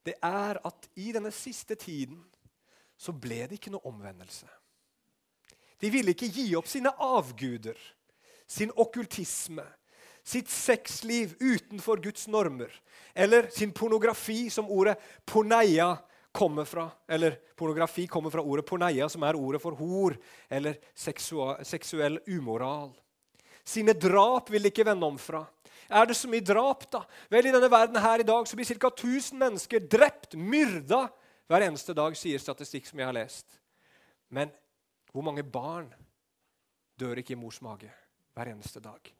det 0.04 0.16
er 0.24 0.58
at 0.64 0.88
i 0.98 1.12
denne 1.12 1.30
siste 1.34 1.76
tiden 1.78 2.24
så 2.96 3.12
ble 3.12 3.44
det 3.46 3.58
ikke 3.58 3.72
noe 3.74 3.88
omvendelse. 3.92 4.48
De 5.82 5.90
ville 5.90 6.14
ikke 6.14 6.30
gi 6.30 6.46
opp 6.56 6.68
sine 6.70 6.92
avguder, 7.02 7.76
sin 8.46 8.72
okkultisme, 8.78 9.64
sitt 10.24 10.50
sexliv 10.50 11.34
utenfor 11.40 12.02
Guds 12.02 12.28
normer, 12.30 12.70
eller 13.14 13.48
sin 13.50 13.72
pornografi, 13.74 14.50
som 14.50 14.70
ordet 14.70 14.96
porneia 15.26 15.96
kommer 16.32 16.64
fra. 16.64 16.90
Eller 17.08 17.36
pornografi 17.56 18.06
kommer 18.06 18.30
fra 18.30 18.42
ordet 18.42 18.66
porneia, 18.66 19.08
som 19.08 19.22
er 19.22 19.36
ordet 19.36 19.60
for 19.62 19.76
hor, 19.76 20.16
eller 20.48 20.78
seksuell 20.94 22.20
umoral. 22.26 22.92
Sine 23.64 23.94
drap 23.94 24.50
vil 24.50 24.70
ikke 24.70 24.86
vende 24.86 25.06
om 25.06 25.18
fra. 25.20 25.44
Er 25.92 26.06
det 26.08 26.16
så 26.16 26.30
mye 26.30 26.44
drap, 26.44 26.86
da? 26.90 27.02
Vel, 27.30 27.46
I 27.46 27.52
denne 27.54 27.68
verden 27.70 28.00
her 28.00 28.22
i 28.22 28.26
dag 28.26 28.46
så 28.48 28.56
blir 28.56 28.66
ca. 28.66 28.88
1000 28.88 29.38
mennesker 29.38 29.82
drept, 29.92 30.34
myrda, 30.38 31.04
hver 31.50 31.66
eneste 31.66 31.94
dag, 31.94 32.16
sier 32.16 32.40
statistikk 32.40 32.88
som 32.88 33.02
jeg 33.02 33.10
har 33.10 33.16
lest. 33.16 33.58
Men 34.32 34.50
hvor 35.12 35.26
mange 35.26 35.44
barn 35.44 35.90
dør 36.96 37.20
ikke 37.20 37.36
i 37.36 37.38
mors 37.38 37.60
mage 37.60 37.90
hver 38.32 38.54
eneste 38.54 38.80
dag? 38.80 39.12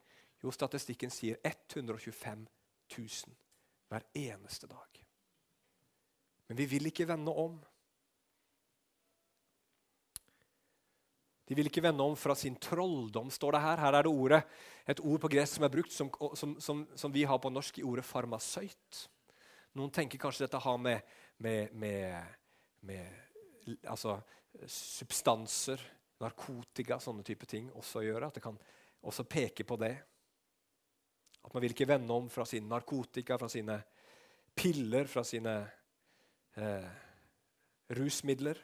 Jo, 0.43 0.51
statistikken 0.51 1.13
sier 1.15 1.39
125 1.47 2.47
000 2.99 3.37
hver 3.93 4.07
eneste 4.19 4.67
dag. 4.67 5.05
Men 6.49 6.59
vi 6.59 6.67
vil 6.67 6.91
ikke 6.91 7.07
vende 7.09 7.33
om. 7.33 7.61
De 11.49 11.57
vil 11.59 11.69
ikke 11.69 11.85
vende 11.85 12.05
om 12.05 12.15
fra 12.17 12.35
sin 12.39 12.57
trolldom, 12.57 13.31
står 13.31 13.57
det 13.57 13.63
her. 13.63 13.81
Her 13.83 13.99
er 13.99 14.07
det 14.07 14.13
ordet, 14.13 14.43
et 14.89 15.01
ord 15.01 15.21
på 15.23 15.31
gress 15.33 15.57
som 15.57 15.67
er 15.67 15.73
brukt, 15.73 15.93
som, 15.93 16.11
som, 16.39 16.55
som, 16.61 16.85
som 16.97 17.15
vi 17.15 17.25
har 17.29 17.41
på 17.43 17.51
norsk 17.53 17.79
i 17.79 17.87
ordet 17.87 18.07
farmasøyt. 18.09 19.03
Noen 19.79 19.93
tenker 19.95 20.21
kanskje 20.21 20.47
dette 20.47 20.61
har 20.61 20.79
med, 20.81 21.03
med, 21.43 21.73
med, 21.73 22.39
med 22.89 23.77
altså, 23.89 24.19
substanser, 24.67 25.83
narkotika, 26.23 26.99
sånne 27.03 27.25
type 27.27 27.49
ting 27.51 27.71
også 27.75 28.01
å 28.01 28.07
gjøre. 28.07 28.29
At 28.29 28.39
det 28.39 28.45
kan 28.45 28.59
også 29.03 29.27
peke 29.29 29.67
på 29.69 29.79
det. 29.81 29.95
At 31.43 31.55
man 31.55 31.65
vil 31.65 31.75
ikke 31.75 31.89
vende 31.91 32.15
om 32.15 32.29
fra 32.31 32.47
sin 32.47 32.69
narkotika, 32.71 33.39
fra 33.39 33.49
sine 33.51 33.79
piller, 34.55 35.09
fra 35.11 35.25
sine 35.27 35.55
eh, 36.57 36.91
rusmidler. 37.99 38.61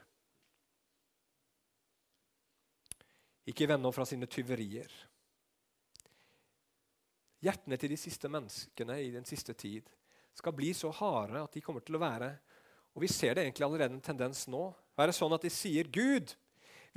Ikke 3.48 3.68
vende 3.68 3.88
om 3.88 3.94
fra 3.94 4.06
sine 4.06 4.28
tyverier. 4.30 4.92
Hjertene 7.42 7.78
til 7.78 7.94
de 7.94 8.00
siste 8.00 8.28
menneskene 8.30 8.98
i 9.02 9.12
den 9.14 9.26
siste 9.26 9.54
tid 9.54 9.86
skal 10.34 10.54
bli 10.54 10.72
så 10.74 10.90
harde 10.94 11.40
at 11.42 11.54
de 11.54 11.62
kommer 11.62 11.82
til 11.86 11.98
å 11.98 12.02
være 12.02 12.32
og 12.98 13.02
Vi 13.02 13.08
ser 13.14 13.36
det 13.36 13.44
egentlig 13.44 13.62
allerede 13.62 13.94
en 13.94 14.02
tendens 14.02 14.40
nå. 14.50 14.72
Være 14.98 15.12
sånn 15.14 15.30
at 15.36 15.44
de 15.46 15.50
sier, 15.54 15.86
'Gud, 15.86 16.32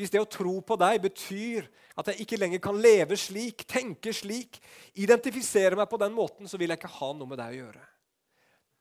hvis 0.02 0.14
det 0.14 0.22
å 0.22 0.30
tro 0.30 0.56
på 0.66 0.78
deg 0.82 1.02
betyr 1.04 1.68
at 2.00 2.12
jeg 2.12 2.24
ikke 2.24 2.40
lenger 2.42 2.62
kan 2.64 2.80
leve 2.82 3.18
slik, 3.20 3.66
tenke 3.70 4.14
slik, 4.16 4.58
identifisere 4.98 5.78
meg 5.78 5.90
på 5.92 6.00
den 6.02 6.16
måten, 6.16 6.50
så 6.50 6.58
vil 6.58 6.74
jeg 6.74 6.82
ikke 6.82 6.96
ha 7.00 7.12
noe 7.14 7.30
med 7.30 7.42
deg 7.42 7.54
å 7.54 7.60
gjøre.' 7.66 7.88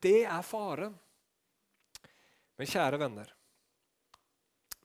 Det 0.00 0.22
er 0.24 0.44
faren. 0.46 0.94
Men 2.56 2.68
kjære 2.68 3.00
venner 3.00 3.34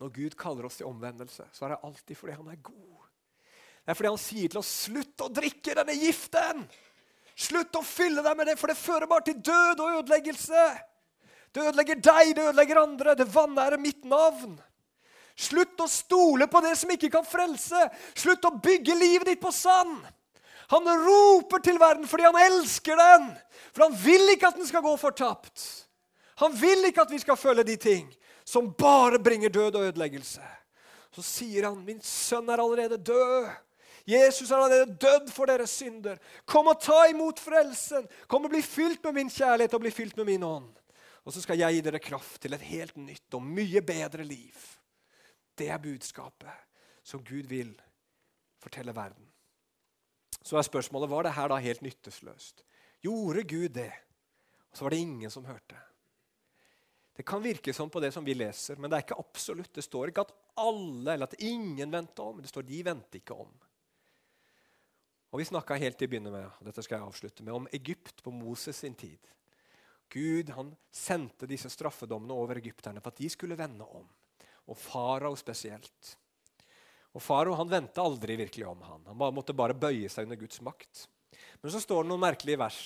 når 0.02 0.12
Gud 0.12 0.34
kaller 0.36 0.68
oss 0.68 0.80
til 0.82 0.90
omvendelse, 0.90 1.46
så 1.56 1.66
er 1.66 1.74
det 1.74 1.84
alltid 1.88 2.20
fordi 2.20 2.36
han 2.36 2.50
er 2.52 2.60
god. 2.60 3.06
Det 3.86 3.94
er 3.94 3.98
fordi 4.00 4.12
han 4.12 4.20
sier 4.20 4.52
til 4.52 4.60
oss 4.60 4.74
'slutt 4.86 5.24
å 5.24 5.32
drikke 5.32 5.76
denne 5.78 5.96
giften'. 5.96 6.66
Slutt 7.36 7.76
å 7.76 7.84
fylle 7.84 8.24
deg 8.24 8.38
med 8.38 8.48
det, 8.48 8.58
for 8.60 8.72
det 8.72 8.80
fører 8.80 9.08
bare 9.08 9.28
til 9.28 9.40
død 9.40 9.80
og 9.84 9.98
ødeleggelse. 10.00 10.66
Det 11.52 11.64
ødelegger 11.64 12.00
deg, 12.00 12.36
det 12.36 12.44
ødelegger 12.50 12.80
andre. 12.80 13.16
Det 13.16 13.28
vanærer 13.28 13.80
mitt 13.80 14.04
navn. 14.04 14.56
Slutt 15.36 15.82
å 15.84 15.88
stole 15.92 16.48
på 16.48 16.62
det 16.64 16.76
som 16.80 16.92
ikke 16.94 17.12
kan 17.12 17.26
frelse. 17.28 17.82
Slutt 18.16 18.46
å 18.48 18.56
bygge 18.64 18.96
livet 18.96 19.34
ditt 19.34 19.42
på 19.42 19.52
sand. 19.52 20.06
Han 20.72 20.88
roper 20.88 21.62
til 21.62 21.78
verden 21.82 22.08
fordi 22.10 22.26
han 22.26 22.40
elsker 22.40 22.98
den. 22.98 23.28
For 23.76 23.88
han 23.88 23.98
vil 24.00 24.32
ikke 24.34 24.50
at 24.50 24.60
den 24.60 24.68
skal 24.70 24.86
gå 24.86 24.96
fortapt. 24.98 25.66
Han 26.42 26.56
vil 26.58 26.88
ikke 26.88 27.04
at 27.06 27.12
vi 27.12 27.20
skal 27.22 27.40
følge 27.40 27.68
de 27.68 27.76
ting 27.80 28.08
som 28.46 28.72
bare 28.78 29.20
bringer 29.20 29.52
død 29.52 29.80
og 29.80 29.90
ødeleggelse. 29.90 30.44
Så 31.16 31.24
sier 31.24 31.64
han, 31.70 31.86
'Min 31.86 32.02
sønn 32.02 32.50
er 32.50 32.60
allerede 32.60 32.98
død.' 32.98 33.52
Jesus 34.06 34.52
er 34.52 34.56
allerede 34.56 34.98
dødd 35.02 35.32
for 35.34 35.50
deres 35.50 35.70
synder. 35.70 36.18
Kom 36.46 36.68
og 36.68 36.82
ta 36.82 37.08
imot 37.10 37.40
frelsen. 37.42 38.06
Kom 38.28 38.46
og 38.46 38.52
bli 38.54 38.62
fylt 38.62 39.04
med 39.04 39.14
min 39.14 39.30
kjærlighet 39.30 39.74
og 39.74 39.82
bli 39.82 39.92
fylt 39.92 40.18
med 40.18 40.26
min 40.26 40.44
ånd. 40.44 40.70
Og 41.26 41.34
så 41.34 41.42
skal 41.42 41.58
jeg 41.58 41.74
gi 41.74 41.82
dere 41.82 42.00
kraft 42.00 42.42
til 42.42 42.54
et 42.54 42.62
helt 42.62 42.98
nytt 43.02 43.34
og 43.34 43.42
mye 43.42 43.82
bedre 43.82 44.24
liv. 44.24 44.54
Det 45.56 45.70
er 45.72 45.82
budskapet 45.82 46.52
som 47.06 47.24
Gud 47.24 47.48
vil 47.48 47.74
fortelle 48.62 48.96
verden. 48.96 49.26
Så 50.42 50.58
er 50.58 50.68
spørsmålet 50.68 51.10
var 51.10 51.26
det 51.26 51.36
her 51.38 51.50
da 51.50 51.58
helt 51.62 51.84
nyttesløst. 51.86 52.64
Gjorde 53.06 53.44
Gud 53.50 53.70
det? 53.78 53.92
Og 54.72 54.78
så 54.78 54.86
var 54.86 54.94
det 54.94 55.04
ingen 55.06 55.32
som 55.32 55.46
hørte. 55.48 55.78
Det 57.16 57.24
kan 57.24 57.44
virke 57.44 57.74
sånn 57.74 57.90
på 57.90 58.02
det 58.04 58.12
som 58.12 58.26
vi 58.28 58.36
leser, 58.36 58.76
men 58.76 58.92
det 58.92 58.98
er 58.98 59.06
ikke 59.06 59.22
absolutt. 59.22 59.72
Det 59.74 59.86
står 59.86 60.12
ikke 60.12 60.26
at 60.26 60.34
alle 60.60 61.14
eller 61.14 61.30
at 61.30 61.38
ingen 61.48 61.94
venter 61.94 62.28
om. 62.28 62.42
Det 62.44 62.52
står 62.52 62.66
de 62.68 62.82
venter 62.84 63.22
ikke 63.22 63.38
om. 63.46 63.54
Og 65.32 65.40
Vi 65.40 65.48
snakka 65.48 65.76
helt 65.80 65.98
til 66.00 66.08
å 66.08 66.12
begynne 66.12 66.32
med 66.32 66.46
og 66.48 66.68
dette 66.68 66.84
skal 66.84 67.00
jeg 67.00 67.08
avslutte 67.10 67.44
med, 67.44 67.56
om 67.56 67.66
Egypt 67.76 68.22
på 68.24 68.32
Moses 68.32 68.78
sin 68.84 68.94
tid. 68.96 69.20
Gud 70.12 70.52
han 70.56 70.70
sendte 70.92 71.48
disse 71.50 71.72
straffedommene 71.72 72.36
over 72.36 72.60
egypterne 72.62 73.02
for 73.04 73.12
at 73.12 73.20
de 73.20 73.28
skulle 73.32 73.58
vende 73.60 73.84
om. 73.84 74.06
Og 74.72 74.78
farao 74.78 75.36
spesielt. 75.38 76.16
Og 77.16 77.24
Farao 77.24 77.56
vendte 77.70 78.04
aldri 78.04 78.36
virkelig 78.36 78.66
om. 78.68 78.82
Han 78.82 79.06
Han 79.08 79.34
måtte 79.34 79.54
bare 79.54 79.74
bøye 79.74 80.10
seg 80.10 80.28
under 80.28 80.36
Guds 80.36 80.62
makt. 80.62 81.08
Men 81.62 81.72
så 81.72 81.80
står 81.80 82.04
det 82.04 82.10
noen 82.10 82.24
merkelige 82.26 82.60
vers 82.60 82.80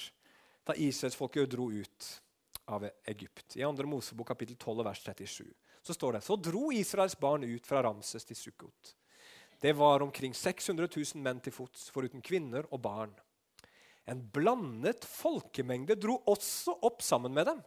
da 0.66 0.76
Israelsfolket 0.78 1.50
dro 1.50 1.72
ut 1.72 2.10
av 2.70 2.86
Egypt. 3.10 3.56
I 3.58 3.66
2. 3.66 3.88
Mosebok 3.90 4.28
kapittel 4.28 4.56
12 4.56 4.86
vers 4.86 5.02
37 5.02 5.48
så 5.82 5.94
står 5.94 6.14
det 6.14 6.22
så 6.22 6.36
dro 6.36 6.70
Israels 6.76 7.16
barn 7.18 7.44
ut 7.44 7.66
fra 7.66 7.82
Ramses 7.82 8.28
til 8.28 8.38
Sukkot. 8.38 8.94
Det 9.60 9.74
var 9.74 10.04
omkring 10.04 10.36
600 10.36 10.88
000 10.96 11.24
menn 11.24 11.40
til 11.44 11.56
fots, 11.56 11.90
foruten 11.90 12.22
kvinner 12.22 12.68
og 12.70 12.82
barn. 12.84 13.16
En 14.06 14.22
blandet 14.34 15.06
folkemengde 15.06 15.98
dro 16.00 16.20
også 16.30 16.78
opp 16.86 17.02
sammen 17.06 17.34
med 17.34 17.50
dem. 17.50 17.60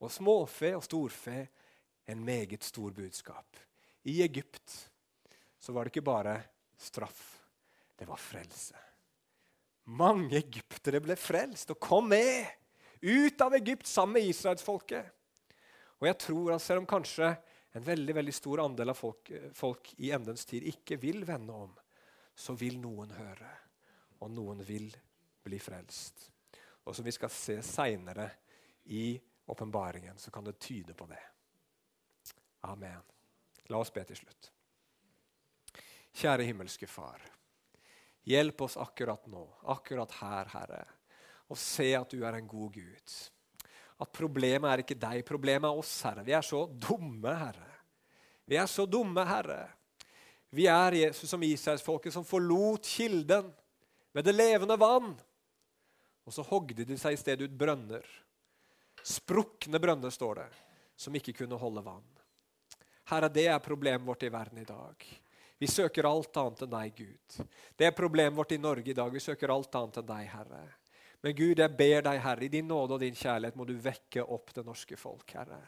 Og 0.00 0.12
småfe 0.12 0.72
og 0.76 0.84
storfe, 0.84 1.46
en 2.06 2.24
meget 2.24 2.62
stor 2.62 2.90
budskap. 2.90 3.56
I 4.02 4.22
Egypt 4.22 4.90
så 5.58 5.72
var 5.72 5.84
det 5.84 5.94
ikke 5.94 6.06
bare 6.06 6.36
straff, 6.78 7.42
det 7.96 8.06
var 8.06 8.20
frelse. 8.20 8.76
Mange 9.86 10.38
egyptere 10.38 11.00
ble 11.02 11.16
frelst 11.18 11.70
og 11.74 11.80
kom 11.82 12.08
med 12.10 12.46
ut 13.00 13.40
av 13.40 13.54
Egypt 13.54 13.86
sammen 13.86 14.18
med 14.18 14.30
israelsfolket. 14.30 15.12
Og 16.00 16.08
jeg 16.08 16.18
tror 16.22 16.54
at 16.54 16.62
selv 16.62 16.82
om 16.82 16.88
kanskje 16.90 17.32
en 17.76 17.84
veldig 17.84 18.14
veldig 18.16 18.34
stor 18.34 18.62
andel 18.64 18.92
av 18.92 18.98
folk, 18.98 19.30
folk 19.54 19.92
i 20.02 20.10
endens 20.14 20.46
tid 20.48 20.66
ikke 20.70 20.98
vil 21.00 21.24
vende 21.28 21.54
om, 21.54 21.74
så 22.36 22.54
vil 22.56 22.78
noen 22.80 23.12
høre, 23.16 23.50
og 24.20 24.32
noen 24.32 24.60
vil 24.64 24.90
bli 25.44 25.58
frelst. 25.60 26.28
Og 26.86 26.94
som 26.96 27.06
vi 27.06 27.14
skal 27.14 27.32
se 27.32 27.58
seinere 27.64 28.28
i 28.92 29.16
åpenbaringen, 29.46 30.18
så 30.18 30.30
kan 30.30 30.44
det 30.44 30.58
tyde 30.60 30.94
på 30.94 31.08
det. 31.10 31.22
Amen. 32.64 33.02
La 33.68 33.80
oss 33.82 33.92
be 33.92 34.04
til 34.06 34.16
slutt. 34.16 34.52
Kjære 36.16 36.46
himmelske 36.48 36.88
Far. 36.88 37.20
Hjelp 38.26 38.62
oss 38.66 38.78
akkurat 38.80 39.26
nå, 39.30 39.44
akkurat 39.74 40.12
her, 40.20 40.48
Herre 40.54 40.84
og 41.46 41.58
se 41.60 41.92
at 41.94 42.10
du 42.10 42.24
er 42.26 42.38
en 42.38 42.48
god 42.48 42.74
Gud. 42.74 43.16
At 44.02 44.12
problemet 44.12 44.68
er 44.70 44.82
ikke 44.82 44.98
deg, 44.98 45.22
problemet 45.26 45.68
er 45.68 45.80
oss, 45.80 45.92
Herre. 46.04 46.24
Vi 46.26 46.34
er 46.36 46.44
så 46.44 46.64
dumme, 46.66 47.32
Herre. 47.32 47.70
Vi 48.46 48.58
er 48.58 48.68
så 48.70 48.86
dumme, 48.86 49.24
Herre. 49.26 49.62
Vi 50.54 50.66
er 50.70 50.98
Jesus 51.00 51.30
som 51.30 51.42
Israelsfolket 51.42 52.14
som 52.14 52.26
forlot 52.26 52.86
kilden 52.86 53.48
med 54.14 54.26
det 54.26 54.34
levende 54.34 54.76
vann. 54.80 55.14
Og 56.26 56.34
så 56.34 56.44
hogde 56.46 56.86
de 56.86 56.98
seg 56.98 57.14
i 57.14 57.20
stedet 57.20 57.46
ut 57.46 57.58
brønner. 57.58 58.04
Sprukne 59.06 59.80
brønner, 59.82 60.10
står 60.10 60.42
det, 60.42 60.46
som 60.98 61.14
ikke 61.14 61.34
kunne 61.44 61.58
holde 61.60 61.84
vann. 61.86 62.06
Herre, 63.10 63.30
det 63.30 63.46
er 63.46 63.62
problemet 63.62 64.06
vårt 64.06 64.24
i 64.26 64.32
verden 64.32 64.58
i 64.58 64.66
dag. 64.66 65.06
Vi 65.58 65.68
søker 65.70 66.08
alt 66.08 66.36
annet 66.36 66.64
enn 66.66 66.72
deg, 66.72 66.96
Gud. 66.98 67.36
Det 67.78 67.86
er 67.86 67.94
problemet 67.96 68.36
vårt 68.36 68.52
i 68.52 68.58
Norge 68.60 68.90
i 68.92 68.96
dag. 68.96 69.12
Vi 69.12 69.22
søker 69.22 69.52
alt 69.54 69.78
annet 69.78 70.00
enn 70.02 70.08
deg, 70.08 70.28
Herre. 70.32 70.62
Men 71.24 71.36
Gud, 71.38 71.58
jeg 71.62 71.76
ber 71.78 72.02
deg, 72.04 72.20
Herre, 72.20 72.44
i 72.44 72.52
din 72.52 72.68
nåde 72.68 72.96
og 72.98 73.02
din 73.02 73.16
kjærlighet 73.16 73.56
må 73.56 73.64
du 73.68 73.76
vekke 73.80 74.24
opp 74.36 74.52
det 74.54 74.66
norske 74.66 74.98
folk, 75.00 75.32
Herre. 75.38 75.62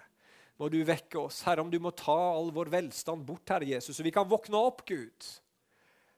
Må 0.58 0.68
du 0.68 0.80
vekke 0.82 1.20
oss, 1.22 1.40
Herre, 1.46 1.62
om 1.62 1.70
du 1.70 1.78
må 1.80 1.94
ta 1.96 2.16
all 2.34 2.50
vår 2.54 2.72
velstand 2.74 3.24
bort, 3.26 3.46
Herre 3.48 3.70
Jesus, 3.70 3.96
så 3.96 4.06
vi 4.06 4.12
kan 4.14 4.28
våkne 4.28 4.58
opp, 4.58 4.82
Gud. 4.88 5.30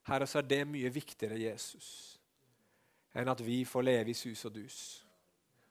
Herre, 0.09 0.27
så 0.27 0.41
er 0.41 0.49
det 0.49 0.63
mye 0.69 0.91
viktigere, 0.93 1.39
Jesus, 1.39 2.19
enn 3.13 3.29
at 3.29 3.43
vi 3.45 3.61
får 3.69 3.85
leve 3.85 4.15
i 4.15 4.17
sus 4.17 4.47
og 4.49 4.57
dus 4.57 4.79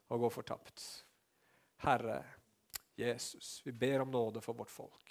og 0.09 0.23
gå 0.23 0.29
fortapt. 0.33 0.85
Herre, 1.83 2.21
Jesus, 2.99 3.59
vi 3.65 3.73
ber 3.73 4.05
om 4.05 4.11
nåde 4.13 4.41
for 4.45 4.57
vårt 4.57 4.71
folk. 4.71 5.08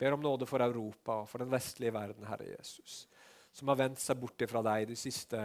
Ber 0.00 0.16
om 0.16 0.22
nåde 0.24 0.48
for 0.48 0.64
Europa 0.64 1.18
og 1.22 1.28
for 1.28 1.44
den 1.44 1.52
vestlige 1.52 1.92
verden, 1.92 2.24
Herre 2.24 2.48
Jesus, 2.54 3.04
som 3.52 3.68
har 3.68 3.78
vendt 3.82 4.00
seg 4.00 4.16
bort 4.20 4.42
fra 4.48 4.62
deg 4.64 4.88
de 4.88 4.96
siste 4.96 5.42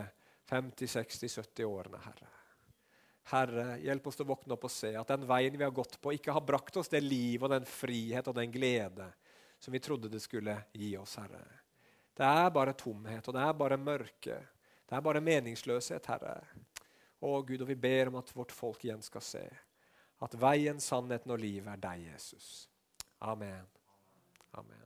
50, 0.47 0.87
60, 0.93 1.27
70 1.41 1.67
årene, 1.67 1.99
Herre. 2.05 2.31
Herre, 3.31 3.65
hjelp 3.81 4.07
oss 4.07 4.19
til 4.19 4.27
å 4.27 4.29
våkne 4.29 4.53
opp 4.53 4.67
og 4.67 4.71
se 4.71 4.91
at 4.95 5.09
den 5.09 5.25
veien 5.27 5.55
vi 5.57 5.65
har 5.65 5.73
gått 5.75 5.97
på, 5.99 6.13
ikke 6.13 6.33
har 6.35 6.45
brakt 6.45 6.77
oss 6.77 6.91
det 6.93 7.01
liv 7.01 7.43
og 7.43 7.51
den 7.51 7.65
frihet 7.67 8.27
og 8.29 8.37
den 8.37 8.53
glede 8.53 9.09
som 9.59 9.73
vi 9.73 9.81
trodde 9.81 10.11
det 10.13 10.21
skulle 10.21 10.59
gi 10.71 10.91
oss, 10.97 11.17
Herre. 11.17 11.41
Det 12.15 12.23
er 12.23 12.51
bare 12.53 12.75
tomhet, 12.77 13.27
og 13.27 13.35
det 13.35 13.41
er 13.43 13.57
bare 13.57 13.81
mørke. 13.81 14.37
Det 14.85 14.95
er 14.95 15.03
bare 15.03 15.23
meningsløshet, 15.25 16.05
Herre. 16.13 16.37
Å 17.25 17.31
Gud, 17.41 17.63
og 17.65 17.67
vi 17.71 17.75
ber 17.75 18.11
om 18.11 18.19
at 18.21 18.29
vårt 18.35 18.53
folk 18.53 18.85
igjen 18.85 19.01
skal 19.03 19.23
se 19.25 19.45
at 20.23 20.37
veien, 20.39 20.79
sannheten 20.79 21.33
og 21.33 21.41
livet 21.41 21.73
er 21.73 21.81
deg, 21.81 22.05
Jesus. 22.13 22.69
Amen. 23.25 23.65
Oh, 24.55 24.61
Amen. 24.61 24.84